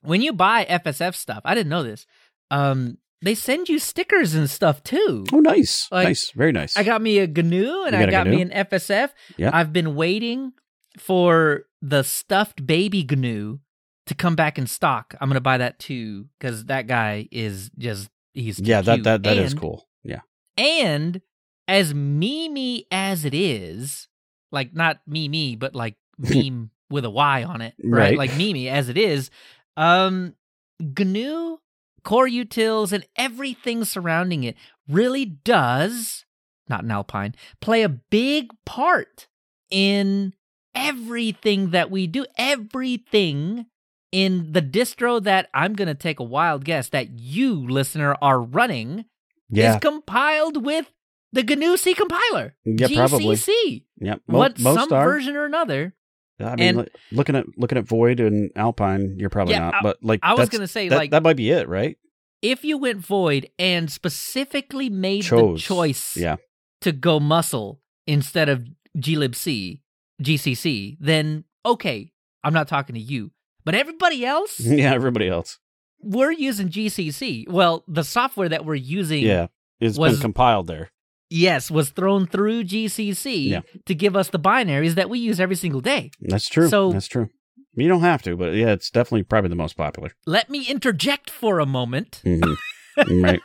when 0.02 0.22
you 0.22 0.34
buy 0.34 0.66
FSF 0.66 1.16
stuff, 1.16 1.42
I 1.46 1.54
didn't 1.54 1.70
know 1.70 1.84
this. 1.84 2.06
Um, 2.50 2.98
they 3.22 3.36
send 3.36 3.70
you 3.70 3.80
stickers 3.80 4.34
and 4.34 4.50
stuff 4.50 4.82
too. 4.82 5.26
oh, 5.34 5.40
nice. 5.42 5.88
like, 5.92 6.08
nice. 6.08 6.32
Very 6.32 6.52
nice. 6.54 6.78
I 6.78 6.84
got 6.84 7.02
me 7.02 7.20
a 7.20 7.28
GNU 7.28 7.84
and 7.86 7.96
You 7.96 8.02
I 8.02 8.10
got 8.10 8.28
me 8.28 8.42
an 8.42 8.50
FSF. 8.50 9.10
Yeah. 9.38 9.52
I've 9.54 9.74
been 9.74 9.94
waiting 9.96 10.54
for 10.98 11.66
the 11.82 12.04
stuffed 12.04 12.66
baby 12.66 13.06
GNU 13.10 13.60
to 14.08 14.16
come 14.16 14.36
back 14.36 14.58
in 14.58 14.66
stock. 14.68 15.14
I'm 15.22 15.30
gonna 15.30 15.42
buy 15.42 15.60
that 15.60 15.78
too 15.80 16.26
because 16.40 16.66
that 16.66 16.88
guy 16.88 17.28
is 17.32 17.70
just 17.78 18.10
he's 18.34 18.60
yeah, 18.60 18.82
that 18.82 19.04
that 19.04 19.24
that 19.24 19.38
is 19.38 19.52
And- 19.52 19.62
cool. 19.62 19.88
Yeah. 20.04 20.22
And 20.58 21.22
as 21.70 21.94
memey 21.94 22.86
as 22.92 23.26
it 23.26 23.34
is, 23.34 24.08
like 24.52 24.74
not 24.74 25.00
me 25.08 25.30
me, 25.30 25.56
but 25.56 25.76
like 25.76 25.96
meme 26.18 26.72
with 26.90 27.06
a 27.06 27.10
Y 27.10 27.44
on 27.44 27.62
it, 27.62 27.76
right? 27.84 28.10
Right. 28.10 28.18
Like 28.18 28.32
memey 28.32 28.68
as 28.70 28.90
it 28.90 28.98
is, 28.98 29.30
um, 29.78 30.34
GNU, 30.82 31.58
core 32.04 32.28
utils, 32.28 32.92
and 32.92 33.06
everything 33.16 33.86
surrounding 33.86 34.44
it 34.44 34.56
really 34.90 35.26
does, 35.26 36.26
not 36.68 36.84
in 36.84 36.92
Alpine, 36.92 37.36
play 37.62 37.84
a 37.84 37.90
big 37.90 38.50
part 38.66 39.28
in 39.70 40.34
everything 40.74 41.70
that 41.72 41.92
we 41.92 42.08
do. 42.08 42.26
Everything 42.38 43.68
in 44.12 44.54
the 44.54 44.62
distro 44.62 45.22
that 45.22 45.50
I'm 45.54 45.74
going 45.74 45.88
to 45.88 45.94
take 45.94 46.20
a 46.20 46.24
wild 46.24 46.66
guess 46.66 46.90
that 46.90 47.20
you, 47.20 47.54
listener, 47.68 48.16
are 48.22 48.42
running 48.42 49.06
Yeah. 49.50 49.76
is 49.76 49.80
compiled 49.80 50.66
with 50.66 50.92
the 51.34 51.44
GNU 51.44 51.78
C 51.78 51.94
compiler. 51.94 52.56
Yeah, 52.66 52.88
probably. 52.96 53.36
GCC. 53.36 53.84
Yeah. 54.02 54.16
Mo- 54.28 54.40
what 54.40 54.58
some 54.60 54.92
are. 54.94 55.04
version 55.06 55.36
or 55.36 55.46
another. 55.46 55.94
I 56.42 56.56
mean, 56.56 56.80
and- 56.80 56.90
looking 57.12 57.36
at 57.36 57.46
looking 57.58 57.78
at 57.78 57.84
Void 57.86 58.20
and 58.20 58.50
Alpine, 58.56 59.16
you're 59.20 59.30
probably 59.30 59.54
Yeah, 59.56 59.60
not. 59.72 59.76
I- 59.76 59.82
but 59.84 59.98
like, 60.02 60.20
I 60.24 60.34
was 60.36 60.50
going 60.50 60.62
to 60.62 60.68
say, 60.68 60.88
that, 60.90 60.96
like, 60.98 61.12
that 61.12 61.24
might 61.24 61.38
be 61.38 61.50
it, 61.52 61.68
right? 61.68 61.98
if 62.42 62.64
you 62.64 62.78
went 62.78 63.00
void 63.00 63.50
and 63.60 63.92
specifically 63.92 64.90
made 64.90 65.24
Chose. 65.24 65.60
the 65.60 65.62
choice 65.62 66.16
Yeah. 66.16 66.38
to 66.80 66.94
go 66.94 67.20
musl 67.20 67.80
instead 68.08 68.48
of 68.48 68.66
glibc, 68.98 69.82
GCC, 70.22 70.98
then 71.02 71.44
okay, 71.66 72.12
I'm 72.44 72.54
not 72.54 72.68
talking 72.70 72.96
to 72.96 73.02
you. 73.02 73.32
But 73.66 73.76
everybody 73.76 74.26
else, 74.26 74.60
yeah. 74.62 74.94
Everybody 74.94 75.28
else. 75.28 75.60
we're 76.02 76.32
using 76.32 76.70
GCC. 76.70 77.50
Well, 77.50 77.84
the 77.90 78.04
software 78.06 78.48
that 78.48 78.64
we're 78.66 78.76
using, 78.76 79.26
Yeah. 79.26 79.48
Was- 79.82 79.98
been 79.98 80.18
compiled 80.22 80.68
there. 80.68 80.92
Yes, 81.30 81.70
was 81.72 81.90
thrown 81.92 82.26
through 82.28 82.64
GCC 82.66 83.50
Yeah. 83.50 83.62
to 83.86 83.96
give 83.96 84.16
us 84.16 84.30
the 84.30 84.40
binaries 84.40 84.96
that 84.96 85.10
we 85.10 85.20
use 85.20 85.40
every 85.40 85.56
single 85.56 85.82
day. 85.82 86.12
That's 86.22 86.48
true. 86.50 86.68
So- 86.70 86.92
That's 86.92 87.08
true. 87.08 87.30
You 87.76 87.88
don't 87.88 88.02
have 88.02 88.22
to, 88.24 88.36
but 88.36 88.54
yeah, 88.56 88.72
it's 88.72 88.90
definitely 88.90 89.24
probably 89.24 89.50
the 89.50 89.56
most 89.56 89.78
popular. 89.78 90.12
Let 90.26 90.50
me 90.50 90.66
interject 90.68 91.30
for 91.30 91.60
a 91.60 91.66
moment. 91.66 92.22
Mhm. 92.26 92.58
right. 93.24 93.42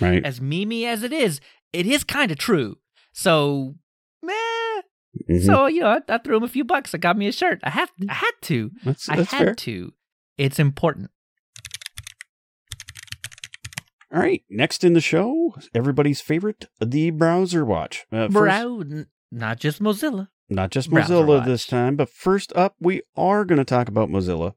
Right. 0.00 0.24
As 0.24 0.40
memey 0.40 0.84
as 0.84 1.02
it 1.02 1.12
is, 1.12 1.40
it 1.72 1.86
is 1.86 2.02
kind 2.02 2.30
of 2.32 2.38
true. 2.38 2.78
So, 3.12 3.74
meh. 4.22 4.32
Mhm. 5.30 5.44
So 5.46 5.66
you 5.66 5.80
know, 5.80 5.88
I, 6.08 6.14
I 6.14 6.18
threw 6.18 6.36
him 6.38 6.42
a 6.42 6.48
few 6.48 6.64
bucks. 6.64 6.94
I 6.94 6.98
got 6.98 7.16
me 7.16 7.28
a 7.28 7.32
shirt. 7.32 7.60
I 7.62 7.70
have, 7.70 7.90
I 8.08 8.14
had 8.14 8.32
to. 8.42 8.70
that's 8.84 9.08
I 9.08 9.16
had 9.16 9.28
fair. 9.28 9.54
to. 9.54 9.92
It's 10.36 10.58
important. 10.58 11.10
All 14.14 14.20
right. 14.20 14.42
Next 14.48 14.84
in 14.84 14.92
the 14.92 15.00
show, 15.00 15.54
everybody's 15.74 16.20
favorite, 16.20 16.66
the 16.80 17.10
browser 17.10 17.64
watch. 17.64 18.06
Uh, 18.12 18.28
first- 18.28 18.32
Brow, 18.34 18.80
n- 18.80 19.06
not 19.32 19.58
just 19.58 19.82
Mozilla. 19.82 20.28
Not 20.48 20.70
just 20.70 20.90
Mozilla 20.90 21.26
Watch. 21.38 21.46
this 21.46 21.66
time, 21.66 21.96
but 21.96 22.08
first 22.08 22.52
up, 22.54 22.76
we 22.80 23.02
are 23.16 23.44
going 23.44 23.58
to 23.58 23.64
talk 23.64 23.88
about 23.88 24.08
Mozilla. 24.08 24.54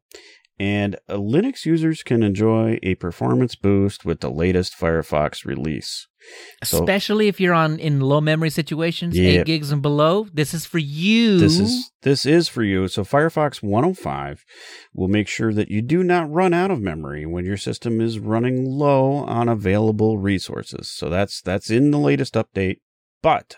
And 0.60 0.98
uh, 1.08 1.16
Linux 1.16 1.66
users 1.66 2.04
can 2.04 2.22
enjoy 2.22 2.78
a 2.84 2.94
performance 2.96 3.56
boost 3.56 4.06
with 4.06 4.20
the 4.20 4.30
latest 4.30 4.78
Firefox 4.78 5.46
release. 5.46 6.08
So- 6.64 6.80
Especially 6.80 7.28
if 7.28 7.40
you're 7.40 7.54
on 7.54 7.80
in 7.80 8.00
low 8.02 8.20
memory 8.22 8.50
situations, 8.50 9.18
Yeah. 9.18 9.30
eight 9.42 9.46
gigs 9.46 9.72
and 9.72 9.82
below. 9.82 10.28
This 10.34 10.54
is 10.54 10.66
for 10.66 10.78
you. 10.80 11.38
This 11.40 11.60
is 11.60 11.92
this 12.02 12.26
is 12.26 12.48
for 12.50 12.64
you. 12.64 12.88
So 12.88 13.04
Firefox 13.04 13.64
105 13.64 14.44
will 14.94 15.08
make 15.08 15.28
sure 15.28 15.54
that 15.54 15.70
you 15.70 15.82
do 15.82 16.04
not 16.04 16.30
run 16.32 16.54
out 16.54 16.72
of 16.72 16.82
memory 16.82 17.26
when 17.26 17.46
your 17.46 17.58
system 17.58 18.02
is 18.02 18.20
running 18.20 18.66
low 18.66 19.12
on 19.26 19.48
available 19.50 20.18
resources. 20.18 20.90
So 20.92 21.10
that's 21.10 21.42
that's 21.42 21.70
in 21.70 21.92
the 21.92 22.00
latest 22.00 22.34
update. 22.36 22.78
But 23.22 23.58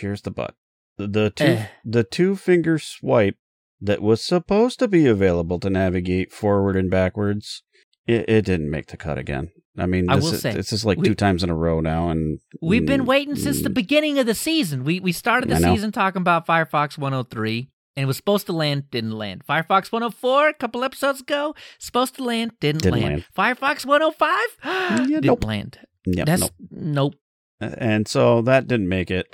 here's 0.00 0.22
the 0.22 0.30
but. 0.30 0.54
The, 0.96 1.06
the 1.06 1.30
two 1.30 1.44
Eh. 1.44 1.66
the 1.84 2.04
two 2.04 2.34
finger 2.36 2.78
swipe 2.78 3.36
that 3.80 4.02
was 4.02 4.20
supposed 4.20 4.80
to 4.80 4.88
be 4.88 5.06
available 5.06 5.60
to 5.60 5.70
navigate 5.70 6.32
forward 6.32 6.74
and 6.74 6.90
backwards, 6.90 7.62
it, 8.08 8.24
it 8.28 8.44
didn't 8.44 8.70
make 8.70 8.88
the 8.88 8.96
cut 8.96 9.18
again. 9.18 9.50
I 9.76 9.86
mean, 9.86 10.10
I 10.10 10.16
this 10.16 10.24
will 10.24 10.34
is, 10.34 10.40
say, 10.42 10.50
it's 10.50 10.70
just 10.70 10.84
like 10.84 10.98
we- 10.98 11.06
two 11.06 11.14
times 11.14 11.44
in 11.44 11.50
a 11.50 11.54
row 11.54 11.80
now, 11.80 12.10
and 12.10 12.40
We've 12.60 12.84
been 12.84 13.02
mm, 13.02 13.06
waiting 13.06 13.36
since 13.36 13.62
the 13.62 13.70
mm, 13.70 13.74
beginning 13.74 14.18
of 14.18 14.26
the 14.26 14.34
season. 14.34 14.82
We 14.82 14.98
we 14.98 15.12
started 15.12 15.48
the 15.48 15.56
season 15.58 15.92
talking 15.92 16.20
about 16.20 16.46
Firefox 16.46 16.98
103 16.98 17.68
and 17.96 18.04
it 18.04 18.06
was 18.06 18.16
supposed 18.16 18.46
to 18.46 18.52
land, 18.52 18.90
didn't 18.90 19.12
land. 19.12 19.42
Firefox 19.44 19.90
104 19.90 20.48
a 20.48 20.54
couple 20.54 20.84
episodes 20.84 21.20
ago, 21.20 21.54
supposed 21.80 22.14
to 22.14 22.22
land, 22.24 22.52
didn't, 22.60 22.82
Didn't 22.82 23.00
land. 23.02 23.24
Firefox 23.36 23.84
105 23.84 24.38
didn't 25.08 25.24
nope. 25.24 25.44
land. 25.44 25.78
Yep, 26.06 26.26
That's 26.26 26.42
nope. 26.42 26.52
nope. 26.70 27.14
and 27.60 28.06
so 28.06 28.40
that 28.42 28.68
didn't 28.68 28.88
make 28.88 29.10
it. 29.10 29.26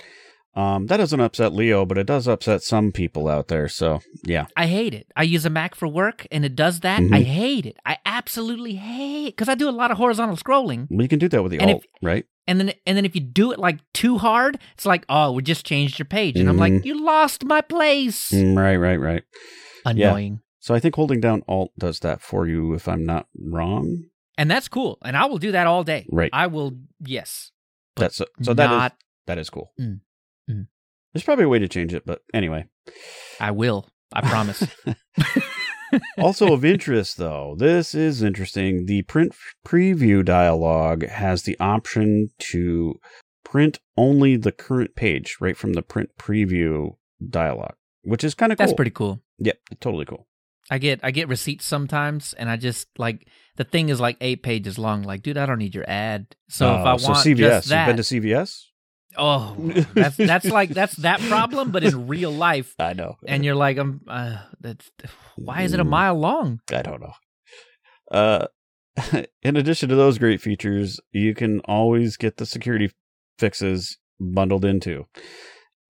Um, 0.57 0.87
that 0.87 0.99
doesn't 0.99 1.21
upset 1.21 1.53
Leo, 1.53 1.85
but 1.85 1.99
it 1.99 2.07
does 2.07 2.29
upset 2.29 2.63
some 2.63 2.93
people 2.93 3.29
out 3.29 3.49
there. 3.49 3.67
So 3.69 4.01
yeah, 4.25 4.47
I 4.57 4.67
hate 4.67 4.95
it. 4.95 5.07
I 5.17 5.25
use 5.25 5.45
a 5.45 5.51
Mac 5.51 5.75
for 5.75 5.89
work 5.89 6.27
and 6.31 6.45
it 6.45 6.55
does 6.55 6.81
that. 6.81 7.01
I 7.01 7.03
Mhm. 7.03 7.25
hate 7.25 7.67
it. 7.67 7.77
I 7.85 7.99
absolutely 8.07 8.75
hate 8.77 9.27
it 9.29 9.37
because 9.37 9.49
I 9.49 9.57
do 9.57 9.69
a 9.69 9.71
lot 9.73 9.91
of 9.91 9.97
horizontal 9.97 10.37
scrolling. 10.37 10.87
well, 10.91 11.03
you 11.03 11.09
can 11.09 11.19
do 11.19 11.29
that 11.29 11.43
with 11.43 11.51
the 11.53 11.59
And 11.59 11.71
if- 11.71 11.75
alt, 11.77 11.85
right? 12.03 12.25
And 12.47 12.61
then, 12.61 12.73
and 12.87 12.97
then 12.97 13.05
if 13.05 13.15
you 13.15 13.21
do 13.23 13.53
it 13.53 13.59
like 13.59 13.79
too 13.95 14.19
hard, 14.19 14.59
it's 14.75 14.85
like, 14.87 15.05
oh, 15.09 15.33
we 15.33 15.43
just 15.43 15.65
changed 15.67 15.99
your 15.99 16.05
page, 16.07 16.37
and 16.37 16.47
I'm 16.49 16.59
like, 16.59 16.75
Mhm. 16.75 16.85
you 16.85 17.03
lost 17.05 17.43
my 17.45 17.63
place. 17.63 18.31
Mm, 18.33 18.55
right, 18.57 18.77
right, 18.77 19.01
right. 19.01 19.23
yeah. 19.87 20.09
Annoying. 20.11 20.41
So 20.61 20.75
I 20.75 20.79
think 20.81 20.95
holding 20.95 21.21
down 21.21 21.43
alt 21.49 21.73
does 21.79 22.01
that 22.01 22.21
for 22.23 22.47
you, 22.47 22.75
if 22.75 22.87
I'm 22.87 23.05
not 23.05 23.27
wrong. 23.39 24.05
And 24.39 24.51
that's 24.51 24.69
cool. 24.69 24.99
And 25.03 25.17
I 25.17 25.25
will 25.27 25.39
do 25.39 25.53
that 25.53 25.67
all 25.67 25.85
day. 25.85 26.07
Right. 26.11 26.31
I 26.33 26.47
will. 26.49 26.73
Yes. 27.01 27.51
But 27.97 28.03
That's 28.03 28.17
so 28.43 28.55
that 28.55 28.93
is 28.93 28.99
that 29.27 29.39
is 29.39 29.49
cool. 29.51 29.73
Mm. 29.81 30.01
There's 31.15 31.25
probably 31.25 31.45
a 31.45 31.49
way 31.49 31.61
to 31.61 31.69
change 31.69 31.95
it, 31.95 32.05
but 32.05 32.21
anyway. 32.35 32.67
I 33.41 33.53
will. 33.53 33.89
I 34.13 34.21
promise. 34.21 34.67
also 36.19 36.53
of 36.53 36.65
interest 36.65 37.19
though 37.19 37.55
this 37.59 37.95
is 37.95 38.21
interesting 38.21 38.87
the 38.87 39.03
print 39.03 39.33
preview 39.65 40.25
dialog 40.25 41.07
has 41.07 41.45
the 41.45 41.57
option 41.61 42.29
to 42.39 42.99
print 43.45 43.79
only 43.97 44.37
the 44.37 44.51
current 44.51 44.97
page 44.97 45.37
right 45.41 45.57
from 45.57 45.75
the 45.75 45.83
print 45.83 46.11
preview 46.19 46.97
dialog 47.31 47.75
which 48.03 48.25
is 48.25 48.35
kind 48.35 48.51
of 48.51 48.59
cool 48.59 48.67
That's 48.67 48.75
pretty 48.75 48.91
cool. 48.91 49.23
yep 49.39 49.59
totally 49.81 50.05
cool 50.05 50.27
I 50.71 50.79
get 50.79 51.01
I 51.03 51.11
get 51.11 51.29
receipts 51.29 51.67
sometimes, 51.67 52.33
and 52.33 52.49
I 52.49 52.57
just 52.57 52.89
like 52.99 53.29
the 53.57 53.65
thing 53.65 53.91
is 53.91 54.01
like 54.01 54.17
eight 54.23 54.43
pages 54.43 54.79
long. 54.79 55.03
Like, 55.03 55.23
dude, 55.23 55.37
I 55.37 55.45
don't 55.45 55.59
need 55.59 55.75
your 55.75 55.85
ad. 55.87 56.37
So 56.49 56.73
if 56.75 56.81
oh, 56.81 56.85
I 56.85 56.87
Oh, 56.87 56.91
want 56.93 57.03
so 57.03 57.11
cvs 57.13 57.37
just 57.37 57.69
that, 57.69 57.87
you've 57.87 57.97
been 57.97 58.03
to 58.05 58.29
cvs 58.31 58.63
oh, 59.17 59.55
that's 59.95 60.17
that's 60.17 60.45
like 60.47 60.71
that's 60.71 60.97
that 60.97 61.21
problem, 61.21 61.71
but 61.71 61.85
in 61.85 62.07
real 62.09 62.33
life. 62.49 62.75
i 62.79 62.93
know 62.93 63.17
And 63.27 63.45
you're 63.45 63.55
like, 63.55 63.79
um, 63.79 64.01
uh, 64.09 64.39
that's 64.61 64.91
why 65.37 65.63
is 65.63 65.73
it 65.75 65.81
a 65.81 65.85
mile 65.85 66.15
long? 66.19 66.61
i 66.73 66.83
don't 66.83 67.01
know 67.01 67.13
uh 68.11 68.47
in 69.43 69.57
addition 69.57 69.89
to 69.89 69.97
those 69.97 70.19
great 70.19 70.41
features 70.41 71.01
you 71.13 71.35
can 71.35 71.61
always 71.61 72.17
get 72.17 72.37
the 72.37 72.47
security 72.47 72.91
fixes 73.39 73.99
bundled 74.21 74.65
into 74.65 75.07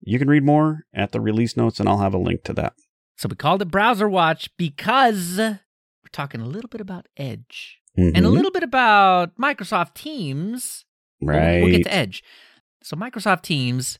you 0.01 0.17
can 0.17 0.27
read 0.27 0.43
more 0.43 0.85
at 0.93 1.11
the 1.11 1.21
release 1.21 1.55
notes 1.55 1.79
and 1.79 1.87
i'll 1.87 1.99
have 1.99 2.13
a 2.13 2.17
link 2.17 2.43
to 2.43 2.53
that 2.53 2.73
So 3.17 3.27
we 3.29 3.35
called 3.35 3.61
it 3.61 3.69
Browser 3.69 4.09
Watch 4.09 4.49
because 4.57 5.37
we're 5.37 5.59
talking 6.11 6.41
a 6.41 6.45
little 6.47 6.67
bit 6.69 6.81
about 6.81 7.07
Edge 7.17 7.77
and 7.97 8.17
a 8.17 8.21
Mhm. 8.21 8.31
little 8.33 8.51
bit 8.51 8.63
about 8.63 9.35
Microsoft 9.37 9.93
Teams. 9.93 10.83
but 11.21 11.27
we'll- 11.27 11.35
right 11.37 11.61
We'll 11.63 11.71
get 11.71 11.83
to 11.83 11.93
Edge. 11.93 12.23
So 12.85 12.95
Microsoft 12.95 13.41
Teams 13.41 13.97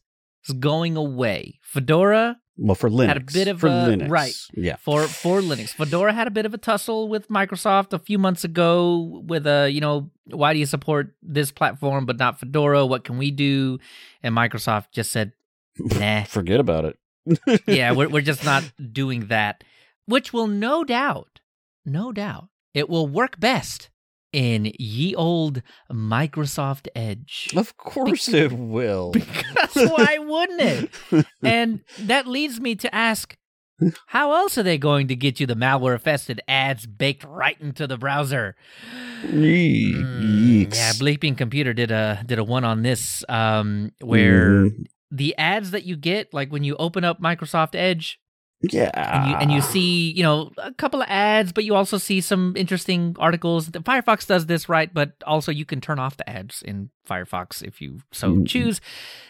is 0.47 0.53
going 0.53 0.95
away. 0.95 1.59
Fedora 1.63 2.37
Well, 2.55 2.75
for 2.75 2.87
Linux, 2.87 3.07
Had 3.07 3.17
a 3.17 3.33
bit 3.33 3.47
of 3.47 3.59
for 3.59 3.65
a- 3.65 3.71
Linux, 3.71 4.11
right. 4.11 4.35
Yeah, 4.53 4.75
for 4.75 5.07
for 5.07 5.41
Linux. 5.41 5.69
Fedora 5.69 6.13
had 6.13 6.27
a 6.27 6.31
bit 6.31 6.45
of 6.45 6.53
a 6.53 6.59
tussle 6.59 7.09
with 7.09 7.27
Microsoft 7.27 7.93
a 7.93 7.99
few 7.99 8.19
months 8.19 8.43
ago 8.43 9.23
with 9.25 9.47
a, 9.47 9.71
you 9.71 9.81
know, 9.81 10.11
why 10.25 10.53
do 10.53 10.59
you 10.59 10.67
support 10.67 11.15
this 11.23 11.51
platform 11.51 12.05
but 12.05 12.19
not 12.19 12.39
Fedora? 12.39 12.85
What 12.85 13.03
can 13.03 13.17
we 13.17 13.31
do? 13.31 13.79
And 14.21 14.35
Microsoft 14.35 14.91
just 14.91 15.11
said, 15.11 15.33
nah. 15.79 16.25
forget 16.25 16.59
about 16.59 16.85
it. 16.85 16.99
yeah, 17.67 17.91
we're 17.91 18.07
we're 18.07 18.21
just 18.21 18.45
not 18.45 18.71
doing 18.93 19.29
that, 19.29 19.63
which 20.05 20.31
will 20.31 20.45
no 20.45 20.83
doubt, 20.83 21.39
no 21.87 22.11
doubt, 22.11 22.49
it 22.75 22.87
will 22.87 23.07
work 23.07 23.39
best 23.39 23.89
in 24.35 24.71
ye 24.77 25.15
old 25.15 25.61
Microsoft 25.91 26.87
Edge. 26.95 27.53
of 27.55 27.77
course 27.77 28.27
it 28.27 28.51
will. 28.51 29.11
Because 29.13 29.89
why 29.89 30.17
wouldn't 30.19 30.61
it? 30.61 31.25
And 31.43 31.79
that 31.99 32.27
leads 32.27 32.59
me 32.59 32.75
to 32.75 32.93
ask 32.93 33.37
how 34.07 34.33
else 34.33 34.57
are 34.57 34.63
they 34.63 34.77
going 34.77 35.07
to 35.09 35.15
get 35.15 35.39
you 35.39 35.45
the 35.47 35.55
malware 35.55 35.93
infested 35.93 36.41
ads 36.47 36.85
baked 36.85 37.23
right 37.23 37.59
into 37.61 37.87
the 37.87 37.97
browser? 37.97 38.55
Mm, 39.23 40.21
Yeeks. 40.21 40.75
yeah, 40.75 40.91
Bleeping 40.93 41.37
Computer 41.37 41.73
did 41.73 41.91
a 41.91 42.21
did 42.25 42.39
a 42.39 42.43
one 42.43 42.63
on 42.63 42.83
this 42.83 43.23
um, 43.29 43.91
where 44.01 44.65
Mhm. 44.65 44.85
the 45.11 45.35
ads 45.37 45.71
that 45.71 45.83
you 45.85 45.95
get, 45.97 46.33
like 46.33 46.51
when 46.51 46.63
you 46.63 46.75
open 46.77 47.03
up 47.03 47.21
Microsoft 47.21 47.75
Edge, 47.75 48.19
yeah, 48.71 48.91
and 48.95 49.29
you 49.29 49.35
and 49.37 49.51
you 49.51 49.61
see 49.61 50.11
you 50.11 50.23
know 50.23 50.51
a 50.57 50.73
couple 50.73 51.01
of 51.01 51.07
ads 51.09 51.51
but 51.51 51.63
you 51.63 51.75
also 51.75 51.97
see 51.97 52.21
some 52.21 52.53
interesting 52.57 53.15
articles. 53.19 53.67
The 53.67 53.79
firefox 53.79 54.25
does 54.27 54.45
this 54.45 54.67
right 54.69 54.93
but 54.93 55.13
also 55.25 55.51
you 55.51 55.65
can 55.65 55.81
turn 55.81 55.99
off 55.99 56.17
the 56.17 56.29
ads 56.29 56.61
in 56.61 56.89
firefox 57.07 57.61
if 57.63 57.81
you 57.81 57.99
so 58.11 58.33
Mm. 58.35 58.47
choose. 58.47 58.81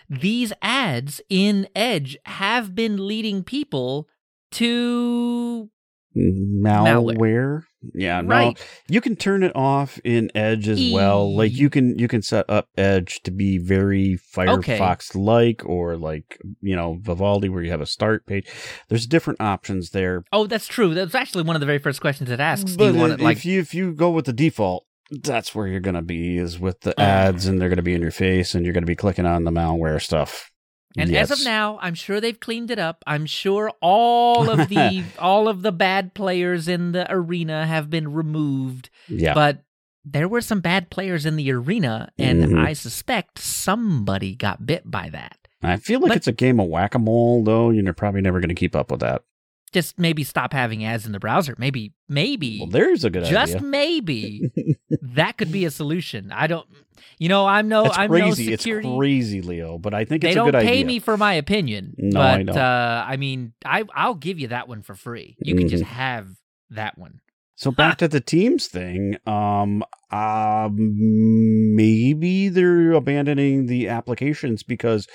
These 0.10 0.54
ads 0.62 1.22
in 1.30 1.68
edge 1.76 2.18
have 2.26 2.74
been 2.76 3.08
leading 3.08 3.44
people 3.44 4.08
to 4.52 5.70
malware. 6.16 7.64
Yeah, 7.94 8.22
no, 8.22 8.28
right 8.28 8.68
you 8.88 9.02
can 9.02 9.16
turn 9.16 9.44
it 9.44 9.56
off 9.56 10.00
in 10.04 10.32
Edge 10.34 10.68
as 10.68 10.92
well. 10.92 11.36
Like 11.36 11.52
E- 11.52 11.56
you 11.56 11.70
can 11.70 11.98
you 12.00 12.08
can 12.08 12.22
set 12.22 12.50
up 12.50 12.68
Edge 12.78 13.22
to 13.24 13.32
be 13.32 13.58
very 13.58 14.18
Firefox 14.36 15.16
like, 15.16 15.64
or 15.66 15.98
like 15.98 16.40
you 16.62 16.76
know 16.76 16.98
Vivaldi, 17.02 17.50
where 17.50 17.64
you 17.64 17.72
have 17.72 17.82
a 17.82 17.86
start 17.86 18.26
page. 18.26 18.48
There's 18.90 19.06
different 19.06 19.42
options 19.42 19.92
there. 19.92 20.24
oh 20.32 20.48
that's 20.48 20.68
true 20.68 20.94
that's 20.94 21.16
actually 21.16 21.44
one 21.44 21.56
of 21.56 21.60
the 21.60 21.66
very 21.66 21.80
first 21.80 22.02
questions 22.02 22.30
it 22.30 22.40
asks 22.40 22.76
But 22.76 22.96
you 22.96 23.06
if 23.06 23.12
it 23.12 23.22
like 23.22 23.46
you 23.46 23.60
if 23.60 23.74
you 23.74 23.94
go 23.94 24.10
with 24.10 24.26
the 24.26 24.34
default, 24.34 24.86
that's 25.12 25.54
where 25.54 25.68
you're 25.68 25.80
gonna 25.80 26.02
be 26.02 26.38
is 26.38 26.60
with 26.60 26.82
the 26.82 27.00
oh. 27.00 27.04
ads, 27.04 27.46
and 27.46 27.62
they're 27.62 27.70
gonna 27.70 27.82
be 27.82 27.94
in 27.94 28.02
your 28.02 28.12
face, 28.12 28.56
and 28.56 28.66
you're 28.66 28.74
gonna 28.74 28.86
be 28.86 28.96
clicking 28.96 29.26
on 29.26 29.44
the 29.44 29.52
malware 29.52 30.02
stuff. 30.02 30.52
And 30.98 31.16
as 31.16 31.32
of 31.32 31.44
now, 31.44 31.78
I'm 31.82 31.94
sure 31.96 32.22
they've 32.22 32.40
cleaned 32.40 32.72
it 32.72 32.80
up. 32.80 33.04
I'm 33.06 33.26
sure 33.26 33.72
all 33.82 34.50
of 34.50 34.70
the 34.70 35.04
all 35.20 35.48
of 35.48 35.62
the 35.62 35.72
bad 35.72 36.14
players 36.14 36.68
in 36.68 36.92
the 36.94 37.06
arena 37.12 37.66
have 37.66 37.90
been 37.90 38.14
removed. 38.14 38.90
yeah, 39.08 39.34
But 39.34 39.64
there 40.06 40.28
were 40.28 40.42
some 40.42 40.60
bad 40.62 40.90
players 40.90 41.26
in 41.26 41.36
the 41.36 41.52
arena, 41.52 42.12
and 42.18 42.44
Mhm. 42.46 42.66
I 42.66 42.74
suspect 42.74 43.40
somebody 43.40 44.36
got 44.36 44.66
bit 44.66 44.90
by 44.90 45.10
that. 45.10 45.38
I 45.64 45.78
feel 45.78 46.00
like 46.00 46.10
but- 46.10 46.18
it's 46.18 46.28
a 46.28 46.32
game 46.32 46.60
of 46.60 46.68
whack 46.68 46.94
a 46.96 47.00
mole, 47.00 47.44
though. 47.44 47.70
and 47.70 47.84
You're 47.84 47.94
probably 47.94 48.22
never 48.22 48.40
gonna 48.40 48.54
keep 48.54 48.76
up 48.76 48.92
with 48.92 49.00
that. 49.02 49.24
Just 49.72 50.00
maybe 50.00 50.24
stop 50.24 50.54
having 50.54 50.86
ads 50.86 51.06
in 51.06 51.12
the 51.12 51.20
browser. 51.20 51.56
Maybe, 51.58 51.94
maybe, 52.08 52.60
Well, 52.62 52.70
there's 52.70 53.04
a 53.04 53.10
good 53.10 53.26
just 53.26 53.56
idea. 53.56 53.68
maybe 53.68 54.78
that 55.02 55.38
could 55.38 55.52
be 55.52 55.66
a 55.66 55.72
solution. 55.72 56.32
I 56.32 56.48
don't, 56.48 56.66
you 57.18 57.28
know, 57.28 57.46
I'm 57.46 57.68
no, 57.68 57.86
It's 57.88 57.98
I'm 57.98 58.10
crazy. 58.10 58.48
no 58.48 58.54
it's 58.54 58.66
crazy, 58.66 59.42
Leo. 59.42 59.78
But 59.78 59.94
I 59.94 60.06
think 60.06 60.22
they 60.22 60.30
it's 60.30 60.36
a 60.36 60.40
don't 60.40 60.52
good 60.52 60.64
pay 60.64 60.84
me 60.84 61.00
for 61.00 61.18
my 61.18 61.34
opinion, 61.34 61.94
No, 61.98 62.20
but 62.20 62.40
I 62.40 62.44
don't. 62.44 62.58
Uh, 62.58 63.06
I 63.08 63.18
mean, 63.18 63.54
I 63.66 63.84
I'll 63.94 64.16
give 64.16 64.40
you 64.40 64.48
that 64.50 64.68
one 64.70 64.82
for 64.82 64.96
free. 64.96 65.36
You 65.42 65.56
can 65.56 65.68
just 65.68 65.84
Mm-hmm. 65.84 65.94
have 65.94 66.30
that 66.70 66.98
one. 66.98 67.20
So 67.58 67.72
back 67.72 67.98
to 68.00 68.08
the 68.08 68.20
teams 68.22 68.68
thing. 68.68 69.18
Um, 69.26 69.84
um, 70.12 71.76
maybe 71.76 72.50
they're 72.50 72.92
abandoning 72.94 73.68
the 73.68 73.88
applications 73.90 74.62
because 74.64 75.08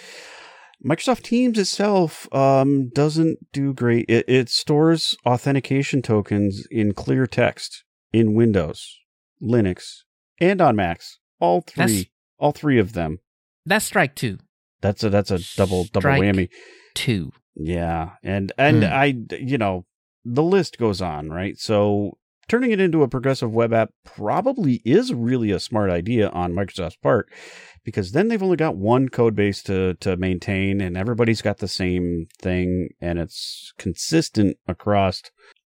Microsoft 0.84 1.22
Teams 1.22 1.58
itself 1.58 2.32
um, 2.34 2.88
doesn't 2.90 3.38
do 3.52 3.74
great. 3.74 4.06
It, 4.08 4.24
it 4.28 4.48
stores 4.48 5.16
authentication 5.26 6.00
tokens 6.02 6.66
in 6.70 6.92
clear 6.94 7.26
text 7.26 7.84
in 8.12 8.34
Windows, 8.34 8.98
Linux, 9.42 9.98
and 10.40 10.60
on 10.60 10.76
Macs. 10.76 11.18
All 11.38 11.60
three, 11.62 11.76
That's- 11.86 12.04
all 12.38 12.52
three 12.52 12.78
of 12.78 12.92
them. 12.94 13.18
That's 13.66 13.84
strike 13.84 14.14
two, 14.14 14.38
That's 14.80 15.04
a 15.04 15.10
that's 15.10 15.30
a 15.30 15.38
double 15.56 15.84
double 15.92 16.08
whammy. 16.10 16.48
two. 16.94 17.32
Yeah, 17.54 18.12
and 18.22 18.52
and 18.56 18.84
Hmm. 18.84 18.90
I, 18.92 19.16
you 19.38 19.58
know, 19.58 19.84
the 20.24 20.42
list 20.42 20.78
goes 20.78 21.02
on, 21.02 21.28
right? 21.28 21.58
So 21.58 22.16
turning 22.50 22.72
it 22.72 22.80
into 22.80 23.02
a 23.02 23.08
progressive 23.08 23.52
web 23.52 23.72
app 23.72 23.90
probably 24.04 24.82
is 24.84 25.14
really 25.14 25.50
a 25.52 25.60
smart 25.60 25.88
idea 25.90 26.28
on 26.30 26.52
Microsoft's 26.52 26.96
part, 26.96 27.30
because 27.84 28.10
then 28.12 28.26
they've 28.28 28.42
only 28.42 28.56
got 28.56 28.76
one 28.76 29.08
code 29.08 29.34
base 29.36 29.62
to 29.62 29.94
to 29.94 30.16
maintain, 30.16 30.80
and 30.80 30.96
everybody's 30.96 31.40
got 31.42 31.58
the 31.58 31.68
same 31.68 32.26
thing, 32.42 32.88
and 33.00 33.18
it's 33.18 33.72
consistent 33.78 34.56
across. 34.66 35.22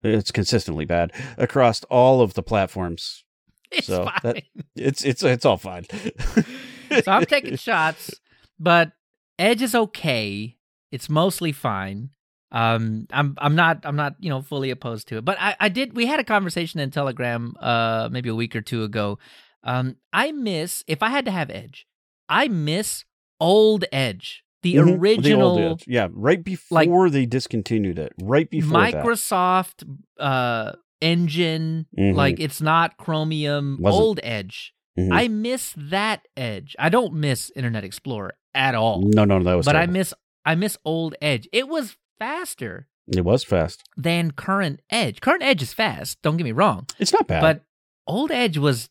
It's 0.03 0.31
consistently 0.31 0.85
bad 0.85 1.11
across 1.37 1.83
all 1.85 2.21
of 2.21 2.35
the 2.35 2.43
platforms. 2.43 3.23
It's 3.71 3.87
So, 3.87 4.05
fine. 4.05 4.19
that- 4.23 4.43
It's 4.75 5.03
it's 5.03 5.23
it's 5.23 5.43
all 5.45 5.57
fine. 5.57 5.85
so 7.03 7.11
I'm 7.11 7.25
taking 7.25 7.57
shots, 7.69 8.13
but 8.59 8.91
Edge 9.37 9.61
is 9.61 9.75
okay. 9.75 10.55
It's 10.91 11.09
mostly 11.09 11.51
fine. 11.51 12.11
Um, 12.51 13.07
I'm 13.11 13.35
I'm 13.39 13.55
not 13.55 13.81
I'm 13.83 13.95
not 13.97 14.15
you 14.19 14.29
know 14.29 14.41
fully 14.41 14.69
opposed 14.71 15.07
to 15.09 15.17
it, 15.17 15.25
but 15.25 15.37
I 15.39 15.55
I 15.59 15.69
did 15.69 15.95
we 15.95 16.05
had 16.05 16.19
a 16.19 16.23
conversation 16.23 16.79
in 16.79 16.91
Telegram 16.91 17.53
uh 17.59 18.07
maybe 18.11 18.29
a 18.29 18.35
week 18.35 18.55
or 18.55 18.61
two 18.61 18.83
ago. 18.83 19.19
Um, 19.63 19.97
I 20.13 20.31
miss 20.31 20.83
if 20.87 21.03
I 21.03 21.09
had 21.09 21.25
to 21.25 21.31
have 21.31 21.49
Edge, 21.49 21.85
I 22.29 22.47
miss 22.47 23.03
old 23.39 23.83
Edge, 23.91 24.43
the 24.63 24.75
Mhm. 24.75 24.85
The 24.85 24.93
original 24.93 25.49
old 25.59 25.59
Edge. 25.81 25.83
yeah, 25.87 26.07
right 26.11 26.41
before 26.43 27.09
they 27.09 27.25
discontinued 27.25 27.99
it, 27.99 28.13
right 28.21 28.49
before 28.49 28.79
that. 28.91 29.03
Microsoft 29.03 29.83
uh 30.19 30.71
engine. 31.01 31.85
Mhm. 31.97 32.15
Like 32.15 32.39
it's 32.39 32.61
not 32.61 32.97
Chromium. 32.97 33.77
Wasn't. 33.81 34.01
Old 34.01 34.19
Edge. 34.23 34.73
Mhm. 34.97 35.09
I 35.11 35.27
miss 35.27 35.73
that 35.77 36.27
Edge. 36.35 36.75
I 36.79 36.89
don't 36.89 37.13
miss 37.13 37.51
Internet 37.55 37.83
Explorer 37.83 38.33
at 38.55 38.73
all. 38.73 39.01
No, 39.01 39.25
no, 39.25 39.37
no, 39.37 39.43
that 39.43 39.55
was. 39.55 39.65
but 39.65 39.75
I 39.75 39.85
miss 39.85 40.13
I 40.45 40.55
miss 40.55 40.77
old 40.85 41.13
Edge. 41.21 41.47
It 41.51 41.67
was 41.67 41.97
faster 42.19 42.87
It 43.07 43.23
was 43.25 43.43
fast. 43.43 43.83
than 43.95 44.31
current 44.31 44.81
Edge. 44.89 45.21
Current 45.21 45.43
Edge 45.43 45.61
is 45.61 45.73
fast. 45.73 46.21
Don't 46.21 46.37
get 46.37 46.43
me 46.43 46.51
wrong, 46.51 46.87
It's 46.99 47.13
not 47.13 47.27
bad. 47.27 47.41
but 47.41 47.63
old 48.05 48.31
Edge 48.31 48.57
was. 48.57 48.89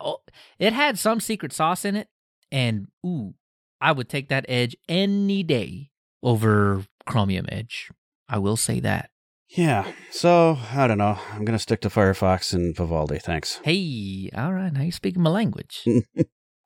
oh, 0.00 0.18
It 0.58 0.72
had 0.72 0.98
some 0.98 1.20
secret 1.20 1.52
sauce 1.52 1.84
in 1.84 1.96
it, 1.96 2.08
and 2.52 2.88
ooh, 3.04 3.34
I 3.80 3.92
would 3.92 4.08
take 4.08 4.28
that 4.28 4.44
Edge 4.48 4.76
any 4.88 5.42
day 5.42 5.90
over 6.22 6.84
Chromium 7.06 7.46
Edge. 7.50 7.90
I 8.28 8.38
will 8.38 8.56
say 8.56 8.80
that. 8.80 9.10
yeah. 9.48 9.90
So 10.10 10.58
I 10.74 10.86
don't 10.86 10.98
know. 10.98 11.18
I'm 11.32 11.44
gonna 11.44 11.58
stick 11.58 11.80
to 11.82 11.88
Firefox 11.88 12.52
and 12.52 12.76
Vivaldi. 12.76 13.18
Thanks. 13.18 13.60
Hey, 13.64 14.30
all 14.36 14.52
right, 14.52 14.72
now 14.72 14.82
you're 14.82 14.92
speaking 14.92 15.22
my 15.22 15.30
language. 15.30 15.84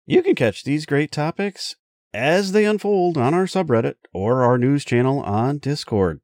You 0.05 0.21
can 0.25 0.35
catch 0.35 0.65
these 0.65 0.85
great 0.85 1.13
topics 1.13 1.77
as 2.15 2.53
they 2.53 2.65
unfold 2.65 3.17
on 3.17 3.35
our 3.35 3.47
subreddit 3.47 3.95
or 4.13 4.43
our 4.43 4.59
news 4.59 4.85
channel 4.85 5.21
on 5.21 5.59
Discord. 5.59 6.21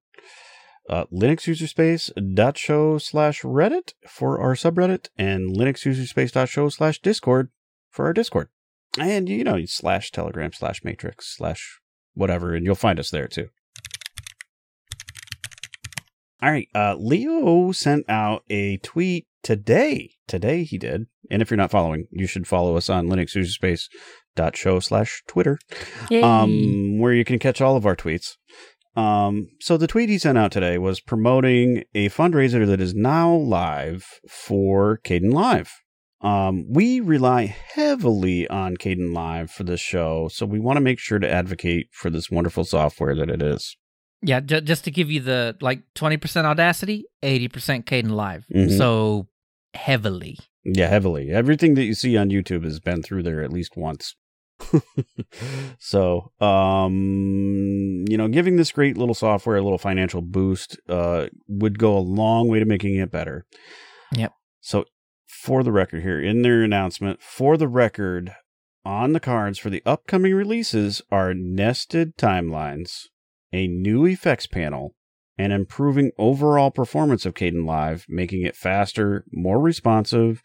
Uh, 0.88 1.04
linuxuserspace.show 1.12 2.98
slash 2.98 3.42
reddit 3.42 3.92
for 4.08 4.40
our 4.40 4.54
subreddit 4.54 5.08
and 5.18 5.54
linuxuserspace.show 5.54 6.70
slash 6.70 6.98
discord 7.00 7.50
for 7.90 8.06
our 8.06 8.14
discord. 8.14 8.48
And, 8.98 9.28
you 9.28 9.44
know, 9.44 9.62
slash 9.66 10.10
telegram 10.10 10.52
slash 10.54 10.82
matrix 10.82 11.36
slash 11.36 11.80
whatever, 12.14 12.54
and 12.54 12.64
you'll 12.64 12.74
find 12.74 12.98
us 12.98 13.10
there 13.10 13.28
too. 13.28 13.48
All 16.40 16.50
right. 16.50 16.68
Uh, 16.74 16.94
Leo 16.98 17.72
sent 17.72 18.08
out 18.08 18.44
a 18.48 18.78
tweet 18.78 19.26
today. 19.42 20.12
Today 20.26 20.64
he 20.64 20.78
did. 20.78 21.06
And 21.30 21.42
if 21.42 21.50
you're 21.50 21.58
not 21.58 21.70
following, 21.70 22.06
you 22.10 22.26
should 22.26 22.46
follow 22.46 22.76
us 22.76 22.88
on 22.88 23.08
linuxuserspace.show 24.42 24.80
slash 24.80 25.22
Twitter 25.26 25.58
um, 26.22 26.98
where 26.98 27.12
you 27.12 27.24
can 27.24 27.38
catch 27.38 27.60
all 27.60 27.76
of 27.76 27.86
our 27.86 27.96
tweets. 27.96 28.36
Um, 28.96 29.48
so 29.60 29.76
the 29.76 29.86
tweet 29.86 30.08
he 30.08 30.18
sent 30.18 30.38
out 30.38 30.50
today 30.50 30.76
was 30.78 31.00
promoting 31.00 31.84
a 31.94 32.08
fundraiser 32.08 32.66
that 32.66 32.80
is 32.80 32.94
now 32.94 33.32
live 33.32 34.04
for 34.28 34.98
Kdenlive. 35.04 35.68
Um, 36.20 36.66
we 36.68 36.98
rely 36.98 37.44
heavily 37.74 38.48
on 38.48 38.76
Kdenlive 38.76 39.50
for 39.50 39.62
this 39.62 39.80
show, 39.80 40.28
so 40.32 40.46
we 40.46 40.58
want 40.58 40.76
to 40.78 40.80
make 40.80 40.98
sure 40.98 41.20
to 41.20 41.30
advocate 41.30 41.88
for 41.92 42.10
this 42.10 42.28
wonderful 42.28 42.64
software 42.64 43.14
that 43.14 43.30
it 43.30 43.40
is. 43.40 43.76
Yeah, 44.20 44.40
j- 44.40 44.62
just 44.62 44.82
to 44.84 44.90
give 44.90 45.12
you 45.12 45.20
the 45.20 45.56
like 45.60 45.82
20% 45.94 46.44
Audacity, 46.44 47.04
80% 47.22 47.84
Kdenlive. 47.84 48.42
Mhm. 48.52 48.76
So 48.76 49.28
heavily. 49.74 50.38
Yeah, 50.64 50.88
heavily. 50.88 51.30
Everything 51.30 51.74
that 51.74 51.84
you 51.84 51.94
see 51.94 52.16
on 52.16 52.30
YouTube 52.30 52.64
has 52.64 52.80
been 52.80 53.00
through 53.00 53.22
there 53.22 53.40
at 53.44 53.52
least 53.52 53.76
once. 53.76 54.16
so, 55.78 56.32
um, 56.40 58.04
you 58.08 58.16
know, 58.16 58.28
giving 58.28 58.56
this 58.56 58.72
great 58.72 58.96
little 58.96 59.14
software 59.14 59.56
a 59.56 59.62
little 59.62 59.78
financial 59.78 60.22
boost 60.22 60.78
uh, 60.88 61.26
would 61.46 61.78
go 61.78 61.96
a 61.96 62.00
long 62.00 62.48
way 62.48 62.58
to 62.58 62.64
making 62.64 62.96
it 62.96 63.10
better. 63.10 63.46
Yep. 64.12 64.32
So, 64.60 64.84
for 65.26 65.62
the 65.62 65.72
record 65.72 66.02
here, 66.02 66.20
in 66.20 66.42
their 66.42 66.62
announcement, 66.62 67.22
for 67.22 67.56
the 67.56 67.68
record, 67.68 68.34
on 68.84 69.12
the 69.12 69.20
cards 69.20 69.58
for 69.58 69.70
the 69.70 69.82
upcoming 69.84 70.34
releases 70.34 71.02
are 71.10 71.34
nested 71.34 72.16
timelines, 72.16 73.02
a 73.52 73.66
new 73.66 74.06
effects 74.06 74.46
panel, 74.46 74.94
and 75.36 75.52
improving 75.52 76.10
overall 76.18 76.70
performance 76.70 77.24
of 77.24 77.34
Kdenlive, 77.34 78.04
making 78.08 78.42
it 78.42 78.56
faster, 78.56 79.24
more 79.30 79.60
responsive, 79.60 80.42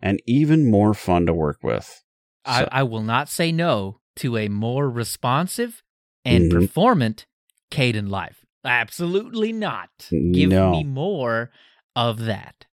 and 0.00 0.20
even 0.26 0.70
more 0.70 0.94
fun 0.94 1.26
to 1.26 1.34
work 1.34 1.58
with. 1.62 2.02
I, 2.44 2.68
I 2.70 2.82
will 2.82 3.02
not 3.02 3.28
say 3.28 3.52
no 3.52 4.00
to 4.16 4.36
a 4.36 4.48
more 4.48 4.88
responsive 4.90 5.82
and 6.24 6.44
Mhm. 6.44 6.50
performant 6.50 7.26
Kdenlive. 7.70 8.36
Absolutely 8.64 9.52
not. 9.52 9.90
Give 10.32 10.50
No. 10.50 10.70
me 10.72 10.84
more 10.84 11.50
of 11.94 12.20
that. 12.24 12.66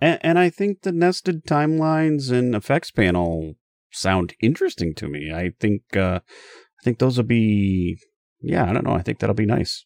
And, 0.00 0.18
and 0.22 0.38
I 0.38 0.50
think 0.50 0.82
the 0.82 0.92
nested 0.92 1.44
timelines 1.46 2.30
and 2.30 2.54
effects 2.54 2.90
panel 2.90 3.54
sound 3.92 4.34
interesting 4.40 4.94
to 4.96 5.08
me. 5.08 5.32
I 5.32 5.52
think 5.58 5.82
uh, 5.96 6.20
I 6.26 6.82
think 6.84 6.98
those 6.98 7.16
will 7.16 7.24
be 7.24 7.98
yeah. 8.40 8.68
I 8.68 8.72
don't 8.74 8.84
know. 8.84 8.92
I 8.94 9.00
think 9.02 9.18
that'll 9.20 9.34
be 9.34 9.46
nice. 9.46 9.85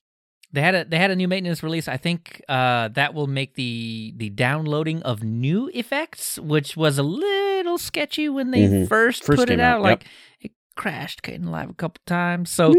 They 0.52 0.60
had 0.62 0.74
a 0.74 0.84
they 0.84 0.98
had 0.98 1.10
a 1.10 1.16
new 1.16 1.28
maintenance 1.28 1.62
release. 1.62 1.86
I 1.88 1.96
think 1.96 2.42
uh, 2.48 2.88
that 2.88 3.14
will 3.14 3.26
make 3.28 3.54
the 3.54 4.12
the 4.16 4.30
downloading 4.30 5.02
of 5.02 5.22
new 5.22 5.68
effects, 5.74 6.38
which 6.38 6.76
was 6.76 6.98
a 6.98 7.02
little 7.04 7.78
sketchy 7.78 8.28
when 8.28 8.50
they 8.50 8.66
Mhm. 8.66 8.88
first, 8.88 9.24
First 9.24 9.38
put 9.38 9.50
it 9.50 9.60
out. 9.60 9.78
out, 9.78 9.82
Like 9.82 10.04
it 10.40 10.52
crashed 10.76 11.22
Kdenlive 11.22 11.70
a 11.70 11.74
couple 11.74 12.00
times. 12.06 12.50
So 12.50 12.74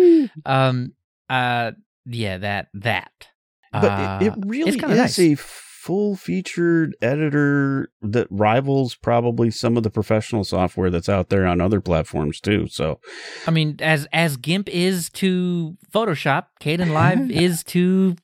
um 0.45 0.93
uh 1.29 1.71
yeah 2.05 2.37
that 2.39 2.67
that. 2.73 3.27
but 3.71 3.83
it, 3.99 4.27
it 4.27 4.33
Uh, 4.37 4.41
really 4.47 4.71
is 4.71 4.75
kinda 4.75 4.95
nice. 4.95 5.17
a 5.17 5.35
full 5.81 6.15
featured 6.15 6.95
editor 7.01 7.89
that 8.03 8.27
rivals 8.29 8.93
probably 8.93 9.49
some 9.49 9.75
of 9.77 9.81
the 9.81 9.89
professional 9.89 10.43
software 10.43 10.91
that's 10.91 11.09
out 11.09 11.29
there 11.29 11.47
on 11.47 11.59
other 11.59 11.81
platforms 11.81 12.39
too. 12.39 12.67
So 12.67 12.99
I 13.47 13.51
mean, 13.51 13.77
as 13.81 14.07
as 14.13 14.37
GIMP 14.37 14.69
is 14.69 15.09
to 15.11 15.75
Photoshop, 15.91 16.45
Kdenlive 16.61 17.31
is 17.47 17.63
to 17.65 18.15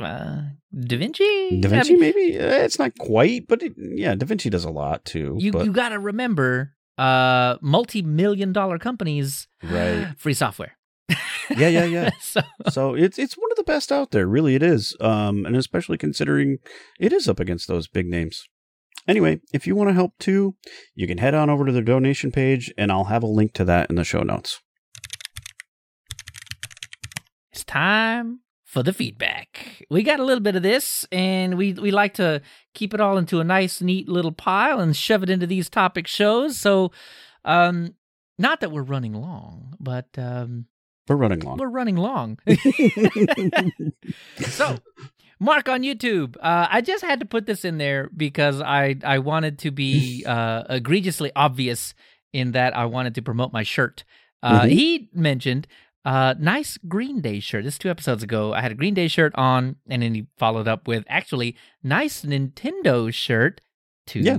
uh, 0.00 0.40
DaVinci. 0.74 1.60
Da 1.60 1.68
I 1.68 1.70
Vinci, 1.70 1.92
mean, 1.92 2.00
maybe 2.00 2.38
uh, 2.38 2.64
it's 2.64 2.78
not 2.78 2.96
quite, 2.98 3.46
but 3.46 3.62
it, 3.62 3.74
yeah, 3.76 4.14
Da 4.14 4.24
Vinci 4.24 4.48
does 4.48 4.64
a 4.64 4.70
lot 4.70 5.04
too. 5.04 5.36
you 5.38 5.52
but, 5.52 5.66
you 5.66 5.72
got 5.72 5.90
to 5.90 5.98
remember, 5.98 6.72
uh, 6.96 7.56
multi 7.60 8.00
million 8.00 8.54
dollar 8.54 8.78
companies, 8.78 9.48
Right. 9.62 10.08
Free 10.16 10.34
software. 10.34 10.78
Yeah, 11.50 11.68
yeah, 11.68 11.84
yeah. 11.84 12.10
so 12.20 12.40
so 12.70 12.94
it's 12.94 13.18
it's 13.18 13.34
one 13.34 13.50
of 13.50 13.56
the 13.56 13.64
best 13.64 13.92
out 13.92 14.10
there, 14.10 14.26
really. 14.26 14.54
It 14.54 14.62
is, 14.62 14.96
um, 15.00 15.44
and 15.44 15.56
especially 15.56 15.98
considering 15.98 16.58
it 16.98 17.12
is 17.12 17.28
up 17.28 17.40
against 17.40 17.68
those 17.68 17.88
big 17.88 18.06
names. 18.06 18.44
Anyway, 19.08 19.40
if 19.52 19.66
you 19.66 19.74
want 19.74 19.90
to 19.90 19.94
help 19.94 20.12
too, 20.18 20.54
you 20.94 21.06
can 21.06 21.18
head 21.18 21.34
on 21.34 21.50
over 21.50 21.66
to 21.66 21.72
their 21.72 21.82
donation 21.82 22.30
page, 22.30 22.72
and 22.78 22.92
I'll 22.92 23.04
have 23.04 23.22
a 23.22 23.26
link 23.26 23.52
to 23.54 23.64
that 23.64 23.90
in 23.90 23.96
the 23.96 24.04
show 24.04 24.22
notes. 24.22 24.60
it's 27.52 27.64
time 27.64 28.40
for 28.64 28.82
the 28.82 28.92
feedback. 28.92 29.84
We 29.90 30.02
got 30.02 30.20
a 30.20 30.24
little 30.24 30.42
bit 30.42 30.56
of 30.56 30.62
this, 30.62 31.06
and 31.12 31.58
we 31.58 31.74
we 31.74 31.90
like 31.90 32.14
to 32.14 32.40
keep 32.74 32.94
it 32.94 33.00
all 33.00 33.18
into 33.18 33.40
a 33.40 33.44
nice, 33.44 33.80
neat 33.82 34.08
little 34.08 34.32
pile 34.32 34.80
and 34.80 34.96
shove 34.96 35.22
it 35.22 35.30
into 35.30 35.46
these 35.46 35.68
topic 35.68 36.06
shows. 36.06 36.56
So, 36.56 36.90
um, 37.44 37.94
not 38.38 38.60
that 38.60 38.72
we're 38.72 38.82
running 38.82 39.12
long, 39.12 39.76
but 39.78 40.08
um, 40.16 40.66
We're 41.08 41.16
running 41.16 41.40
long. 41.40 41.58
we're 41.58 41.68
running 41.68 41.96
long. 41.96 42.38
so, 44.40 44.78
Mark 45.40 45.68
on 45.68 45.82
YouTube, 45.82 46.36
uh, 46.36 46.68
I 46.70 46.80
just 46.80 47.04
had 47.04 47.20
to 47.20 47.26
put 47.26 47.46
this 47.46 47.64
in 47.64 47.78
there 47.78 48.08
because 48.16 48.60
I 48.60 48.96
I 49.04 49.18
wanted 49.18 49.58
to 49.60 49.70
be 49.70 50.24
uh, 50.26 50.64
egregiously 50.70 51.32
obvious 51.34 51.94
in 52.32 52.52
that 52.52 52.76
I 52.76 52.86
wanted 52.86 53.14
to 53.16 53.22
promote 53.22 53.52
my 53.52 53.62
shirt. 53.62 54.04
Uh, 54.42 54.62
Mhm. 54.62 54.70
He 54.70 55.08
mentioned 55.12 55.66
uh, 56.04 56.34
nice 56.38 56.78
Green 56.88 57.20
Day 57.20 57.38
shirt. 57.40 57.64
This 57.64 57.74
is 57.74 57.78
two 57.78 57.90
episodes 57.90 58.22
ago. 58.22 58.52
I 58.52 58.60
had 58.60 58.72
a 58.72 58.74
Green 58.74 58.94
Day 58.94 59.06
shirt 59.08 59.32
on, 59.36 59.76
and 59.88 60.02
then 60.02 60.14
he 60.14 60.26
followed 60.38 60.66
up 60.66 60.88
with 60.88 61.04
actually 61.08 61.56
nice 61.82 62.24
Nintendo 62.24 63.12
shirt. 63.12 63.60
Two 64.06 64.20
Yeah. 64.20 64.38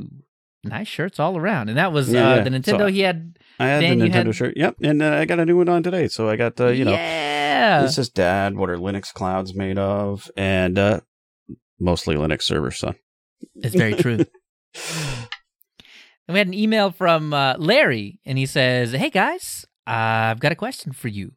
nice 0.65 0.87
shirts 0.89 1.19
all 1.19 1.37
around, 1.37 1.69
and 1.69 1.77
that 1.77 1.91
was 1.93 2.11
Yeah, 2.11 2.29
uh, 2.31 2.43
the 2.43 2.49
So 2.63 2.77
Nintendo 2.77 2.91
he 2.91 3.01
had. 3.01 3.37
I 3.59 3.67
had 3.67 3.81
Dan, 3.81 3.99
the 3.99 4.09
Nintendo 4.09 4.25
had- 4.27 4.35
shirt. 4.35 4.57
Yep, 4.57 4.77
and 4.81 5.01
uh, 5.01 5.13
I 5.13 5.25
got 5.25 5.39
a 5.39 5.45
new 5.45 5.57
one 5.57 5.69
on 5.69 5.83
today. 5.83 6.07
So 6.07 6.29
I 6.29 6.35
got 6.35 6.59
uh, 6.59 6.67
you 6.67 6.85
know 6.85 6.91
yeah, 6.91 7.81
this 7.81 7.97
is 7.97 8.09
Dad. 8.09 8.55
What 8.55 8.69
are 8.69 8.77
Linux 8.77 9.13
clouds 9.13 9.53
made 9.53 9.77
of? 9.77 10.29
And 10.35 10.77
uh, 10.77 11.01
mostly 11.79 12.15
Linux 12.15 12.43
servers. 12.43 12.77
Son. 12.77 12.95
it's 13.55 13.75
very 13.75 13.93
true. 13.93 14.19
And 14.19 14.27
we 16.29 16.37
had 16.37 16.47
an 16.47 16.53
email 16.53 16.91
from 16.91 17.33
uh, 17.33 17.55
Larry, 17.57 18.19
and 18.25 18.37
he 18.37 18.45
says, 18.45 18.91
Hey 18.91 19.09
guys, 19.09 19.65
I've 19.85 20.39
got 20.39 20.51
a 20.51 20.55
question 20.55 20.93
for 20.93 21.07
you. 21.09 21.33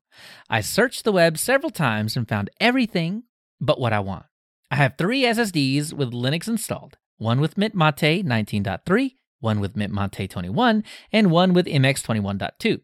I 0.48 0.60
searched 0.60 1.04
the 1.04 1.12
web 1.12 1.36
several 1.38 1.70
times 1.70 2.16
and 2.16 2.28
found 2.28 2.50
everything 2.60 3.24
but 3.60 3.80
what 3.80 3.92
I 3.92 4.00
want. 4.00 4.24
I 4.70 4.76
have 4.76 4.94
three 4.96 5.22
SSDs 5.22 5.92
with 5.92 6.12
Linux 6.12 6.48
installed 6.48 6.96
one 7.18 7.40
with 7.40 7.56
Mint 7.56 7.74
Mate 7.74 8.26
19.3, 8.26 9.12
one 9.40 9.60
with 9.60 9.76
Mint 9.76 9.92
Mate 9.92 10.30
21, 10.30 10.84
and 11.12 11.30
one 11.30 11.52
with 11.52 11.66
MX 11.66 12.02
21.2. 12.02 12.80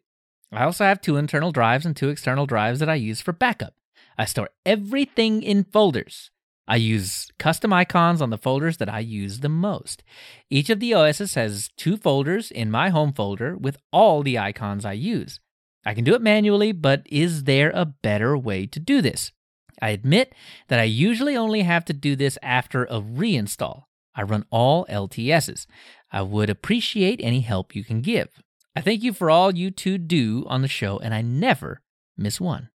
I 0.53 0.65
also 0.65 0.85
have 0.85 1.01
two 1.01 1.17
internal 1.17 1.53
drives 1.53 1.87
and 1.87 1.97
two 1.97 2.11
external 2.11 2.47
drives 2.47 2.81
that 2.81 2.89
I 2.89 2.95
use 2.95 3.21
for 3.21 3.33
backup. 3.33 3.75
I 4.19 4.27
store 4.27 4.51
everything 4.67 5.43
in 5.43 5.65
folders. 5.65 6.31
I 6.69 6.77
use 6.77 7.29
custom 7.39 7.73
icons 7.73 8.23
on 8.23 8.31
the 8.31 8.39
folders 8.39 8.77
that 8.77 8.89
I 8.89 9.01
use 9.01 9.41
the 9.41 9.49
most. 9.49 10.03
Each 10.49 10.71
of 10.71 10.79
the 10.79 10.95
OSs 10.95 11.35
has 11.35 11.71
two 11.77 11.97
folders 11.97 12.51
in 12.51 12.71
my 12.71 12.91
home 12.91 13.13
folder 13.13 13.57
with 13.57 13.79
all 13.93 14.23
the 14.23 14.39
icons 14.39 14.85
I 14.85 14.93
use. 14.93 15.41
I 15.85 15.95
can 15.95 16.05
do 16.05 16.15
it 16.15 16.23
manually, 16.23 16.73
but 16.73 17.07
is 17.11 17.45
there 17.45 17.73
a 17.75 17.85
better 17.85 18.39
way 18.39 18.67
to 18.67 18.79
do 18.79 19.03
this? 19.03 19.33
I 19.81 19.91
admit 19.91 20.35
that 20.69 20.79
I 20.79 20.85
usually 20.85 21.37
only 21.37 21.63
have 21.63 21.85
to 21.87 21.93
do 21.93 22.15
this 22.15 22.39
after 22.43 22.85
a 22.85 23.01
reinstall. 23.01 23.85
I 24.15 24.23
run 24.23 24.45
all 24.51 24.87
LTSs. 24.87 25.67
I 26.13 26.23
would 26.23 26.51
appreciate 26.51 27.21
any 27.23 27.41
help 27.41 27.75
you 27.75 27.83
can 27.85 28.01
give. 28.03 28.29
I 28.77 28.81
thank 28.81 29.03
you 29.03 29.13
for 29.13 29.31
all 29.31 29.55
you 29.55 29.71
two 29.71 29.99
do 29.99 30.45
on 30.49 30.63
the 30.63 30.69
show, 30.69 30.99
and 30.99 31.15
I 31.15 31.23
never 31.23 31.81
miss 32.17 32.41
one. 32.41 32.69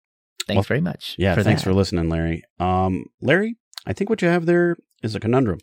Thanks 0.48 0.58
Well, 0.58 0.64
very 0.64 0.82
much. 0.82 1.16
Yeah, 1.18 1.36
for 1.36 1.44
thanks 1.44 1.62
that. 1.62 1.70
for 1.70 1.74
listening, 1.74 2.10
Larry. 2.10 2.44
Um, 2.60 3.06
Larry, 3.22 3.58
I 3.86 3.94
think 3.94 4.10
what 4.10 4.22
you 4.22 4.28
have 4.28 4.46
there 4.46 4.78
is 5.04 5.14
a 5.16 5.20
conundrum. 5.20 5.60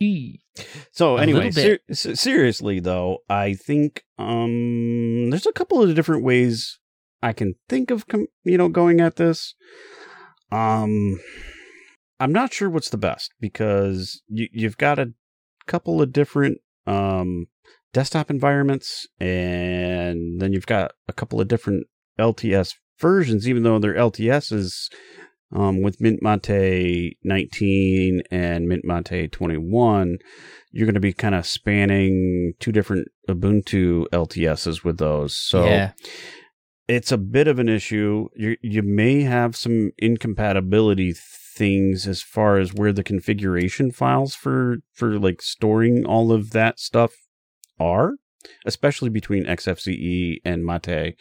E. 0.00 0.40
So 0.92 1.16
A 1.16 1.22
anyway, 1.22 1.50
ser- 1.50 1.78
seriously 1.92 2.80
though, 2.80 3.18
I 3.30 3.54
think 3.54 4.04
um 4.18 5.30
there's 5.30 5.46
a 5.46 5.52
couple 5.52 5.82
of 5.82 5.94
different 5.94 6.22
ways 6.22 6.78
I 7.22 7.32
can 7.32 7.54
think 7.68 7.90
of 7.90 8.06
com- 8.06 8.26
you 8.44 8.58
know 8.58 8.68
going 8.68 9.00
at 9.00 9.16
this. 9.16 9.54
Um 10.52 11.18
I'm 12.20 12.32
not 12.32 12.52
sure 12.52 12.68
what's 12.70 12.90
the 12.90 12.98
best 12.98 13.32
because 13.40 14.22
you 14.28 14.48
you've 14.52 14.76
got 14.78 14.98
a 14.98 15.12
couple 15.66 16.00
of 16.02 16.12
different 16.12 16.58
um 16.86 17.46
desktop 17.92 18.30
environments 18.30 19.06
and 19.18 20.40
then 20.40 20.52
you've 20.52 20.66
got 20.66 20.92
a 21.08 21.12
couple 21.12 21.40
of 21.40 21.48
different 21.48 21.86
LTS 22.18 22.74
versions 22.98 23.48
even 23.48 23.62
though 23.62 23.78
they're 23.78 23.94
LTSs 23.94 24.88
um, 25.52 25.82
with 25.82 26.00
Mint 26.00 26.20
Mate 26.22 27.16
19 27.22 28.22
and 28.30 28.68
Mint 28.68 28.84
Mate 28.84 29.30
21, 29.30 30.18
you're 30.72 30.86
going 30.86 30.94
to 30.94 31.00
be 31.00 31.12
kind 31.12 31.34
of 31.34 31.46
spanning 31.46 32.54
two 32.58 32.72
different 32.72 33.08
Ubuntu 33.28 34.06
LTSs 34.08 34.84
with 34.84 34.98
those. 34.98 35.36
So 35.36 35.64
yeah, 35.64 35.92
it's 36.88 37.10
a 37.10 37.18
bit 37.18 37.48
of 37.48 37.58
an 37.58 37.68
issue. 37.68 38.28
You 38.34 38.56
you 38.62 38.82
may 38.82 39.22
have 39.22 39.56
some 39.56 39.90
incompatibility 39.98 41.14
things 41.56 42.06
as 42.06 42.22
far 42.22 42.58
as 42.58 42.74
where 42.74 42.92
the 42.92 43.02
configuration 43.02 43.90
files 43.90 44.34
for 44.34 44.78
for 44.92 45.18
like 45.18 45.42
storing 45.42 46.04
all 46.04 46.32
of 46.32 46.50
that 46.50 46.78
stuff 46.78 47.12
are, 47.80 48.12
especially 48.64 49.08
between 49.08 49.44
XFCE 49.44 50.38
and 50.44 50.64
Mate. 50.64 51.16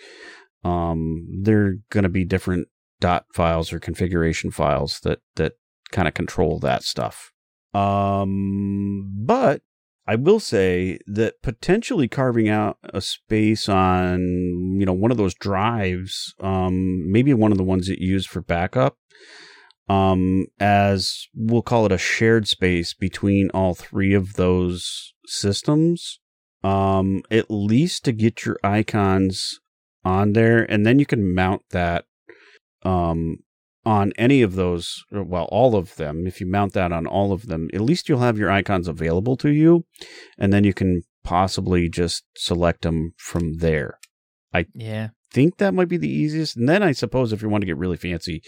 Um, 0.63 1.27
they're 1.41 1.75
going 1.89 2.03
to 2.03 2.09
be 2.09 2.25
different 2.25 2.67
dot 2.99 3.25
files 3.33 3.73
or 3.73 3.79
configuration 3.79 4.51
files 4.51 4.99
that 5.01 5.19
that 5.35 5.53
kind 5.91 6.07
of 6.07 6.13
control 6.13 6.59
that 6.59 6.83
stuff. 6.83 7.31
Um, 7.73 9.11
but 9.25 9.61
I 10.07 10.15
will 10.15 10.39
say 10.39 10.99
that 11.07 11.41
potentially 11.41 12.07
carving 12.07 12.47
out 12.47 12.77
a 12.83 13.01
space 13.01 13.67
on, 13.67 14.19
you 14.79 14.85
know, 14.85 14.93
one 14.93 15.11
of 15.11 15.17
those 15.17 15.33
drives, 15.33 16.35
um, 16.39 17.11
maybe 17.11 17.33
one 17.33 17.51
of 17.51 17.57
the 17.57 17.63
ones 17.63 17.87
that 17.87 17.99
you 17.99 18.11
use 18.11 18.27
for 18.27 18.41
backup, 18.41 18.97
um, 19.89 20.45
as 20.59 21.27
we'll 21.33 21.63
call 21.63 21.85
it 21.85 21.91
a 21.91 21.97
shared 21.97 22.47
space 22.47 22.93
between 22.93 23.49
all 23.51 23.73
three 23.73 24.13
of 24.13 24.33
those 24.33 25.13
systems, 25.25 26.19
um, 26.63 27.23
at 27.31 27.49
least 27.49 28.05
to 28.05 28.11
get 28.11 28.45
your 28.45 28.57
icons 28.63 29.59
on 30.03 30.33
there, 30.33 30.63
and 30.63 30.85
then 30.85 30.99
you 30.99 31.05
can 31.05 31.33
mount 31.33 31.63
that, 31.71 32.05
um, 32.83 33.37
on 33.85 34.11
any 34.17 34.41
of 34.41 34.55
those, 34.55 35.03
well, 35.11 35.45
all 35.45 35.75
of 35.75 35.95
them, 35.95 36.25
if 36.25 36.41
you 36.41 36.47
mount 36.47 36.73
that 36.73 36.91
on 36.91 37.05
all 37.05 37.31
of 37.31 37.47
them, 37.47 37.69
at 37.73 37.81
least 37.81 38.09
you'll 38.09 38.19
have 38.19 38.37
your 38.37 38.49
icons 38.49 38.87
available 38.87 39.37
to 39.37 39.49
you, 39.49 39.85
and 40.37 40.51
then 40.51 40.63
you 40.63 40.73
can 40.73 41.03
possibly 41.23 41.89
just 41.89 42.23
select 42.35 42.81
them 42.81 43.13
from 43.17 43.57
there. 43.57 43.99
I 44.53 44.65
yeah. 44.73 45.09
Think 45.31 45.57
that 45.57 45.73
might 45.73 45.89
be 45.89 45.97
the 45.97 46.09
easiest. 46.09 46.55
And 46.55 46.69
then 46.69 46.81
I 46.81 46.93
suppose 46.93 47.33
if 47.33 47.41
you 47.41 47.49
want 47.49 47.63
to 47.63 47.65
get 47.65 47.77
really 47.77 47.97
fancy, 47.97 48.41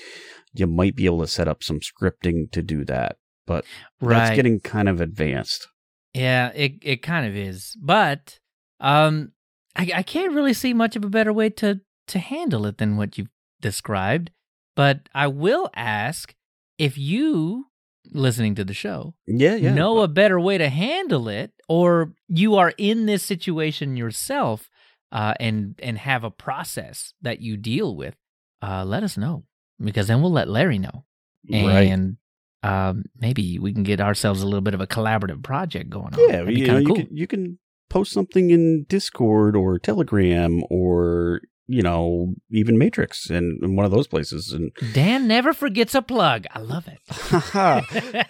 you 0.53 0.67
might 0.67 0.95
be 0.95 1.05
able 1.05 1.19
to 1.19 1.27
set 1.27 1.47
up 1.47 1.61
some 1.61 1.81
scripting 1.81 2.49
to 2.51 2.61
do 2.61 2.85
that. 2.85 3.17
But 3.45 3.65
Right. 3.99 4.19
that's 4.19 4.35
getting 4.35 4.61
kind 4.61 4.87
of 4.87 5.01
advanced. 5.01 5.67
Yeah, 6.13 6.51
it 6.55 6.75
it 6.81 7.01
kind 7.03 7.27
of 7.27 7.35
is, 7.35 7.75
but 7.81 8.39
um, 8.79 9.33
I 9.75 9.91
I 9.95 10.03
can't 10.03 10.33
really 10.33 10.53
see 10.53 10.73
much 10.73 10.95
of 10.95 11.03
a 11.03 11.09
better 11.09 11.33
way 11.33 11.49
to 11.51 11.81
to 12.07 12.19
handle 12.19 12.65
it 12.65 12.77
than 12.77 12.95
what 12.95 13.17
you've 13.17 13.29
described. 13.61 14.31
But 14.77 15.09
I 15.13 15.27
will 15.27 15.69
ask 15.75 16.33
if 16.77 16.97
you 16.97 17.65
listening 18.13 18.55
to 18.55 18.63
the 18.63 18.73
show 18.73 19.15
Yeah, 19.25 19.55
yeah. 19.55 19.73
know 19.73 19.99
a 19.99 20.07
better 20.07 20.39
way 20.39 20.57
to 20.57 20.69
handle 20.69 21.27
it, 21.27 21.51
or 21.67 22.13
you 22.29 22.55
are 22.55 22.73
in 22.77 23.05
this 23.05 23.23
situation 23.23 23.97
yourself, 23.97 24.69
uh, 25.11 25.33
and 25.39 25.75
and 25.83 25.97
have 25.97 26.23
a 26.23 26.31
process 26.31 27.13
that 27.21 27.41
you 27.41 27.57
deal 27.57 27.95
with. 27.95 28.15
Uh, 28.61 28.85
let 28.85 29.03
us 29.03 29.17
know 29.17 29.43
because 29.83 30.07
then 30.07 30.21
we'll 30.21 30.31
let 30.31 30.47
Larry 30.47 30.79
know 30.79 31.03
right. 31.51 31.87
and 31.87 32.17
um, 32.63 33.05
maybe 33.19 33.59
we 33.59 33.73
can 33.73 33.83
get 33.83 34.01
ourselves 34.01 34.41
a 34.41 34.45
little 34.45 34.61
bit 34.61 34.73
of 34.73 34.81
a 34.81 34.87
collaborative 34.87 35.43
project 35.43 35.89
going 35.89 36.13
on. 36.13 36.19
Yeah, 36.19 36.43
you 36.43 36.67
know, 36.67 36.77
you 36.77 36.87
cool. 36.87 36.95
can 36.95 37.07
you 37.11 37.27
can 37.27 37.59
post 37.89 38.11
something 38.11 38.49
in 38.49 38.85
Discord 38.89 39.55
or 39.55 39.79
Telegram 39.79 40.63
or 40.69 41.41
you 41.67 41.81
know 41.81 42.33
even 42.49 42.77
Matrix 42.77 43.29
and, 43.29 43.61
and 43.61 43.75
one 43.75 43.85
of 43.85 43.91
those 43.91 44.07
places. 44.07 44.51
And 44.51 44.71
Dan 44.93 45.27
never 45.27 45.53
forgets 45.53 45.95
a 45.95 46.01
plug. 46.01 46.45
I 46.51 46.59
love 46.59 46.87
it. 46.87 46.99
how 47.09 47.81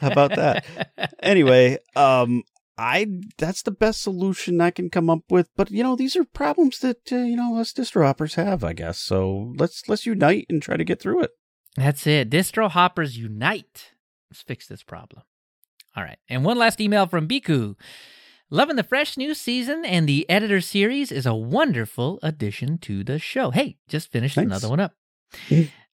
about 0.01 0.35
that? 0.35 0.65
Anyway, 1.21 1.77
um, 1.95 2.43
I 2.77 3.07
that's 3.37 3.63
the 3.63 3.71
best 3.71 4.01
solution 4.01 4.61
I 4.61 4.71
can 4.71 4.89
come 4.89 5.09
up 5.09 5.23
with. 5.29 5.49
But 5.55 5.71
you 5.71 5.83
know, 5.83 5.95
these 5.95 6.15
are 6.15 6.23
problems 6.23 6.79
that 6.79 7.11
uh, 7.11 7.17
you 7.17 7.35
know 7.35 7.57
us 7.57 7.73
distro 7.73 8.03
hoppers 8.03 8.35
have, 8.35 8.63
I 8.63 8.73
guess. 8.73 8.99
So 8.99 9.53
let's 9.57 9.87
let's 9.87 10.05
unite 10.05 10.45
and 10.49 10.61
try 10.61 10.77
to 10.77 10.83
get 10.83 11.01
through 11.01 11.23
it. 11.23 11.31
That's 11.75 12.05
it. 12.07 12.29
Distro 12.29 12.69
hoppers 12.69 13.17
unite. 13.17 13.91
Let's 14.29 14.41
fix 14.41 14.67
this 14.67 14.83
problem. 14.83 15.23
All 15.95 16.03
right. 16.03 16.19
And 16.29 16.43
one 16.43 16.57
last 16.57 16.79
email 16.79 17.07
from 17.07 17.27
Biku. 17.27 17.75
Loving 18.49 18.77
the 18.77 18.83
fresh 18.83 19.17
new 19.17 19.33
season 19.33 19.83
and 19.83 20.07
the 20.07 20.29
editor 20.29 20.61
series 20.61 21.11
is 21.11 21.25
a 21.25 21.35
wonderful 21.35 22.17
addition 22.23 22.77
to 22.77 23.03
the 23.03 23.19
show. 23.19 23.51
Hey, 23.51 23.75
just 23.89 24.09
finished 24.09 24.35
Thanks. 24.35 24.49
another 24.49 24.69
one 24.69 24.79
up. 24.79 24.93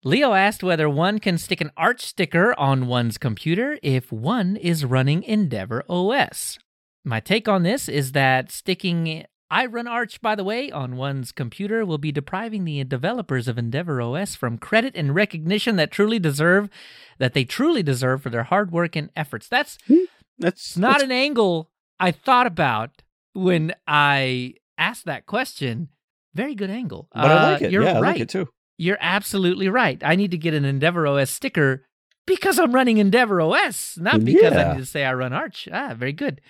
Leo 0.04 0.34
asked 0.34 0.62
whether 0.62 0.88
one 0.88 1.18
can 1.18 1.40
stick 1.40 1.62
an 1.62 1.72
Arch 1.76 2.02
sticker 2.02 2.54
on 2.60 2.86
one's 2.86 3.18
computer 3.18 3.80
if 3.82 4.12
one 4.12 4.56
is 4.56 4.86
running 4.86 5.24
Endeavor 5.24 5.84
OS. 5.90 6.60
My 7.04 7.20
take 7.20 7.48
on 7.48 7.64
this 7.64 7.90
is 7.90 8.12
that 8.12 8.52
sticking 8.52 9.26
I 9.50 9.66
run 9.66 9.88
Arch, 9.88 10.22
by 10.22 10.36
the 10.36 10.44
way, 10.44 10.70
on 10.70 10.96
one's 10.96 11.32
computer 11.32 11.86
will 11.86 11.98
be 11.98 12.12
depriving 12.12 12.66
the 12.66 12.84
developers 12.84 13.48
of 13.48 13.58
Endeavor 13.58 14.00
OS 14.00 14.36
from 14.36 14.60
credit 14.60 14.96
and 14.96 15.16
recognition 15.16 15.76
that 15.78 15.90
truly 15.92 16.20
deserve 16.20 16.70
that 17.18 17.34
they 17.34 17.46
truly 17.46 17.82
deserve 17.82 18.22
for 18.22 18.30
their 18.30 18.44
hard 18.44 18.72
work 18.72 18.96
and 18.96 19.10
efforts. 19.16 19.48
That's 19.48 19.80
hmm. 19.88 20.04
That's 20.38 20.78
not 20.78 21.00
that's- 21.00 21.04
an 21.04 21.12
angle 21.12 21.70
I 22.00 22.12
thought 22.12 22.48
about 22.48 23.02
when 23.34 23.74
I 23.88 24.56
asked 24.78 25.06
that 25.06 25.26
question. 25.26 25.90
Very 26.36 26.56
good 26.56 26.70
angle. 26.70 27.08
but 27.14 27.26
I 27.32 27.52
like 27.54 27.62
Uh, 27.62 27.66
it. 27.66 27.72
You're 27.72 27.84
yeah, 27.84 27.92
I 27.92 28.02
right. 28.02 28.10
like 28.14 28.20
it 28.22 28.30
too. 28.30 28.48
You're 28.78 28.98
absolutely 29.00 29.70
right. 29.70 30.02
I 30.04 30.16
need 30.16 30.32
to 30.32 30.38
get 30.38 30.54
an 30.56 30.66
Endeavor 30.66 31.06
OS 31.06 31.30
sticker 31.30 31.86
because 32.26 32.58
I'm 32.58 32.74
running 32.74 32.98
Endeavor 32.98 33.40
OS, 33.40 33.98
not 34.00 34.24
because 34.26 34.54
Yeah. 34.54 34.72
I 34.72 34.74
need 34.74 34.80
to 34.80 34.86
say 34.86 35.06
I 35.06 35.14
run 35.14 35.32
Arch. 35.34 35.68
Ah, 35.72 35.94
very 35.96 36.14
good. 36.14 36.42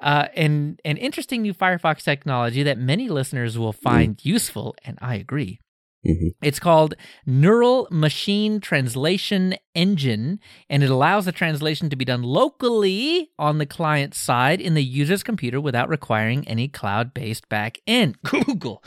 Uh, 0.00 0.26
and 0.34 0.80
an 0.84 0.98
interesting 0.98 1.40
new 1.40 1.54
Firefox 1.54 2.02
technology 2.02 2.62
that 2.64 2.76
many 2.78 3.08
listeners 3.08 3.56
will 3.58 3.72
find 3.72 4.22
useful, 4.24 4.74
and 4.84 4.98
I 5.00 5.14
agree. 5.14 5.60
Mhm. 6.06 6.34
It's 6.42 6.58
called 6.58 6.94
Neural 7.26 7.88
Machine 7.90 8.60
Translation 8.60 9.54
Engine, 9.74 10.38
and 10.68 10.82
it 10.82 10.90
allows 10.90 11.24
the 11.24 11.32
translation 11.32 11.88
to 11.90 11.96
be 11.96 12.04
done 12.04 12.22
locally 12.22 13.30
on 13.38 13.58
the 13.58 13.66
client 13.66 14.14
side 14.14 14.60
in 14.60 14.74
the 14.74 14.84
user's 14.84 15.22
computer 15.22 15.60
without 15.60 15.88
requiring 15.88 16.46
any 16.46 16.68
cloud 16.68 17.14
based 17.14 17.48
back 17.48 17.78
end. 17.86 18.20
Google. 18.24 18.82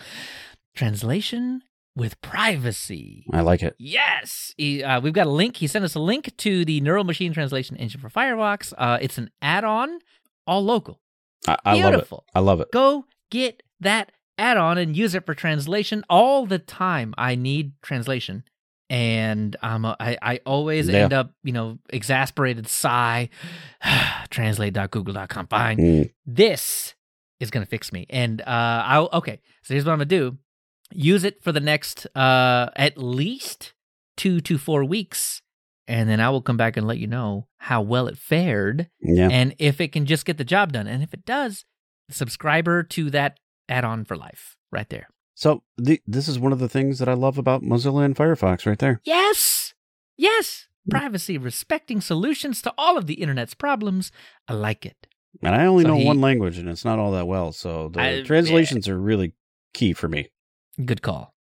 Translation 0.75 1.63
with 1.95 2.21
privacy. 2.21 3.25
I 3.33 3.41
like 3.41 3.63
it. 3.63 3.75
Yes, 3.79 4.53
he, 4.57 4.83
uh, 4.83 5.01
we've 5.01 5.13
got 5.13 5.25
a 5.25 5.31
link. 5.31 5.57
He 5.57 5.65
sent 5.65 5.83
us 5.83 5.95
a 5.95 5.99
link 5.99 6.35
to 6.37 6.63
the 6.63 6.79
Neural 6.81 7.03
Machine 7.03 7.33
Translation 7.33 7.75
Engine 7.77 7.99
for 7.99 8.09
Firefox. 8.09 8.73
Uh, 8.77 8.99
it's 9.01 9.17
an 9.17 9.31
add-on, 9.41 9.97
all 10.45 10.63
local. 10.63 11.01
I, 11.47 11.57
I 11.65 11.81
love 11.81 11.93
it. 11.95 12.09
I 12.35 12.39
love 12.39 12.61
it. 12.61 12.71
Go 12.71 13.05
get 13.31 13.63
that 13.79 14.11
add-on 14.37 14.77
and 14.77 14.95
use 14.95 15.15
it 15.15 15.25
for 15.25 15.33
translation 15.35 16.03
all 16.09 16.45
the 16.45 16.59
time. 16.59 17.13
I 17.17 17.35
need 17.35 17.73
translation, 17.81 18.43
and 18.89 19.55
I'm 19.61 19.85
I 19.85 20.39
always 20.45 20.87
Yeah. 20.89 21.03
end 21.05 21.13
up 21.13 21.31
you 21.43 21.53
know 21.53 21.79
exasperated 21.89 22.67
sigh. 22.67 23.29
Translate.google.com. 24.29 25.47
Fine 25.47 25.77
Mm. 25.77 26.11
this 26.25 26.93
is 27.39 27.51
going 27.51 27.63
to 27.65 27.69
fix 27.69 27.91
me. 27.93 28.05
And 28.09 28.41
uh, 28.41 28.45
I'll, 28.85 29.09
okay, 29.13 29.39
so 29.63 29.73
here's 29.73 29.85
what 29.85 29.91
I'm 29.93 29.99
going 29.99 30.09
to 30.09 30.17
do 30.31 30.37
use 30.93 31.23
it 31.25 31.43
for 31.43 31.51
the 31.51 31.59
next 31.59 32.07
uh, 32.15 32.69
at 32.77 32.97
least 32.97 33.73
two 34.15 34.39
to 34.41 34.57
four 34.57 34.83
weeks. 34.85 35.41
And 35.87 36.09
then 36.09 36.19
I 36.19 36.29
will 36.29 36.41
come 36.41 36.57
back 36.57 36.77
and 36.77 36.87
let 36.87 36.97
you 36.97 37.07
know 37.07 37.47
how 37.57 37.81
well 37.81 38.07
it 38.07 38.17
fared 38.17 38.89
Yeah. 39.01 39.29
and 39.29 39.53
if 39.59 39.79
it 39.81 39.91
can 39.91 40.05
just 40.05 40.25
get 40.25 40.37
the 40.37 40.43
job 40.43 40.73
done. 40.73 40.87
And 40.87 41.03
if 41.03 41.13
it 41.13 41.25
does, 41.25 41.65
subscriber 42.09 42.83
to 42.83 43.09
that 43.11 43.37
add 43.69 43.83
on 43.85 44.05
for 44.05 44.15
life 44.17 44.55
right 44.71 44.89
there. 44.89 45.07
So 45.35 45.63
the, 45.77 46.01
this 46.07 46.27
is 46.27 46.39
one 46.39 46.51
of 46.51 46.59
the 46.59 46.69
things 46.69 46.99
that 46.99 47.07
I 47.07 47.13
love 47.13 47.37
about 47.37 47.61
Mozilla 47.61 48.03
and 48.05 48.15
Firefox, 48.15 48.65
right 48.65 48.79
there. 48.79 49.01
Yes. 49.05 49.73
Yes. 50.17 50.67
Hmm. 50.89 50.97
Privacy, 50.97 51.37
respecting 51.37 52.01
solutions 52.01 52.61
to 52.63 52.73
all 52.77 52.97
of 52.97 53.05
the 53.07 53.15
internet's 53.15 53.53
problems. 53.53 54.11
I 54.47 54.53
like 54.53 54.85
it. 54.85 55.07
And 55.43 55.53
I 55.53 55.65
only 55.67 55.83
So 55.83 55.89
know 55.89 55.97
he- 55.97 56.05
one 56.05 56.21
language, 56.21 56.57
and 56.57 56.67
it's 56.67 56.83
not 56.85 56.97
all 56.97 57.11
that 57.11 57.27
well. 57.27 57.51
So 57.51 57.89
the 57.89 58.01
I- 58.01 58.23
translations 58.23 58.87
are 58.89 58.97
really 58.99 59.33
key 59.73 59.93
for 59.93 60.07
me. 60.07 60.29
Good 60.83 61.01
call. 61.03 61.35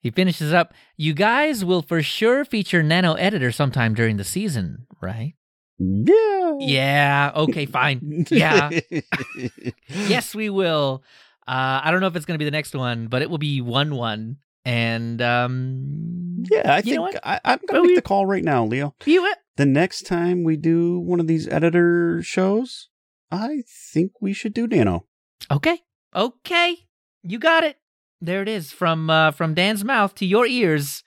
He 0.00 0.10
finishes 0.10 0.52
up. 0.52 0.74
You 0.96 1.14
guys 1.14 1.64
will 1.64 1.82
for 1.82 2.02
sure 2.02 2.44
feature 2.44 2.82
Nano 2.82 3.14
Editor 3.14 3.52
sometime 3.52 3.94
during 3.94 4.16
the 4.16 4.24
season, 4.24 4.86
right? 5.00 5.34
Yeah. 5.78 6.56
Yeah. 6.58 7.32
Okay. 7.36 7.66
Fine. 7.66 8.26
Yeah. 8.30 8.70
yes, 9.88 10.34
we 10.34 10.50
will. 10.50 11.02
Uh, 11.46 11.80
I 11.84 11.90
don't 11.90 12.00
know 12.00 12.06
if 12.06 12.16
it's 12.16 12.24
going 12.24 12.36
to 12.36 12.38
be 12.38 12.44
the 12.46 12.50
next 12.50 12.74
one, 12.74 13.08
but 13.08 13.22
it 13.22 13.28
will 13.30 13.38
be 13.38 13.60
one 13.60 13.94
one. 13.94 14.36
And 14.64 15.20
um, 15.20 16.42
Yeah, 16.50 16.72
I 16.72 16.80
think 16.80 17.16
I, 17.22 17.38
I'm 17.44 17.60
gonna 17.66 17.82
make 17.82 17.88
we- 17.90 17.94
the 17.96 18.02
call 18.02 18.24
right 18.26 18.42
now, 18.44 18.64
Leo. 18.64 18.94
you 19.04 19.26
it. 19.26 19.38
The 19.56 19.66
next 19.66 20.06
time 20.06 20.42
we 20.42 20.56
do 20.56 20.98
one 20.98 21.20
of 21.20 21.26
these 21.26 21.46
editor 21.46 22.20
shows, 22.22 22.88
I 23.30 23.62
think 23.68 24.12
we 24.20 24.32
should 24.32 24.54
do 24.54 24.66
Nano. 24.66 25.04
Okay. 25.50 25.80
Okay. 26.16 26.86
You 27.22 27.38
got 27.38 27.62
it. 27.62 27.76
There 28.20 28.40
it 28.42 28.48
is 28.48 28.72
from 28.72 29.10
uh, 29.10 29.30
from 29.32 29.52
Dan's 29.54 29.84
mouth 29.84 30.14
to 30.16 30.24
your 30.26 30.46
ears. 30.46 31.04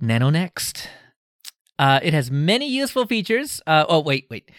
Nano 0.00 0.28
next. 0.30 0.88
Uh, 1.78 1.98
it 2.02 2.12
has 2.12 2.30
many 2.30 2.68
useful 2.68 3.06
features. 3.06 3.62
Uh, 3.66 3.86
oh 3.88 4.00
wait, 4.00 4.26
wait. 4.30 4.50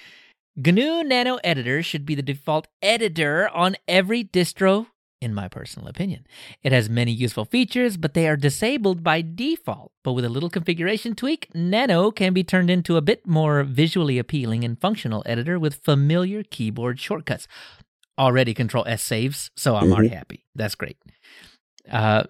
GNU 0.57 1.03
Nano 1.03 1.38
Editor 1.43 1.82
should 1.84 2.05
be 2.05 2.16
the 2.16 2.22
default 2.22 2.68
editor 2.82 3.47
on 3.49 3.76
every 3.88 4.24
distro, 4.24 4.88
in 5.24 5.34
my 5.34 5.47
personal 5.47 5.88
opinion. 5.88 6.28
It 6.61 6.71
has 6.71 6.89
many 6.89 7.11
useful 7.11 7.45
features, 7.45 7.97
but 7.97 8.13
they 8.13 8.28
are 8.28 8.36
disabled 8.38 9.03
by 9.03 9.21
default. 9.21 9.91
But 10.03 10.13
with 10.13 10.26
a 10.26 10.30
little 10.30 10.49
configuration 10.49 11.15
tweak, 11.15 11.47
Nano 11.55 12.11
can 12.11 12.34
be 12.34 12.43
turned 12.43 12.69
into 12.69 12.97
a 12.97 13.01
bit 13.01 13.26
more 13.26 13.63
visually 13.63 14.19
appealing 14.19 14.63
and 14.63 14.80
functional 14.80 15.24
editor 15.26 15.57
with 15.57 15.76
familiar 15.84 16.43
keyboard 16.43 16.99
shortcuts. 16.99 17.47
Already 18.19 18.53
Control 18.53 18.84
S 18.88 19.01
saves, 19.01 19.49
so 19.57 19.76
I'm 19.76 19.88
Mhm. 19.89 19.93
already 19.93 20.09
happy. 20.09 20.45
That's 20.53 20.76
great. 20.76 20.97
Uh, 21.89 22.24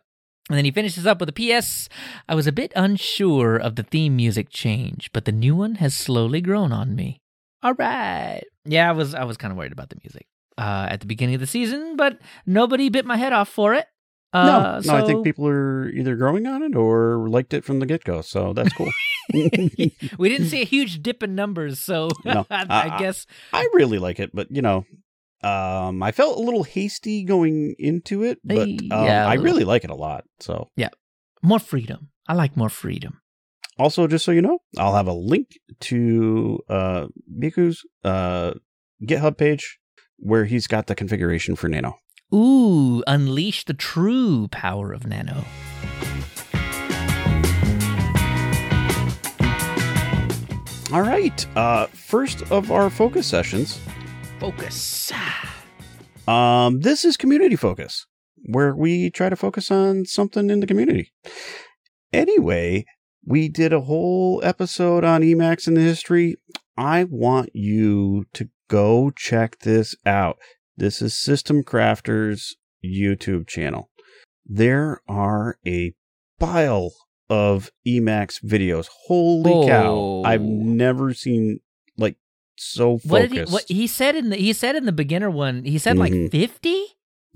and 0.49 0.57
then 0.57 0.65
he 0.65 0.71
finishes 0.71 1.05
up 1.05 1.19
with 1.19 1.29
a 1.29 1.33
PS. 1.33 1.89
I 2.27 2.35
was 2.35 2.47
a 2.47 2.51
bit 2.51 2.71
unsure 2.75 3.57
of 3.57 3.75
the 3.75 3.83
theme 3.83 4.15
music 4.15 4.49
change, 4.49 5.09
but 5.13 5.25
the 5.25 5.31
new 5.31 5.55
one 5.55 5.75
has 5.75 5.93
slowly 5.93 6.41
grown 6.41 6.71
on 6.71 6.95
me. 6.95 7.19
All 7.61 7.73
right. 7.73 8.43
Yeah, 8.65 8.89
I 8.89 8.91
was 8.93 9.13
I 9.15 9.23
was 9.23 9.37
kind 9.37 9.51
of 9.51 9.57
worried 9.57 9.71
about 9.71 9.89
the 9.89 9.97
music 10.03 10.27
uh, 10.57 10.87
at 10.89 10.99
the 11.01 11.05
beginning 11.07 11.35
of 11.35 11.41
the 11.41 11.47
season, 11.47 11.95
but 11.95 12.19
nobody 12.45 12.89
bit 12.89 13.05
my 13.05 13.17
head 13.17 13.33
off 13.33 13.49
for 13.49 13.73
it. 13.73 13.85
Uh, 14.33 14.81
no, 14.83 14.93
no, 14.93 14.97
I 14.97 15.05
think 15.05 15.23
people 15.23 15.47
are 15.47 15.87
either 15.89 16.15
growing 16.15 16.47
on 16.47 16.63
it 16.63 16.75
or 16.75 17.27
liked 17.29 17.53
it 17.53 17.63
from 17.63 17.79
the 17.79 17.85
get 17.85 18.03
go. 18.03 18.21
So 18.21 18.51
that's 18.53 18.73
cool. 18.73 18.91
we 19.33 20.29
didn't 20.29 20.47
see 20.47 20.61
a 20.61 20.65
huge 20.65 21.01
dip 21.01 21.21
in 21.23 21.35
numbers, 21.35 21.79
so 21.79 22.09
No, 22.25 22.45
I, 22.49 22.65
I- 22.69 22.95
I 22.95 22.97
guess 22.99 23.25
I 23.53 23.67
really 23.73 23.99
like 23.99 24.19
it, 24.19 24.31
but 24.33 24.47
you 24.51 24.61
know, 24.61 24.85
um, 25.43 26.01
I 26.01 26.11
felt 26.11 26.37
a 26.37 26.41
little 26.41 26.63
hasty 26.63 27.23
going 27.23 27.75
into 27.77 28.23
it, 28.23 28.39
but 28.43 28.67
um, 28.67 29.05
Yeah, 29.05 29.27
I 29.27 29.35
really 29.35 29.63
like 29.65 29.83
it 29.83 29.89
a 29.89 29.95
lot. 29.95 30.23
So 30.39 30.69
yeah, 30.75 30.89
more 31.41 31.59
freedom. 31.59 32.09
I 32.27 32.33
like 32.33 32.57
more 32.57 32.69
freedom. 32.69 33.19
Also, 33.77 34.07
just 34.07 34.23
so 34.25 34.31
you 34.31 34.41
know, 34.41 34.59
I'll 34.77 34.95
have 34.95 35.07
a 35.07 35.13
link 35.13 35.47
to 35.81 36.59
uh, 36.69 37.07
Miku's 37.29 37.83
uh, 38.03 38.53
GitHub 39.03 39.37
page 39.37 39.79
where 40.17 40.45
he's 40.45 40.67
got 40.67 40.87
the 40.87 40.95
configuration 40.95 41.55
for 41.55 41.67
Nano. 41.67 41.97
Ooh, 42.33 43.03
unleash 43.07 43.65
the 43.65 43.73
true 43.73 44.47
power 44.49 44.91
of 44.91 45.05
Nano. 45.05 45.45
All 50.91 51.01
right. 51.01 51.45
Uh, 51.57 51.87
first 51.87 52.43
of 52.51 52.71
our 52.71 52.89
focus 52.91 53.25
sessions, 53.25 53.79
Focus. 54.39 55.11
um, 56.27 56.81
this 56.81 57.03
is 57.03 57.17
community 57.17 57.55
focus, 57.55 58.05
where 58.45 58.75
we 58.75 59.09
try 59.09 59.29
to 59.29 59.35
focus 59.35 59.71
on 59.71 60.05
something 60.05 60.51
in 60.51 60.59
the 60.59 60.67
community. 60.67 61.11
Anyway, 62.11 62.85
we 63.25 63.49
did 63.49 63.73
a 63.73 63.81
whole 63.81 64.39
episode 64.43 65.03
on 65.03 65.21
Emacs 65.23 65.67
in 65.67 65.73
the 65.73 65.81
history. 65.81 66.35
I 66.77 67.05
want 67.05 67.49
you 67.55 68.25
to 68.33 68.49
go 68.73 69.11
check 69.11 69.59
this 69.59 69.95
out. 70.03 70.37
This 70.75 70.99
is 70.99 71.15
System 71.15 71.63
Crafters 71.63 72.53
YouTube 72.83 73.47
channel. 73.47 73.91
There 74.47 75.01
are 75.07 75.57
a 75.65 75.93
pile 76.39 76.91
of 77.29 77.69
Emacs 77.87 78.43
videos. 78.43 78.87
Holy 79.05 79.67
cow. 79.67 79.93
Oh. 79.93 80.23
I've 80.23 80.41
never 80.41 81.13
seen 81.13 81.59
like 81.97 82.17
so 82.57 82.97
focused. 82.97 83.09
What 83.11 83.21
did 83.21 83.31
he? 83.47 83.53
What 83.53 83.65
he 83.67 83.85
said 83.87 84.15
in 84.15 84.29
the 84.31 84.37
he 84.37 84.53
said 84.53 84.75
in 84.75 84.85
the 84.87 84.91
beginner 84.91 85.29
one? 85.29 85.63
He 85.65 85.77
said 85.77 85.97
like 85.97 86.11
Mhm. 86.11 86.31
fifty. 86.31 86.83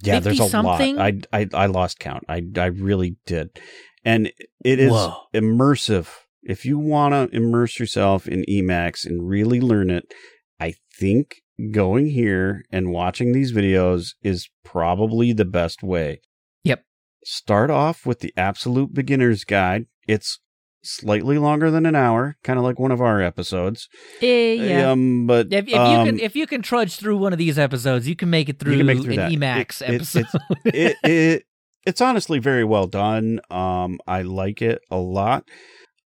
yeah, 0.01 0.19
there's 0.19 0.39
a 0.39 0.43
50-something? 0.43 0.95
lot. 0.95 1.27
I, 1.31 1.41
I 1.41 1.47
I 1.53 1.65
lost 1.67 1.99
count. 1.99 2.23
I 2.27 2.41
I 2.57 2.65
really 2.65 3.17
did. 3.27 3.59
And 4.03 4.31
it 4.65 4.79
is 4.79 4.91
Whoa. 4.91 5.13
immersive. 5.35 6.07
If 6.41 6.65
you 6.65 6.79
want 6.79 7.13
to 7.13 7.35
immerse 7.35 7.79
yourself 7.79 8.27
in 8.27 8.43
Emacs 8.49 9.05
and 9.05 9.27
really 9.29 9.59
learn 9.61 9.89
it, 9.91 10.13
I 10.59 10.73
think 10.99 11.41
going 11.71 12.07
here 12.07 12.63
and 12.71 12.91
watching 12.91 13.33
these 13.33 13.51
videos 13.51 14.15
is 14.21 14.49
probably 14.63 15.33
the 15.33 15.45
best 15.45 15.83
way. 15.83 16.21
Yep. 16.63 16.83
Start 17.23 17.69
off 17.69 18.05
with 18.05 18.19
the 18.19 18.33
absolute 18.37 18.93
beginner's 18.93 19.43
guide. 19.43 19.85
It's 20.07 20.39
slightly 20.83 21.37
longer 21.37 21.69
than 21.69 21.85
an 21.85 21.95
hour, 21.95 22.37
kind 22.43 22.57
of 22.57 22.63
like 22.63 22.79
one 22.79 22.91
of 22.91 23.01
our 23.01 23.21
episodes. 23.21 23.89
Eh, 24.21 24.53
yeah. 24.53 24.91
Um, 24.91 25.27
but 25.27 25.47
if, 25.51 25.67
if 25.67 25.73
you 25.73 25.77
um, 25.77 26.05
can 26.05 26.19
if 26.19 26.35
you 26.35 26.47
can 26.47 26.61
trudge 26.61 26.95
through 26.95 27.17
one 27.17 27.33
of 27.33 27.39
these 27.39 27.59
episodes, 27.59 28.07
you 28.07 28.15
can 28.15 28.29
make 28.29 28.49
it 28.49 28.59
through, 28.59 28.83
make 28.83 28.99
it 28.99 29.03
through 29.03 29.13
an 29.13 29.17
that. 29.17 29.31
Emacs 29.31 29.81
It- 29.81 29.95
episode. 29.95 30.25
it, 30.65 30.95
it 31.03 31.43
it's 31.85 32.01
honestly 32.01 32.39
very 32.39 32.63
well 32.63 32.87
done. 32.87 33.39
Um, 33.49 33.99
I 34.05 34.23
like 34.23 34.61
it 34.61 34.81
a 34.91 34.97
lot. 34.97 35.47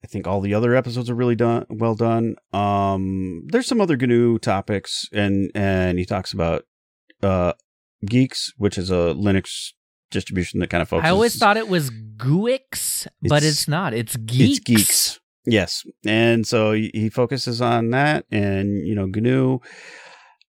I 0.03 0.07
think 0.07 0.25
all 0.27 0.41
the 0.41 0.53
other 0.53 0.75
episodes 0.75 1.09
are 1.09 1.15
really 1.15 1.35
done 1.35 1.65
well 1.69 1.95
done. 1.95 2.35
Um, 2.53 3.43
there's 3.47 3.67
some 3.67 3.79
other 3.81 3.95
GNU 3.97 4.39
topics, 4.39 5.07
and 5.13 5.51
and 5.53 5.99
he 5.99 6.05
talks 6.05 6.33
about 6.33 6.63
uh 7.21 7.53
Guix, 8.05 8.51
which 8.57 8.77
is 8.77 8.89
a 8.89 9.13
Linux 9.15 9.73
distribution 10.09 10.59
that 10.59 10.69
kind 10.71 10.81
of 10.81 10.89
focuses. 10.89 11.07
I 11.07 11.11
always 11.11 11.37
thought 11.37 11.55
it 11.57 11.69
was 11.69 11.89
GUIX, 11.91 13.07
but 13.21 13.37
It's- 13.37 13.43
it's 13.51 13.67
not. 13.67 13.93
It's 13.93 14.15
Geeks. 14.17 14.57
it's 14.57 14.59
Geeks. 14.59 15.19
Yes, 15.45 15.83
and 16.05 16.45
so 16.45 16.71
he, 16.73 16.91
he 16.93 17.09
focuses 17.09 17.61
on 17.61 17.89
that, 17.91 18.25
and 18.31 18.85
you 18.87 18.93
know 18.95 19.05
GNU. 19.05 19.59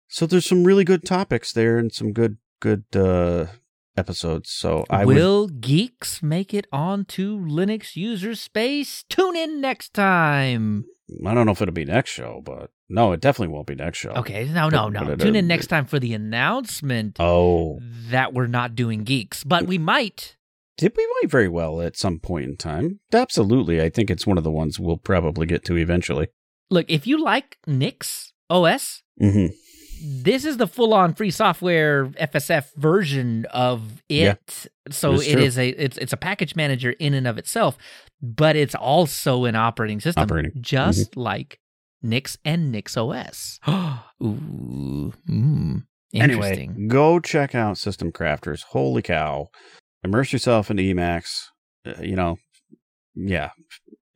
So 0.08 0.26
there's 0.26 0.44
some 0.46 0.64
really 0.64 0.84
good 0.84 1.04
topics 1.04 1.52
there, 1.52 1.78
and 1.78 1.92
some 1.92 2.12
good 2.12 2.36
good 2.60 2.84
uh 2.94 3.46
episodes. 3.96 4.50
So 4.50 4.84
I 4.90 5.04
would 5.04 5.14
Will 5.16 5.48
Guix 5.48 6.22
make 6.22 6.52
it 6.54 6.66
onto 6.72 7.38
Linux 7.38 7.96
user 7.96 8.34
space? 8.34 9.04
Tune 9.08 9.36
in 9.36 9.60
next 9.60 9.94
time. 9.94 10.84
I 11.26 11.34
don't 11.34 11.44
know 11.46 11.52
if 11.52 11.60
it'll 11.60 11.74
be 11.74 11.84
next 11.84 12.10
show, 12.10 12.40
but 12.44 12.70
no, 12.88 13.12
it 13.12 13.20
definitely 13.20 13.52
won't 13.52 13.66
be 13.66 13.74
next 13.74 13.98
show. 13.98 14.10
Okay, 14.12 14.44
no, 14.46 14.68
no, 14.68 14.84
But- 14.84 14.92
no. 14.92 15.00
but 15.04 15.08
it, 15.12 15.20
Tune 15.20 15.36
in 15.36 15.46
next 15.46 15.66
time 15.66 15.84
for 15.84 15.98
the 15.98 16.14
announcement 16.14 17.16
Oh, 17.20 17.80
that 18.10 18.32
we're 18.32 18.46
not 18.46 18.74
doing 18.74 19.04
Guix, 19.04 19.42
but 19.46 19.66
we 19.66 19.76
might. 19.78 20.36
did 20.78 20.94
we 20.96 21.06
might 21.20 21.30
very 21.30 21.48
well 21.48 21.82
at 21.82 21.96
some 21.96 22.18
point 22.18 22.46
in 22.46 22.56
time? 22.56 23.00
Absolutely. 23.12 23.82
I 23.82 23.90
think 23.90 24.10
it's 24.10 24.26
one 24.26 24.38
of 24.38 24.44
the 24.44 24.50
ones 24.50 24.80
we'll 24.80 24.96
probably 24.96 25.46
get 25.46 25.64
to 25.66 25.76
eventually. 25.76 26.28
Look, 26.70 26.86
if 26.88 27.06
you 27.06 27.22
like 27.22 27.58
Nix 27.66 28.32
OS, 28.48 29.02
hmm 29.20 29.46
this 30.24 30.44
is 30.44 30.56
the 30.56 30.66
full-on 30.66 31.14
free 31.14 31.30
software 31.30 32.06
FSF 32.06 32.74
version 32.76 33.46
of 33.52 34.02
Yeah, 34.08 34.32
it. 34.32 34.66
so 34.90 35.12
that's 35.12 35.26
it 35.28 35.32
true. 35.34 35.42
is 35.42 35.58
a 35.58 35.68
it's 35.68 35.96
it's 35.98 36.12
a 36.12 36.16
package 36.16 36.56
manager 36.56 36.90
in 36.98 37.14
and 37.14 37.26
of 37.26 37.38
itself, 37.38 37.78
but 38.20 38.56
it's 38.56 38.74
also 38.74 39.44
an 39.44 39.54
operating 39.56 40.00
system, 40.00 40.22
Operating. 40.24 40.50
Mm-hmm. 40.52 40.60
just 40.62 41.16
like 41.16 41.58
Nix 42.02 42.36
and 42.44 42.72
Nix 42.72 42.96
OS. 42.96 43.60
Ooh, 43.68 45.12
mm, 45.28 45.82
interesting. 46.12 46.70
Anyway, 46.70 46.88
go 46.88 47.20
check 47.20 47.54
out 47.54 47.78
System 47.78 48.10
Crafters. 48.12 48.62
Holy 48.70 49.02
cow! 49.02 49.48
Immerse 50.04 50.32
yourself 50.32 50.70
into 50.70 50.82
Emacs. 50.82 51.44
Uh, 51.86 51.94
you 52.02 52.16
know, 52.16 52.38
yeah, 53.14 53.50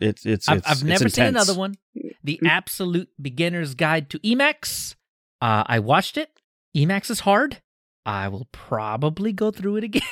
it's 0.01 0.26
it's. 0.26 0.49
I've, 0.49 0.59
it's 0.59 0.68
I've 0.68 0.84
never 0.84 1.09
seen 1.09 1.26
another 1.26 1.55
one. 1.55 1.76
The 2.24 2.41
Absolute 2.45 3.09
Beginner's 3.20 3.74
Guide 3.74 4.11
to 4.11 4.18
Emacs. 4.20 4.95
Uh, 5.41 5.64
I 5.66 5.78
watched 5.80 6.16
it. 6.16 6.30
Emacs 6.76 7.11
is 7.11 7.20
hard. 7.20 7.61
I 8.05 8.28
will 8.28 8.49
probably 8.53 9.32
go 9.32 9.51
through 9.51 9.76
it 9.76 9.84
again. 9.84 10.03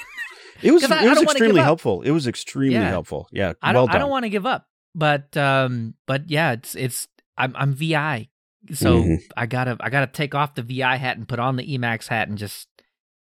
It 0.62 0.72
was 0.72 0.84
I- 0.90 1.04
it 1.04 1.08
was 1.08 1.16
don't 1.18 1.26
wanna 1.26 1.26
give 1.26 1.30
extremely 1.30 1.60
helpful. 1.62 2.02
It 2.02 2.10
was 2.10 2.26
extremely 2.26 2.74
Yeah. 2.76 2.88
helpful. 2.88 3.28
Yeah, 3.32 3.52
I 3.62 3.72
don't. 3.72 3.86
done. 3.86 3.96
I 3.96 3.98
don't 3.98 4.10
want 4.10 4.24
to 4.24 4.30
give 4.30 4.46
up, 4.46 4.66
but 4.94 5.36
um, 5.36 5.94
but 6.06 6.28
yeah, 6.30 6.52
it's 6.52 6.74
it's. 6.74 7.08
I'm 7.36 7.52
I'm 7.56 7.74
VI, 7.74 8.28
so 8.72 9.02
Mhm. 9.02 9.18
I 9.36 9.46
gotta 9.46 9.76
I 9.80 9.90
gotta 9.90 10.06
take 10.06 10.34
off 10.34 10.54
the 10.54 10.62
VI 10.62 10.96
hat 10.96 11.16
and 11.16 11.28
put 11.28 11.38
on 11.40 11.56
the 11.56 11.66
Emacs 11.66 12.06
hat 12.08 12.28
and 12.28 12.38
just 12.38 12.68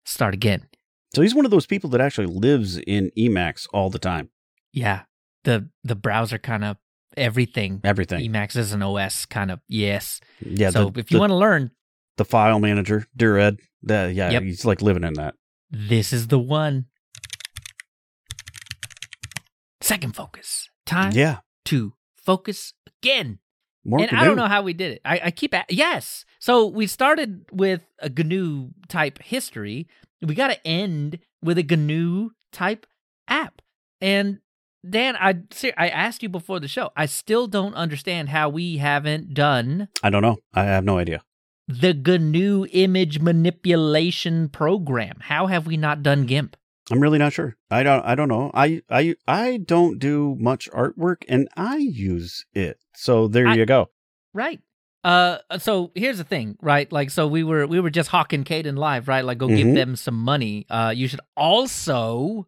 start 0.04 0.34
again. 0.34 0.66
So 1.14 1.22
he's 1.22 1.34
one 1.34 1.44
of 1.44 1.50
those 1.50 1.66
people 1.66 1.90
that 1.90 2.00
actually 2.00 2.26
lives 2.26 2.78
in 2.78 3.10
Emacs 3.18 3.66
all 3.72 3.88
the 3.90 3.98
time. 3.98 4.30
Yeah, 4.72 5.02
the 5.44 5.68
the 5.84 5.94
browser 5.94 6.38
kind 6.38 6.64
of 6.64 6.76
everything. 7.16 7.80
Everything. 7.84 8.20
Emacs 8.30 8.56
is 8.56 8.72
an 8.72 8.82
OS 8.82 9.24
kind 9.26 9.50
of 9.50 9.60
yes. 9.68 10.20
Yeah. 10.44 10.70
so 10.70 10.90
the, 10.90 11.00
if 11.00 11.10
you 11.10 11.16
the, 11.16 11.20
want 11.20 11.30
to 11.30 11.36
learn, 11.36 11.70
the 12.22 12.28
file 12.28 12.60
manager, 12.60 13.06
Dired, 13.16 13.58
that 13.82 14.14
yeah, 14.14 14.30
Yep. 14.30 14.42
he's 14.42 14.64
like 14.64 14.80
living 14.82 15.02
in 15.04 15.14
that. 15.14 15.34
this 15.70 16.12
is 16.12 16.28
the 16.28 16.38
one. 16.38 16.86
second 19.80 20.14
focus. 20.14 20.68
Time 20.86 21.12
Yeah. 21.12 21.38
to 21.66 21.94
focus 22.16 22.72
again. 23.02 23.38
More 23.84 24.00
and 24.00 24.16
I 24.16 24.24
don't 24.24 24.36
know 24.36 24.46
how 24.46 24.62
we 24.62 24.72
did 24.74 24.92
it. 24.92 25.00
I, 25.04 25.20
I 25.24 25.30
keep 25.32 25.52
at, 25.54 25.70
yes. 25.72 26.24
So 26.38 26.66
we 26.66 26.86
started 26.86 27.44
with 27.50 27.82
a 27.98 28.08
GNU 28.08 28.70
type 28.88 29.20
history. 29.20 29.88
We 30.20 30.34
got 30.36 30.48
to 30.48 30.66
end 30.66 31.18
with 31.42 31.58
a 31.58 31.64
GNU 31.64 32.30
type 32.52 32.86
app. 33.26 33.60
And 34.00 34.38
Dan, 34.88 35.16
I 35.16 35.40
I 35.76 35.88
asked 35.88 36.22
you 36.22 36.28
before 36.28 36.60
the 36.60 36.68
show. 36.68 36.90
I 36.96 37.06
still 37.06 37.46
don't 37.48 37.74
understand 37.74 38.28
how 38.28 38.48
we 38.48 38.76
haven't 38.78 39.34
done 39.34 39.88
I 40.02 40.10
don't 40.10 40.22
know. 40.22 40.36
I 40.54 40.62
have 40.64 40.84
no 40.84 40.98
idea. 40.98 41.22
The 41.80 41.94
GNU 41.94 42.66
image 42.72 43.20
manipulation 43.20 44.48
program. 44.48 45.18
How 45.20 45.46
have 45.46 45.66
we 45.66 45.76
not 45.76 46.02
done 46.02 46.26
GIMP? 46.26 46.56
I'm 46.90 47.00
really 47.00 47.18
not 47.18 47.32
sure. 47.32 47.56
I 47.70 47.82
don't. 47.82 48.04
I 48.04 48.14
don't 48.14 48.28
know. 48.28 48.50
I 48.54 48.82
I 48.90 49.14
I 49.26 49.58
don't 49.58 49.98
do 49.98 50.36
much 50.38 50.68
artwork, 50.72 51.22
and 51.28 51.48
I 51.56 51.76
use 51.76 52.44
it. 52.52 52.78
So 52.94 53.28
there 53.28 53.46
I- 53.48 53.54
you 53.54 53.64
go. 53.66 53.88
Right. 54.34 54.60
Uh, 55.04 55.38
so 55.58 55.90
here's 55.96 56.18
the 56.18 56.24
thing, 56.24 56.56
right? 56.62 56.90
Like, 56.92 57.10
so 57.10 57.26
we 57.26 57.42
were 57.42 57.66
we 57.66 57.80
were 57.80 57.90
just 57.90 58.10
hawking 58.10 58.44
Kdenlive, 58.44 59.08
right? 59.08 59.24
Like, 59.24 59.38
go 59.38 59.48
give 59.48 59.66
Mhm. 59.66 59.74
them 59.74 59.96
some 59.96 60.14
money. 60.16 60.64
Uh, 60.70 60.92
you 60.94 61.08
should 61.08 61.20
also 61.36 62.46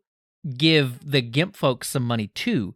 give 0.57 1.11
the 1.11 1.21
GIMP 1.23 1.57
folks 1.57 1.89
some 1.89 2.05
money 2.05 2.29
too. 2.29 2.75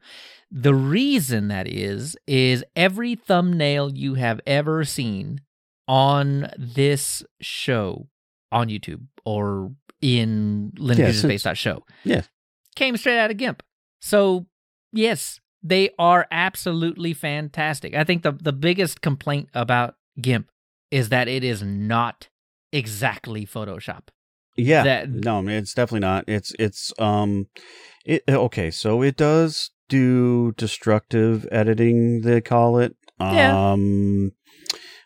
The 0.51 0.75
reason 0.75 1.49
that 1.49 1.69
is 1.69 2.17
is 2.27 2.65
every 2.75 3.15
thumbnail 3.15 3.93
you 3.95 4.15
have 4.15 4.41
ever 4.47 4.85
seen 4.85 5.43
on 5.89 6.51
this 6.59 7.25
show 7.41 8.07
on 8.53 8.69
YouTube 8.69 9.07
or 9.25 9.73
in 10.01 10.73
Yeah, 10.79 10.95
linuxspace.show 10.95 11.83
Yeah. 12.05 12.23
came 12.77 12.97
straight 12.97 13.19
out 13.19 13.31
of 13.31 13.37
GIMP. 13.37 13.63
So 14.01 14.47
yes, 14.93 15.41
they 15.63 15.91
are 15.99 16.27
absolutely 16.31 17.15
fantastic. 17.15 17.95
I 17.95 18.05
think 18.05 18.23
the 18.23 18.33
the 18.33 18.53
biggest 18.53 19.01
complaint 19.01 19.49
about 19.55 19.97
GIMP 20.21 20.49
is 20.91 21.09
that 21.09 21.27
it 21.29 21.43
is 21.43 21.63
not 21.63 22.29
exactly 22.73 23.45
Photoshop. 23.47 24.09
Yeah. 24.57 24.83
That- 24.85 25.11
no, 25.11 25.47
it's 25.49 25.75
definitely 25.75 26.01
not. 26.07 26.25
It's 26.29 26.53
it's 26.59 26.93
um, 26.99 27.49
it 28.05 28.23
okay. 28.29 28.71
So 28.71 29.03
it 29.03 29.17
does 29.17 29.71
do 29.89 30.53
destructive 30.57 31.47
editing. 31.51 32.21
They 32.23 32.41
call 32.41 32.79
it. 32.79 32.95
Yeah. 33.21 33.73
Um, 33.73 34.33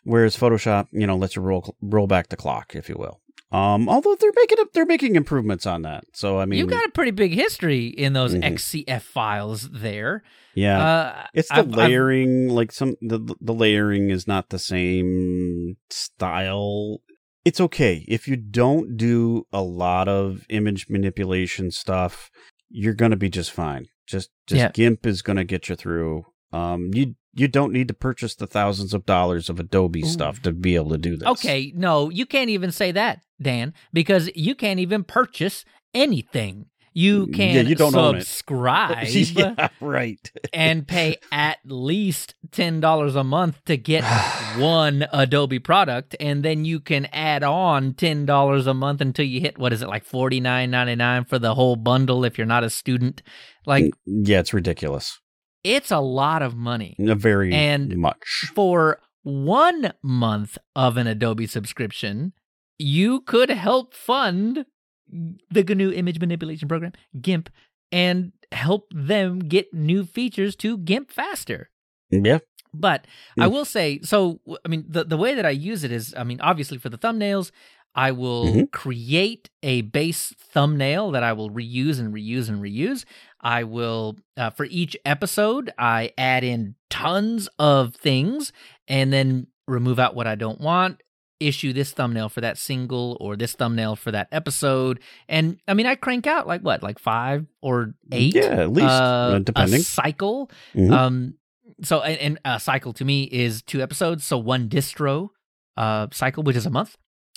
whereas 0.05 0.37
Photoshop, 0.37 0.89
you 0.93 1.07
know, 1.07 1.17
lets 1.17 1.37
you 1.37 1.43
roll 1.43 1.77
roll 1.83 2.07
back 2.07 2.29
the 2.29 2.37
clock, 2.37 2.75
if 2.75 2.89
you 2.89 2.97
will. 2.99 3.21
Um, 3.51 3.87
although 3.87 4.15
they're 4.19 4.33
making 4.35 4.61
up, 4.61 4.73
they're 4.73 4.87
making 4.87 5.15
improvements 5.15 5.67
on 5.67 5.83
that. 5.83 6.05
So 6.15 6.39
I 6.39 6.47
mean, 6.47 6.59
you 6.59 6.67
got 6.67 6.87
a 6.87 6.91
pretty 6.91 7.11
big 7.11 7.33
history 7.35 7.87
in 7.87 8.15
those 8.15 8.35
Mhm. 8.35 8.43
XCF 8.45 9.03
files 9.03 9.69
there. 9.71 10.23
yeah. 10.55 10.83
Uh, 10.87 11.27
It's 11.35 11.49
the 11.49 11.57
I've- 11.57 11.69
I've- 11.71 11.77
layering, 11.77 12.49
like 12.49 12.73
some 12.73 12.97
the 13.03 13.19
the 13.41 13.53
layering 13.55 14.09
is 14.11 14.27
not 14.27 14.49
the 14.51 14.59
same 14.59 15.77
style. 15.91 17.01
It's 17.45 17.61
okay 17.61 18.05
if 18.09 18.29
you 18.29 18.37
don't 18.37 18.97
do 18.97 19.47
a 19.53 19.63
lot 19.63 20.09
of 20.09 20.47
image 20.49 20.87
manipulation 20.89 21.71
stuff. 21.71 22.31
You're 22.71 22.95
gonna 22.95 23.17
be 23.17 23.29
just 23.29 23.51
fine. 23.51 23.87
Just 24.07 24.31
just 24.47 24.59
Yeah. 24.61 24.71
GIMP 24.73 25.07
is 25.07 25.23
gonna 25.23 25.45
get 25.45 25.69
you 25.69 25.75
through. 25.77 26.25
Um, 26.53 26.91
you 26.95 27.15
you 27.35 27.49
don't 27.49 27.73
need 27.73 27.89
to 27.89 27.95
purchase 27.95 28.35
the 28.35 28.47
thousands 28.47 28.93
of 28.93 29.07
dollars 29.07 29.49
of 29.49 29.59
Adobe 29.59 30.03
Ooh. 30.03 30.07
stuff 30.07 30.43
to 30.43 30.53
be 30.53 30.75
able 30.75 30.91
to 30.91 30.99
do 30.99 31.17
this. 31.17 31.29
Okay, 31.29 31.73
no, 31.75 32.11
you 32.11 32.27
can't 32.27 32.51
even 32.51 32.71
say 32.73 32.93
that, 32.93 33.23
Dan, 33.41 33.73
because 33.93 34.31
you 34.35 34.55
can't 34.55 34.81
even 34.81 35.05
purchase 35.05 35.65
anything. 35.95 36.67
You 36.95 37.29
can 37.29 37.55
Yeah, 37.55 37.63
you 37.63 37.75
don't 37.75 37.93
subscribe 37.93 39.07
yeah, 39.09 39.69
right. 39.81 40.31
and 40.53 40.87
pay 40.87 41.17
at 41.31 41.59
least 41.65 42.35
ten 42.51 42.81
dollars 42.81 43.17
a 43.17 43.25
month 43.25 43.65
to 43.65 43.79
get 43.79 44.05
one 44.59 45.07
Adobe 45.11 45.59
product, 45.59 46.15
and 46.21 46.43
then 46.43 46.67
you 46.67 46.81
can 46.81 47.07
add 47.07 47.43
on 47.43 47.95
ten 47.95 48.27
dollars 48.27 48.67
a 48.67 48.75
month 48.75 49.01
until 49.01 49.25
you 49.25 49.41
hit 49.41 49.57
what 49.57 49.73
is 49.73 49.81
it 49.81 49.89
like 49.89 50.05
forty 50.05 50.39
nine 50.39 50.71
ninety 50.71 50.95
nine 50.95 51.25
for 51.25 51.39
the 51.39 51.55
whole 51.55 51.77
bundle 51.77 52.27
if 52.27 52.37
you're 52.37 52.47
not 52.47 52.63
a 52.63 52.69
student. 52.69 53.23
Like 53.65 53.95
yeah, 54.05 54.41
it's 54.41 54.53
ridiculous. 54.53 55.19
It's 55.65 55.91
a 55.91 56.01
lot 56.01 56.43
of 56.43 56.57
money 56.57 56.97
Very 56.99 57.53
And- 57.53 57.97
much. 57.99 58.51
for 58.55 58.99
one 59.23 59.93
month 60.03 60.59
of 60.75 60.97
an 60.97 61.07
Adobe 61.07 61.47
subscription. 61.47 62.33
You 62.79 63.21
could 63.21 63.51
help 63.51 63.95
fund 63.95 64.67
the 65.09 65.63
GNU 65.63 65.93
image 65.93 66.19
manipulation 66.19 66.69
program, 66.69 66.93
GIMP, 67.21 67.49
and 67.93 68.33
help 68.51 68.89
them 68.95 69.39
get 69.39 69.73
new 69.73 70.05
features 70.05 70.57
to 70.57 70.79
GIMP 70.79 71.11
faster. 71.11 71.71
Yeah. 72.11 72.39
But 72.75 73.07
I 73.39 73.47
Mm. 73.47 73.53
will 73.53 73.65
say, 73.67 74.01
so 74.03 74.41
I 74.65 74.69
mean, 74.69 74.85
the 74.89 75.05
the 75.05 75.17
way 75.19 75.35
that 75.35 75.45
I 75.47 75.51
use 75.51 75.85
it 75.85 75.93
is, 75.93 76.15
I 76.17 76.25
mean, 76.25 76.41
obviously 76.41 76.79
for 76.79 76.89
the 76.89 76.97
thumbnails, 76.99 77.53
I 77.95 78.11
will 78.13 78.47
Mhm. 78.47 78.71
create 78.73 79.51
a 79.63 79.83
base 79.83 80.35
thumbnail 80.39 81.11
that 81.11 81.23
I 81.23 81.33
will 81.35 81.51
reuse 81.51 81.99
and 82.01 82.13
reuse 82.15 82.49
and 82.49 82.63
reuse. 82.63 83.05
I 83.41 83.65
will 83.65 84.17
uh, 84.37 84.51
for 84.51 84.65
each 84.65 84.97
episode, 85.05 85.71
I 85.79 86.13
add 86.17 86.43
in 86.45 86.75
tons 86.91 87.49
of 87.59 87.95
things 87.95 88.53
and 88.89 89.13
then 89.13 89.49
remove 89.69 89.99
out 89.99 90.15
what 90.15 90.27
I 90.27 90.35
don't 90.37 90.61
want. 90.61 91.03
Issue 91.41 91.73
this 91.73 91.91
thumbnail 91.93 92.29
for 92.29 92.41
that 92.41 92.57
single 92.57 93.17
or 93.21 93.37
this 93.37 93.53
thumbnail 93.55 93.97
for 93.97 94.13
that 94.13 94.29
episode, 94.31 95.01
and 95.29 95.59
I 95.67 95.75
mean, 95.75 95.87
I 95.87 95.97
crank 95.97 96.27
out 96.29 96.47
like 96.47 96.61
what, 96.63 96.85
like 96.85 97.01
five 97.01 97.47
or 97.61 97.95
eight, 98.13 98.37
Yeah, 98.37 98.61
at 98.63 98.73
least, 98.73 98.87
uh, 98.89 99.33
uh, 99.35 99.39
depending. 99.41 99.81
a 99.81 99.83
cycle. 99.83 100.51
Mhm. 100.75 100.93
Um, 100.93 101.35
so 101.83 102.01
and, 102.01 102.19
and 102.21 102.39
a 102.45 102.61
cycle 102.61 102.93
to 102.93 103.05
me 103.05 103.25
is 103.25 103.61
two 103.63 103.83
episodes, 103.83 104.25
so 104.25 104.39
one 104.39 104.69
distro 104.69 105.31
uh 105.77 106.07
cycle, 106.13 106.43
which 106.45 106.55
is 106.57 106.65
a 106.67 106.71
month. 106.71 106.97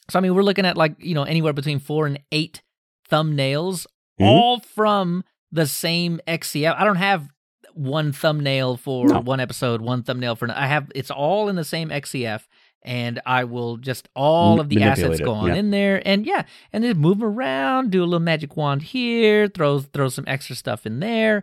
So 0.09 0.19
I 0.19 0.21
mean, 0.21 0.35
we're 0.35 0.43
looking 0.43 0.65
at 0.65 0.77
like 0.77 0.95
you 0.99 1.15
know 1.15 1.23
anywhere 1.23 1.53
between 1.53 1.79
four 1.79 2.05
and 2.07 2.19
eight 2.31 2.61
thumbnails, 3.09 3.85
Mhm. 4.19 4.25
all 4.27 4.59
from 4.59 5.23
the 5.51 5.65
same 5.65 6.19
XCF. 6.27 6.75
I 6.77 6.83
don't 6.83 6.95
have 6.97 7.29
one 7.73 8.11
thumbnail 8.11 8.77
for 8.77 9.07
No. 9.07 9.19
one 9.19 9.39
episode, 9.39 9.81
one 9.81 10.03
thumbnail 10.03 10.35
for. 10.35 10.49
I 10.51 10.67
have 10.67 10.91
it's 10.95 11.11
all 11.11 11.49
in 11.49 11.55
the 11.55 11.63
same 11.65 11.89
XCF. 11.91 12.47
And 12.87 13.19
I 13.25 13.45
will 13.45 13.77
just 13.77 14.09
all 14.15 14.59
of 14.59 14.69
the 14.69 14.83
assets 14.83 15.19
go 15.19 15.31
on 15.33 15.47
yeah. 15.47 15.55
in 15.55 15.71
there, 15.71 16.03
and 16.07 16.23
yeah, 16.23 16.43
and 16.71 16.83
then 16.83 16.95
move 16.99 17.17
'em 17.17 17.23
around, 17.23 17.89
do 17.89 18.03
a 18.03 18.05
little 18.05 18.19
magic 18.19 18.55
wand 18.55 18.83
here, 18.83 19.47
throw 19.47 19.79
throw 19.79 20.07
some 20.07 20.23
extra 20.27 20.55
stuff 20.55 20.85
in 20.85 20.99
there. 20.99 21.41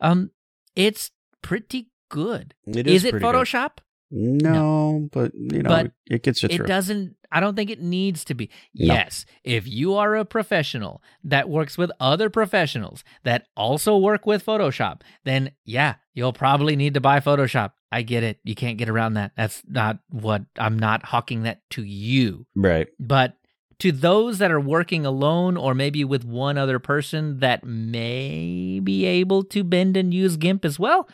Um, 0.00 0.30
it's 0.76 1.10
pretty 1.42 1.88
good. 2.10 2.54
It 2.64 2.86
Is, 2.86 3.04
is 3.04 3.06
it 3.06 3.14
Photoshop? 3.16 3.78
good. 3.78 3.82
Photoshop? 4.14 4.42
No, 4.42 5.08
but 5.12 5.32
you 5.34 5.62
know, 5.62 5.68
But 5.68 5.86
it, 5.86 5.92
it 6.06 6.22
gets 6.22 6.42
you 6.42 6.48
It 6.50 6.56
through. 6.56 6.66
doesn't. 6.66 7.16
I 7.32 7.40
don't 7.40 7.56
think 7.56 7.70
it 7.70 7.80
needs 7.80 8.24
to 8.26 8.34
be. 8.34 8.48
No. 8.74 8.94
Yes, 8.94 9.26
if 9.42 9.66
you 9.66 9.94
are 9.94 10.14
a 10.14 10.24
professional 10.24 11.02
that 11.24 11.48
works 11.48 11.76
with 11.76 11.90
other 11.98 12.30
professionals 12.30 13.02
that 13.24 13.46
also 13.56 13.96
work 13.98 14.24
with 14.24 14.44
Photoshop, 14.46 15.00
then 15.24 15.50
yeah, 15.64 15.94
you'll 16.14 16.32
probably 16.32 16.76
need 16.76 16.94
to 16.94 17.00
buy 17.00 17.18
Photoshop. 17.20 17.72
I 17.90 18.02
get 18.02 18.22
it. 18.22 18.38
You 18.44 18.54
can't 18.54 18.78
get 18.78 18.88
around 18.88 19.14
that. 19.14 19.32
That's 19.36 19.62
not 19.68 19.98
what 20.10 20.42
I'm 20.58 20.78
not 20.78 21.04
hawking 21.04 21.42
that 21.44 21.60
to 21.70 21.82
you. 21.82 22.46
Right. 22.54 22.88
But 23.00 23.36
to 23.80 23.90
those 23.90 24.38
that 24.38 24.52
are 24.52 24.60
working 24.60 25.04
alone 25.04 25.56
or 25.56 25.74
maybe 25.74 26.04
with 26.04 26.24
one 26.24 26.56
other 26.56 26.78
person 26.78 27.38
that 27.40 27.64
may 27.64 28.80
be 28.82 29.04
able 29.04 29.42
to 29.44 29.64
bend 29.64 29.96
and 29.96 30.14
use 30.14 30.36
GIMP 30.36 30.64
as 30.64 30.78
well, 30.78 31.08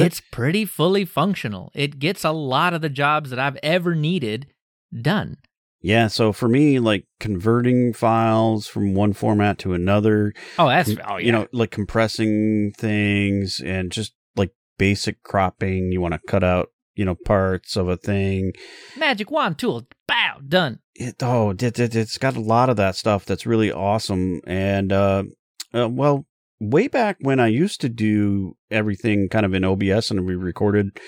it's 0.00 0.20
pretty 0.20 0.64
fully 0.64 1.04
functional. 1.04 1.70
It 1.74 1.98
gets 1.98 2.24
a 2.24 2.32
lot 2.32 2.74
of 2.74 2.80
the 2.80 2.88
jobs 2.88 3.30
that 3.30 3.38
I've 3.38 3.58
ever 3.62 3.94
needed 3.94 4.46
done. 5.00 5.36
Yeah. 5.80 6.06
So 6.06 6.32
for 6.32 6.48
me, 6.48 6.78
like 6.78 7.06
converting 7.18 7.92
files 7.92 8.68
from 8.68 8.94
one 8.94 9.12
format 9.12 9.58
to 9.60 9.74
another, 9.74 10.32
Oh, 10.58 10.68
that's 10.68 10.88
you, 10.90 10.98
oh 11.04 11.16
yeah. 11.16 11.26
you 11.26 11.32
know, 11.32 11.46
like 11.52 11.70
compressing 11.72 12.72
things 12.78 13.60
and 13.64 13.90
just 13.90 14.12
like 14.36 14.52
basic 14.78 15.22
cropping. 15.24 15.90
You 15.90 16.00
want 16.00 16.14
to 16.14 16.20
cut 16.28 16.44
out, 16.44 16.68
you 16.94 17.04
know, 17.04 17.16
parts 17.24 17.76
of 17.76 17.88
a 17.88 17.96
thing. 17.96 18.52
magic 18.96 19.30
wand 19.30 19.58
tool. 19.58 19.88
Bow, 20.06 20.38
done. 20.46 20.78
It, 20.94 21.16
oh, 21.22 21.50
it, 21.50 21.62
it, 21.62 21.96
it's 21.96 22.18
got 22.18 22.36
a 22.36 22.40
lot 22.40 22.68
of 22.70 22.76
that 22.76 22.94
stuff 22.94 23.24
that's 23.24 23.46
really 23.46 23.72
awesome. 23.72 24.40
And, 24.46 24.92
uh, 24.92 25.24
uh, 25.74 25.88
well, 25.88 26.26
way 26.70 26.86
back 26.88 27.16
when 27.20 27.40
I 27.40 27.48
used 27.48 27.80
to 27.80 27.88
do 27.88 28.56
everything 28.70 29.28
kind 29.28 29.44
of 29.44 29.52
in 29.54 29.64
OBS 29.64 30.10
and 30.10 30.26
we 30.26 30.34
recorded 30.36 30.98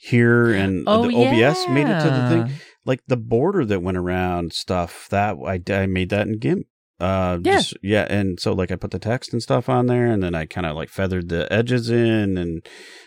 here 0.00 0.52
and 0.52 0.84
Oh 0.86 1.02
the 1.06 1.12
yeah. 1.12 1.48
OBS 1.50 1.68
made 1.68 1.86
it 1.88 2.00
to 2.02 2.10
the 2.10 2.28
thing. 2.28 2.54
like 2.86 3.00
the 3.08 3.16
border 3.16 3.64
that 3.66 3.82
went 3.82 3.96
around 3.98 4.52
stuff 4.52 5.08
that 5.10 5.36
I, 5.44 5.60
I 5.72 5.86
made 5.86 6.08
that 6.10 6.26
in 6.28 6.38
GIMP. 6.38 6.66
Uh, 7.00 7.38
Yeah. 7.42 7.56
just- 7.56 7.76
yeah, 7.82 8.06
and 8.10 8.38
so 8.38 8.52
like 8.52 8.70
I 8.70 8.76
put 8.76 8.90
the 8.90 8.98
text 8.98 9.32
and 9.32 9.42
stuff 9.42 9.68
on 9.68 9.86
there, 9.86 10.06
and 10.06 10.22
then 10.22 10.34
I 10.34 10.44
kind 10.46 10.66
of 10.66 10.76
like 10.76 10.90
feathered 10.90 11.28
the 11.30 11.50
edges 11.52 11.88
in, 11.90 12.36
and 12.38 12.64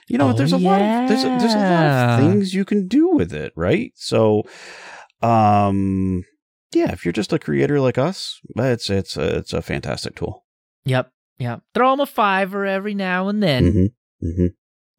you 0.08 0.18
know, 0.18 0.30
Oh, 0.30 0.34
there's 0.34 0.52
a 0.52 0.58
lot 0.58 0.82
of 0.82 1.08
there's 1.10 1.24
a, 1.24 1.28
there's 1.40 1.54
a 1.54 1.58
lot 1.58 2.10
of 2.10 2.20
things 2.20 2.54
you 2.56 2.66
can 2.66 2.88
do 2.88 3.10
with 3.10 3.32
it, 3.34 3.54
right? 3.56 3.92
So, 3.96 4.44
um, 5.22 6.24
yeah, 6.74 6.92
if 6.92 7.06
you're 7.06 7.12
just 7.12 7.34
a 7.34 7.40
creator 7.40 7.80
like 7.80 7.98
us, 7.98 8.40
it's 8.56 8.90
it's 8.90 9.16
a, 9.18 9.38
it's 9.38 9.54
a 9.54 9.62
fantastic 9.62 10.16
tool. 10.16 10.44
Yep. 10.86 11.12
Yeah. 11.40 11.58
Throw 11.74 11.92
them 11.92 12.00
a 12.02 12.06
fiver 12.06 12.66
every 12.66 12.94
now 12.94 13.28
and 13.28 13.42
then 13.42 13.92
hmm 14.22 14.28
hmm 14.36 14.48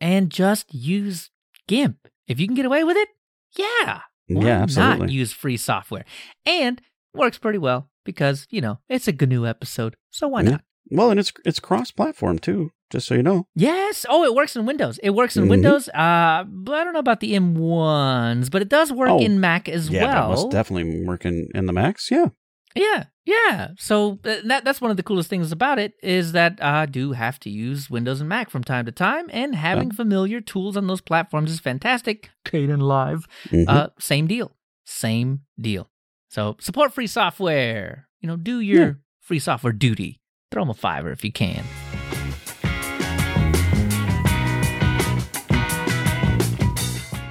and 0.00 0.30
just 0.30 0.72
use 0.74 1.30
GIMP. 1.68 1.96
If 2.28 2.38
you 2.40 2.46
can 2.46 2.54
get 2.56 2.66
away 2.66 2.84
with 2.84 2.96
it, 2.96 3.08
yeah. 3.56 4.00
Why 4.28 4.46
Yeah, 4.46 4.58
not 4.58 4.62
absolutely. 4.62 5.12
use 5.14 5.32
free 5.32 5.56
software? 5.56 6.04
And 6.44 6.80
works 7.14 7.38
pretty 7.38 7.58
well 7.58 7.88
because, 8.04 8.46
you 8.50 8.60
know, 8.60 8.80
it's 8.88 9.08
a 9.08 9.12
GNU 9.12 9.46
episode. 9.46 9.96
So 10.10 10.28
why 10.28 10.42
Yeah. 10.42 10.50
not? 10.50 10.64
Well, 10.90 11.10
and 11.10 11.18
it's 11.20 11.32
it's 11.46 11.60
cross 11.60 11.90
platform 11.90 12.38
too, 12.38 12.72
just 12.90 13.06
so 13.06 13.14
you 13.14 13.22
know. 13.22 13.46
Yes. 13.54 14.04
Oh, 14.08 14.24
it 14.24 14.34
works 14.34 14.54
in 14.56 14.66
Windows. 14.66 14.98
It 15.02 15.10
works 15.10 15.36
in 15.36 15.44
Mhm. 15.44 15.48
Windows. 15.50 15.88
Uh, 15.90 16.44
but 16.46 16.74
I 16.74 16.84
don't 16.84 16.92
know 16.92 16.98
about 16.98 17.20
the 17.20 17.34
M1s, 17.34 18.50
but 18.50 18.60
it 18.60 18.68
does 18.68 18.92
work 18.92 19.10
Oh, 19.10 19.18
in 19.18 19.40
Mac 19.40 19.68
as 19.68 19.88
yeah, 19.88 20.04
well. 20.04 20.28
must 20.30 20.50
definitely 20.50 21.04
work 21.06 21.24
in, 21.24 21.48
in 21.54 21.64
the 21.66 21.72
Macs. 21.72 22.10
Yeah. 22.10 22.26
Yeah, 22.74 23.04
yeah. 23.24 23.68
So 23.78 24.18
uh, 24.24 24.36
that 24.46 24.64
that's 24.64 24.80
one 24.80 24.90
of 24.90 24.96
the 24.96 25.02
coolest 25.04 25.30
things 25.30 25.52
about 25.52 25.78
it 25.78 25.92
is 26.02 26.32
that 26.32 26.58
I 26.62 26.86
do 26.86 27.12
have 27.12 27.38
to 27.40 27.50
use 27.50 27.88
Windows 27.88 28.20
and 28.20 28.28
Mac 28.28 28.50
from 28.50 28.64
time 28.64 28.84
to 28.86 28.92
time, 28.92 29.26
and 29.32 29.54
having 29.54 29.92
familiar 29.92 30.40
tools 30.40 30.76
on 30.76 30.88
those 30.88 31.00
platforms 31.00 31.52
is 31.52 31.60
fantastic. 31.60 32.30
Kdenlive, 32.44 33.26
Mhm. 33.50 33.64
uh, 33.68 33.88
same 34.00 34.26
deal, 34.26 34.56
same 34.84 35.42
deal. 35.60 35.88
So 36.30 36.56
support 36.58 36.92
free 36.92 37.06
software. 37.06 38.08
You 38.20 38.26
know, 38.26 38.36
do 38.36 38.58
your 38.58 38.86
Yeah. 38.86 38.92
free 39.20 39.38
software 39.38 39.72
duty. 39.72 40.18
Throw 40.50 40.62
them 40.62 40.70
a 40.70 40.74
fiver 40.74 41.12
if 41.12 41.24
you 41.24 41.30
can. 41.30 41.62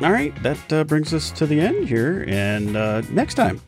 All 0.02 0.12
right, 0.12 0.34
that 0.44 0.74
uh, 0.74 0.84
brings 0.84 1.14
us 1.14 1.32
to 1.32 1.46
the 1.46 1.62
end 1.62 1.88
here, 1.88 2.26
and 2.28 2.76
uh, 2.76 3.02
next 3.10 3.36
time. 3.36 3.62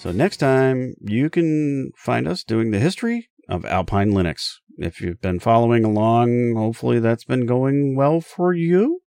So 0.00 0.12
next 0.12 0.38
time 0.38 0.94
you 1.02 1.28
can 1.28 1.90
find 1.94 2.26
us 2.26 2.42
doing 2.42 2.70
the 2.70 2.78
history 2.78 3.28
of 3.50 3.66
Alpine 3.66 4.12
Linux. 4.12 4.54
If 4.78 5.02
you've 5.02 5.20
been 5.20 5.40
following 5.40 5.84
along, 5.84 6.54
hopefully 6.56 7.00
that's 7.00 7.24
been 7.24 7.44
going 7.44 7.94
well 7.96 8.22
for 8.22 8.54
you. 8.54 9.02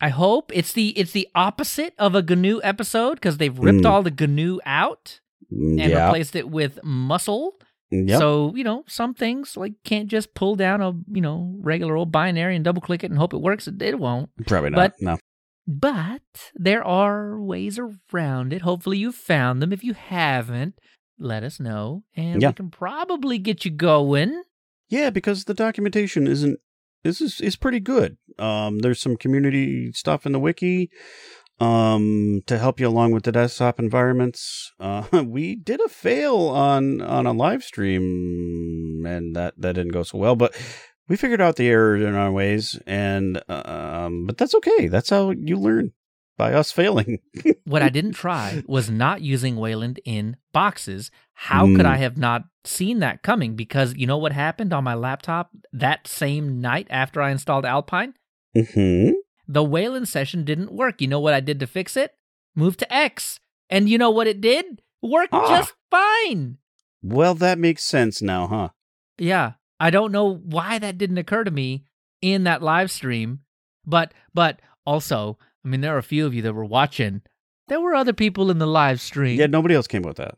I 0.00 0.10
hope 0.10 0.52
it's 0.54 0.72
the 0.72 0.90
it's 0.90 1.10
the 1.10 1.26
opposite 1.34 1.94
of 1.98 2.14
a 2.14 2.22
GNU 2.22 2.60
episode 2.62 3.14
because 3.14 3.38
they've 3.38 3.58
ripped 3.58 3.80
Mm. 3.84 3.90
all 3.90 4.02
the 4.04 4.10
GNU 4.12 4.60
out 4.64 5.20
Mm, 5.52 5.80
and 5.80 5.90
yeah. 5.90 6.06
replaced 6.06 6.36
it 6.36 6.48
with 6.48 6.78
musl. 6.84 7.52
Yep. 7.90 8.18
So, 8.18 8.52
you 8.54 8.62
know, 8.64 8.84
some 8.88 9.14
things 9.14 9.56
like 9.56 9.72
can't 9.84 10.08
just 10.08 10.34
pull 10.34 10.54
down 10.56 10.80
a, 10.80 10.92
you 11.10 11.20
know, 11.20 11.54
regular 11.60 11.96
old 11.96 12.10
binary 12.12 12.54
and 12.56 12.64
double 12.64 12.82
click 12.82 13.02
it 13.04 13.10
and 13.10 13.18
hope 13.18 13.32
it 13.32 13.40
works. 13.40 13.66
It, 13.68 13.80
it 13.82 13.98
won't. 13.98 14.28
Probably 14.46 14.70
not. 14.70 14.76
but- 14.76 14.94
no. 15.00 15.18
But 15.66 16.52
there 16.54 16.84
are 16.84 17.40
ways 17.40 17.78
around 18.12 18.52
it. 18.52 18.62
Hopefully 18.62 18.98
you 18.98 19.10
found 19.12 19.60
them. 19.60 19.72
If 19.72 19.82
you 19.82 19.94
haven't, 19.94 20.78
let 21.18 21.42
us 21.42 21.58
know 21.58 22.04
and 22.14 22.40
Yeah. 22.40 22.48
we 22.48 22.54
can 22.54 22.70
probably 22.70 23.38
get 23.38 23.64
you 23.64 23.70
going. 23.70 24.42
Yeah, 24.88 25.10
because 25.10 25.44
the 25.44 25.54
documentation 25.54 26.26
isn't 26.26 26.60
this 27.02 27.20
is 27.20 27.40
is 27.40 27.56
pretty 27.56 27.80
good. 27.80 28.16
Um, 28.38 28.80
there's 28.80 29.00
some 29.00 29.16
community 29.16 29.90
stuff 29.92 30.26
in 30.26 30.32
the 30.32 30.40
wiki 30.40 30.90
um 31.58 32.42
to 32.46 32.58
help 32.58 32.78
you 32.78 32.86
along 32.86 33.12
with 33.12 33.24
the 33.24 33.32
desktop 33.32 33.78
environments. 33.80 34.72
Uh, 34.78 35.04
we 35.26 35.56
did 35.56 35.80
a 35.80 35.88
fail 35.88 36.36
on 36.36 37.00
on 37.00 37.26
a 37.26 37.32
live 37.32 37.62
stream, 37.64 39.04
and 39.06 39.34
that 39.34 39.54
that 39.58 39.74
didn't 39.74 39.92
go 39.92 40.02
so 40.02 40.18
well, 40.18 40.36
but. 40.36 40.54
We 41.08 41.16
figured 41.16 41.40
out 41.40 41.56
the 41.56 41.68
errors 41.68 42.02
in 42.04 42.14
our 42.14 42.32
ways, 42.32 42.78
and 42.86 43.40
um, 43.48 44.26
but 44.26 44.36
that's 44.38 44.54
okay. 44.56 44.88
That's 44.88 45.10
how 45.10 45.30
you 45.30 45.56
learn 45.56 45.92
by 46.36 46.52
us 46.52 46.72
failing. 46.72 47.20
What 47.64 47.82
I 47.82 47.88
didn't 47.88 48.12
try 48.12 48.62
was 48.66 48.88
not 48.90 49.22
using 49.22 49.56
Wayland 49.56 49.98
in 50.04 50.36
boxes. 50.52 51.10
How 51.34 51.66
could 51.66 51.84
Mm. 51.86 51.94
I 51.94 51.96
have 51.96 52.16
not 52.16 52.44
seen 52.64 53.00
that 53.00 53.22
coming? 53.24 53.56
Because 53.56 53.94
you 53.96 54.06
know 54.06 54.18
what 54.18 54.32
happened 54.32 54.72
on 54.72 54.84
my 54.84 54.94
laptop 54.94 55.50
that 55.72 56.06
same 56.06 56.60
night 56.60 56.86
after 56.90 57.20
I 57.20 57.30
installed 57.32 57.64
Alpine? 57.64 58.14
hmm 58.54 59.10
The 59.48 59.64
Wayland 59.64 60.08
session 60.08 60.44
didn't 60.44 60.72
work. 60.72 61.00
You 61.00 61.08
know 61.08 61.20
what 61.20 61.34
I 61.34 61.40
did 61.40 61.58
to 61.60 61.66
fix 61.66 61.96
it? 61.96 62.14
Move 62.54 62.76
to 62.78 62.92
X. 62.92 63.40
And 63.68 63.88
you 63.88 63.98
know 63.98 64.10
what 64.10 64.26
it 64.28 64.40
did? 64.40 64.80
Worked 65.02 65.34
Ah. 65.34 65.48
just 65.48 65.74
fine. 65.90 66.58
Well, 67.02 67.34
that 67.34 67.58
makes 67.58 67.82
sense 67.84 68.22
now, 68.22 68.46
huh? 68.46 68.68
Yeah. 69.18 69.52
I 69.78 69.90
don't 69.90 70.12
know 70.12 70.34
why 70.34 70.78
that 70.78 70.98
didn't 70.98 71.18
occur 71.18 71.44
to 71.44 71.50
me 71.50 71.84
in 72.22 72.44
that 72.44 72.62
live 72.62 72.90
stream. 72.90 73.40
But 73.84 74.12
but 74.34 74.60
also, 74.86 75.38
I 75.64 75.68
mean 75.68 75.80
there 75.80 75.94
are 75.94 75.98
a 75.98 76.02
few 76.02 76.26
of 76.26 76.34
you 76.34 76.42
that 76.42 76.54
were 76.54 76.64
watching. 76.64 77.22
There 77.68 77.80
were 77.80 77.94
other 77.94 78.12
people 78.12 78.50
in 78.50 78.58
the 78.58 78.66
live 78.66 79.00
stream. 79.00 79.38
Yeah, 79.38 79.46
nobody 79.46 79.74
else 79.74 79.86
came 79.86 80.02
with 80.02 80.16
that. 80.18 80.36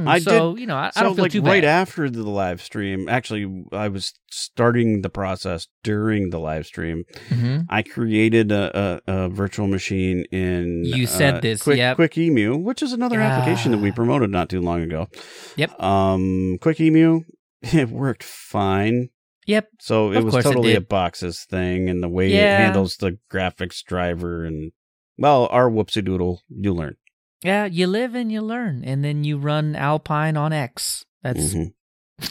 Mm, 0.00 0.08
I 0.08 0.18
so, 0.18 0.56
you 0.56 0.66
know, 0.66 0.76
I, 0.76 0.90
I 0.96 1.02
don't 1.02 1.14
feel 1.14 1.24
like 1.24 1.32
too 1.32 1.42
right 1.42 1.64
after 1.64 2.08
the 2.08 2.22
live 2.28 2.62
stream 2.62 3.08
actually 3.08 3.64
i 3.72 3.88
was 3.88 4.14
starting 4.30 5.02
the 5.02 5.10
process 5.10 5.66
during 5.84 6.30
the 6.30 6.38
live 6.38 6.64
stream 6.66 7.04
Mhm. 7.28 7.66
i 7.68 7.82
created 7.82 8.50
a, 8.50 9.00
a, 9.06 9.12
a 9.24 9.28
virtual 9.28 9.66
machine 9.66 10.24
in 10.32 10.84
You 10.84 11.06
said 11.06 11.34
uh, 11.36 11.40
this, 11.40 11.62
quick, 11.62 11.76
yep. 11.78 11.96
Quickemu 11.98 12.62
which 12.62 12.82
is 12.82 12.92
another 12.94 13.20
application 13.20 13.72
that 13.72 13.78
we 13.78 13.92
promoted 13.92 14.30
not 14.30 14.48
too 14.48 14.60
long 14.62 14.80
ago 14.82 15.08
Yep. 15.56 15.80
um 15.82 16.56
Quickemu 16.62 17.24
it 17.74 17.88
worked 17.90 18.22
fine 18.22 19.08
Yep. 19.46 19.68
so 19.80 20.12
it 20.12 20.22
was 20.22 20.32
course 20.34 20.44
it 20.46 20.48
totally 20.48 20.74
a 20.74 20.80
boxes 20.80 21.44
thing 21.44 21.88
and 21.88 22.02
the 22.02 22.08
way 22.08 22.32
it 22.32 22.40
handles 22.58 22.96
the 22.98 23.18
graphics 23.32 23.82
driver 23.82 24.44
and 24.44 24.72
well 25.18 25.48
our 25.50 25.68
whoopsie 25.70 26.04
doodle 26.04 26.42
you 26.48 26.72
learn 26.72 26.96
Yeah, 27.42 27.64
you 27.64 27.86
live 27.86 28.14
and 28.14 28.30
you 28.30 28.42
learn, 28.42 28.84
and 28.84 29.02
then 29.02 29.24
you 29.24 29.38
run 29.38 29.74
Alpine 29.74 30.36
on 30.36 30.52
X. 30.52 31.06
That's 31.22 31.54
mm-hmm. 31.54 31.72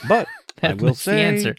but 0.07 0.27
I 0.61 0.73
will 0.73 0.93
that's 0.93 1.05
the 1.05 1.11
say- 1.17 1.23
answer. 1.25 1.55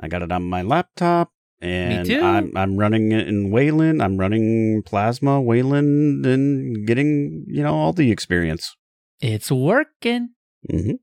I 0.00 0.08
got 0.08 0.22
it 0.22 0.32
on 0.32 0.48
my 0.48 0.62
laptop, 0.62 1.30
and. 1.60 2.08
I'm 2.10 2.56
I'm 2.56 2.76
running 2.78 3.12
it 3.12 3.28
in 3.28 3.50
Wayland. 3.52 4.00
I'm 4.02 4.16
running 4.16 4.82
Plasma 4.86 5.40
Wayland, 5.42 6.24
and 6.24 6.86
getting 6.86 7.44
you 7.46 7.62
know 7.62 7.74
all 7.76 7.92
the 7.92 8.10
experience. 8.10 8.74
It's 9.20 9.50
working. 9.52 10.30
hmm 10.68 10.96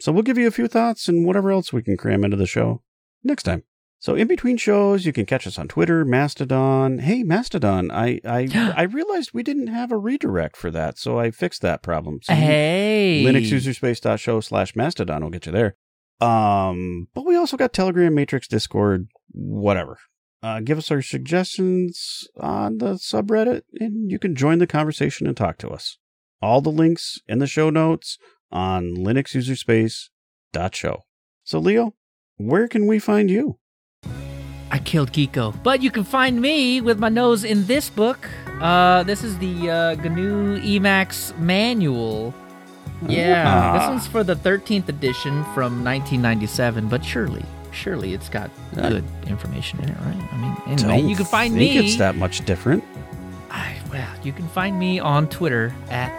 So 0.00 0.12
we'll 0.12 0.22
give 0.22 0.38
you 0.38 0.46
a 0.46 0.52
few 0.52 0.68
thoughts 0.68 1.08
and 1.08 1.26
whatever 1.26 1.50
else 1.50 1.72
we 1.72 1.82
can 1.82 1.96
cram 1.96 2.24
into 2.24 2.36
the 2.36 2.46
show 2.46 2.82
next 3.24 3.42
time. 3.42 3.64
So 4.00 4.14
in 4.14 4.28
between 4.28 4.56
shows, 4.58 5.04
you 5.04 5.12
can 5.12 5.26
catch 5.26 5.44
us 5.44 5.58
on 5.58 5.66
Twitter, 5.66 6.04
Mastodon. 6.04 6.98
Hey, 6.98 7.24
Mastodon! 7.24 7.90
I 7.90 8.20
I 8.24 8.48
I 8.76 8.82
realized 8.82 9.30
we 9.32 9.42
didn't 9.42 9.66
have 9.66 9.90
a 9.90 9.98
redirect 9.98 10.56
for 10.56 10.70
that, 10.70 10.98
so 10.98 11.18
I 11.18 11.32
fixed 11.32 11.62
that 11.62 11.82
problem. 11.82 12.20
So 12.22 12.32
Hey, 12.32 13.24
linuxuserspace.show 13.24 14.40
slash 14.40 14.76
mastodon 14.76 15.22
will 15.22 15.30
get 15.30 15.46
you 15.46 15.52
there 15.52 15.76
um 16.20 17.06
but 17.14 17.24
we 17.24 17.36
also 17.36 17.56
got 17.56 17.72
telegram 17.72 18.12
matrix 18.12 18.48
discord 18.48 19.06
whatever 19.30 19.98
uh 20.42 20.58
give 20.60 20.76
us 20.76 20.90
our 20.90 21.00
suggestions 21.00 22.26
on 22.40 22.78
the 22.78 22.94
subreddit 22.94 23.62
and 23.74 24.10
you 24.10 24.18
can 24.18 24.34
join 24.34 24.58
the 24.58 24.66
conversation 24.66 25.28
and 25.28 25.36
talk 25.36 25.58
to 25.58 25.68
us 25.68 25.98
all 26.42 26.60
the 26.60 26.70
links 26.72 27.20
in 27.28 27.38
the 27.38 27.46
show 27.46 27.70
notes 27.70 28.18
on 28.50 28.94
linuxuserspace.show 28.96 31.04
so 31.44 31.58
leo 31.58 31.94
where 32.36 32.68
can 32.68 32.86
we 32.86 32.98
find 32.98 33.30
you 33.30 33.58
I 34.70 34.78
killed 34.78 35.12
Kiko, 35.12 35.54
but 35.62 35.80
you 35.82 35.90
can 35.90 36.04
find 36.04 36.42
me 36.42 36.82
with 36.82 36.98
my 36.98 37.08
nose 37.08 37.42
in 37.42 37.64
this 37.64 37.88
book. 37.88 38.28
Uh, 38.60 39.02
this 39.02 39.24
is 39.24 39.38
the 39.38 39.70
uh, 39.70 39.94
GNU 39.94 40.60
Emacs 40.60 41.34
manual. 41.38 42.34
Yeah, 43.08 43.44
Ah. 43.48 43.78
this 43.78 43.88
one's 43.88 44.06
for 44.06 44.22
the 44.22 44.36
13th 44.36 44.90
edition 44.90 45.42
from 45.54 45.82
1997, 45.82 46.86
but 46.86 47.02
surely, 47.02 47.42
surely 47.72 48.12
it's 48.12 48.28
got 48.28 48.50
good 48.74 49.04
information 49.26 49.80
in 49.80 49.88
it, 49.88 49.96
right? 50.00 50.28
I 50.32 50.36
mean, 50.36 50.54
anyway, 50.66 50.98
Don't 51.00 51.08
you 51.08 51.16
can 51.16 51.24
find 51.24 51.54
think 51.54 51.74
me. 51.74 51.86
it's 51.86 51.96
that 51.96 52.16
much 52.16 52.44
different 52.44 52.84
I, 53.50 53.74
well, 53.90 54.10
you 54.22 54.32
can 54.34 54.48
find 54.48 54.78
me 54.78 54.98
on 55.00 55.28
Twitter 55.30 55.74
at 55.88 56.12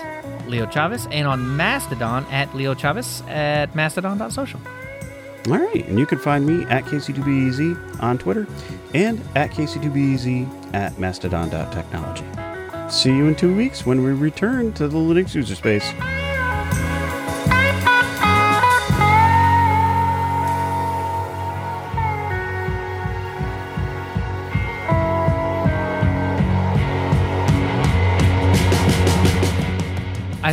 Leo 0.50 0.66
Chavez 0.66 1.08
and 1.12 1.28
on 1.28 1.56
Mastodon 1.56 2.26
at 2.32 2.54
Leo 2.56 2.74
Chavez 2.74 3.24
at 3.28 3.74
mastodon.social. 3.76 4.60
all 5.48 5.58
right 5.58 5.86
and 5.88 5.98
you 5.98 6.06
can 6.06 6.20
find 6.20 6.46
me 6.46 6.64
at 6.66 6.84
kc2bez 6.86 8.02
on 8.04 8.18
twitter 8.18 8.46
and 8.94 9.22
at 9.36 9.52
kc2bez 9.52 10.74
at 10.74 10.98
mastodon.technology 11.00 12.26
see 12.90 13.10
you 13.16 13.28
in 13.28 13.36
two 13.36 13.56
weeks 13.56 13.86
when 13.86 14.04
we 14.04 14.12
return 14.12 14.74
to 14.74 14.88
the 14.88 14.98
linux 14.98 15.34
user 15.36 15.56
space 15.56 15.94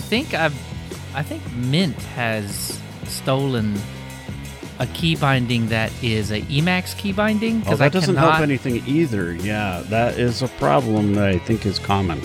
think 0.09 0.35
I've, 0.35 0.55
I 1.15 1.23
think 1.23 1.43
Mint 1.55 1.97
has 2.15 2.81
stolen 3.05 3.75
a 4.79 4.87
key 4.89 5.17
binding 5.17 5.69
that 5.69 5.91
is 6.03 6.31
a 6.31 6.43
Emacs 6.43 6.97
key 6.97 7.13
binding 7.13 7.63
Oh, 7.67 7.73
I 7.73 7.75
that 7.77 7.93
doesn't 7.93 8.15
cannot, 8.15 8.33
help 8.35 8.43
anything 8.43 8.83
either. 8.87 9.33
Yeah, 9.35 9.83
that 9.89 10.19
is 10.19 10.43
a 10.43 10.49
problem 10.49 11.15
that 11.15 11.29
I 11.29 11.39
think 11.39 11.65
is 11.65 11.79
common. 11.79 12.21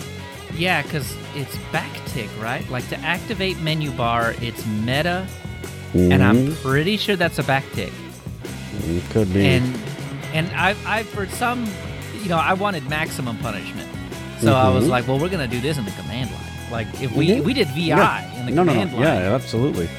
Yeah, 0.58 0.82
because 0.82 1.16
it's 1.34 1.56
backtick, 1.72 2.30
right? 2.42 2.68
Like 2.70 2.88
to 2.90 2.98
activate 3.00 3.58
menu 3.62 3.90
bar, 3.92 4.36
it's 4.42 4.66
meta, 4.66 5.26
and 5.94 6.22
I'm 6.22 6.48
Mhm. 6.48 6.62
pretty 6.62 6.98
sure 6.98 7.16
that's 7.16 7.40
a 7.40 7.44
backtick. 7.44 7.94
It 8.84 9.04
could 9.12 9.34
be. 9.34 9.46
and 9.46 9.80
and 10.34 10.50
I 10.56 10.76
I 10.86 11.04
for 11.04 11.26
some 11.28 11.66
you 12.22 12.28
know 12.30 12.38
I 12.38 12.52
wanted 12.54 12.88
maximum 12.90 13.38
punishment, 13.38 13.88
so 14.42 14.54
I 14.54 14.68
was 14.70 14.86
Mhm. 14.86 14.90
like, 14.90 15.08
well, 15.08 15.20
we're 15.20 15.30
gonna 15.30 15.48
do 15.48 15.62
this 15.62 15.78
in 15.78 15.86
the 15.86 15.92
command 15.92 16.32
line. 16.32 16.41
Like 16.72 16.88
if 17.02 17.12
we 17.12 17.28
Mhm. 17.28 17.44
we 17.44 17.54
did 17.54 17.68
VI 17.70 17.82
Yeah. 17.82 18.40
in 18.40 18.46
the 18.46 18.52
no, 18.52 18.64
no, 18.64 18.74
no. 18.74 18.80
command 18.82 18.94
line, 18.94 19.04
Yeah, 19.04 19.36
absolutely. 19.36 19.90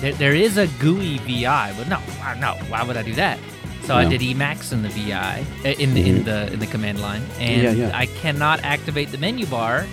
there, 0.00 0.12
there 0.12 0.34
is 0.34 0.56
a 0.56 0.66
GUI 0.78 1.18
VI, 1.18 1.72
but 1.76 1.88
no, 1.88 1.98
no, 2.38 2.54
why 2.68 2.82
would 2.84 2.96
I 2.96 3.02
do 3.02 3.14
that? 3.14 3.38
So 3.84 3.96
I 3.96 4.04
did 4.04 4.20
Emacs 4.20 4.72
in 4.72 4.82
the 4.82 4.88
VI 4.90 5.44
uh, 5.64 5.68
in 5.70 5.94
the 5.94 6.02
in 6.08 6.16
Mhm. 6.20 6.24
the 6.24 6.52
in 6.52 6.58
the 6.60 6.66
command 6.68 7.00
line, 7.00 7.22
and 7.40 7.62
Yeah, 7.62 7.70
yeah. 7.72 7.90
I 7.92 8.06
cannot 8.06 8.60
activate 8.62 9.10
the 9.10 9.18
menu 9.18 9.44
bar. 9.46 9.86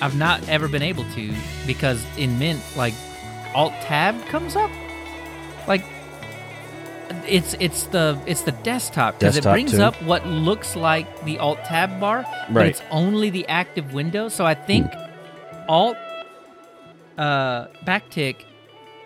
I've 0.00 0.14
not 0.16 0.46
ever 0.48 0.68
been 0.68 0.82
able 0.82 1.04
to 1.16 1.32
because 1.66 2.00
in 2.16 2.38
Mint, 2.38 2.60
like 2.76 2.94
Alt 3.54 3.72
Tab 3.82 4.14
comes 4.26 4.54
up, 4.54 4.70
like 5.66 5.82
it's 7.26 7.54
it's 7.60 7.84
the 7.84 8.20
it's 8.26 8.42
the 8.42 8.52
desktop 8.52 9.18
because 9.18 9.36
it 9.36 9.44
brings 9.44 9.72
too. 9.72 9.82
up 9.82 10.00
what 10.02 10.26
looks 10.26 10.76
like 10.76 11.24
the 11.24 11.38
Alt 11.38 11.58
Tab 11.64 12.00
bar, 12.00 12.24
but 12.50 12.66
it's 12.66 12.82
only 12.90 13.30
the 13.30 13.46
active 13.48 13.92
window. 13.92 14.28
So 14.28 14.44
I 14.44 14.54
think 14.54 14.90
Alt 15.68 15.96
uh, 17.18 17.66
backtick 17.86 18.44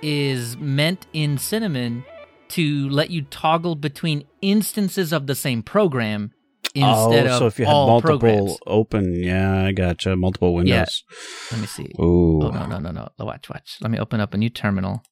is 0.02 0.56
meant 0.56 1.06
in 1.12 1.38
Cinnamon 1.38 2.04
to 2.48 2.88
let 2.88 3.10
you 3.10 3.22
toggle 3.22 3.74
between 3.74 4.24
instances 4.40 5.12
of 5.12 5.26
the 5.26 5.34
same 5.34 5.62
program 5.62 6.32
instead 6.74 7.26
oh, 7.26 7.32
of 7.32 7.38
so 7.38 7.46
if 7.46 7.58
you 7.58 7.66
all 7.66 7.86
multiple 7.88 8.18
programs. 8.18 8.58
open, 8.66 9.22
yeah, 9.22 9.64
I 9.64 9.72
gotcha. 9.72 10.16
Multiple 10.16 10.54
windows. 10.54 11.04
Let 11.50 11.60
me 11.60 11.66
see. 11.66 11.92
Ooh. 12.00 12.42
Oh 12.42 12.50
no 12.50 12.66
no 12.66 12.78
no 12.78 12.90
no! 12.90 13.08
Watch 13.18 13.48
watch. 13.48 13.78
Let 13.80 13.90
me 13.90 13.98
open 13.98 14.20
up 14.20 14.34
a 14.34 14.36
new 14.36 14.50
terminal. 14.50 15.02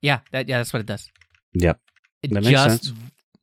Yeah, 0.00 0.20
that 0.32 0.48
yeah, 0.48 0.58
that's 0.58 0.72
what 0.72 0.80
it 0.80 0.86
does. 0.86 1.10
Yep. 1.54 1.80
That 2.30 2.42
just 2.44 2.92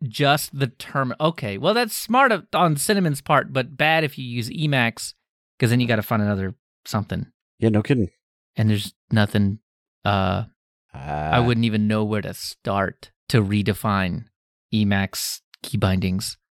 just 0.03 0.57
the 0.57 0.67
term. 0.67 1.13
Okay, 1.19 1.57
well 1.57 1.73
that's 1.73 1.95
smart 1.95 2.31
on 2.53 2.75
Cinnamon's 2.77 3.21
part, 3.21 3.53
but 3.53 3.77
bad 3.77 4.03
if 4.03 4.17
you 4.17 4.25
use 4.25 4.49
Emacs 4.49 5.13
because 5.57 5.69
then 5.69 5.79
you 5.79 5.87
got 5.87 5.95
to 5.97 6.03
find 6.03 6.21
another 6.21 6.55
something, 6.85 7.27
Yeah, 7.59 7.69
no 7.69 7.81
kidding. 7.81 8.09
and 8.55 8.69
there's 8.69 8.93
nothing. 9.11 9.59
Uh, 10.05 10.45
I 10.93 11.37
Ah, 11.39 11.41
wouldn't 11.43 11.65
even 11.65 11.87
know 11.87 12.03
where 12.03 12.21
to 12.21 12.33
start 12.33 13.11
to 13.29 13.41
redefine 13.41 14.25
Emacs 14.73 15.39
key 15.63 15.77
bindings. 15.77 16.37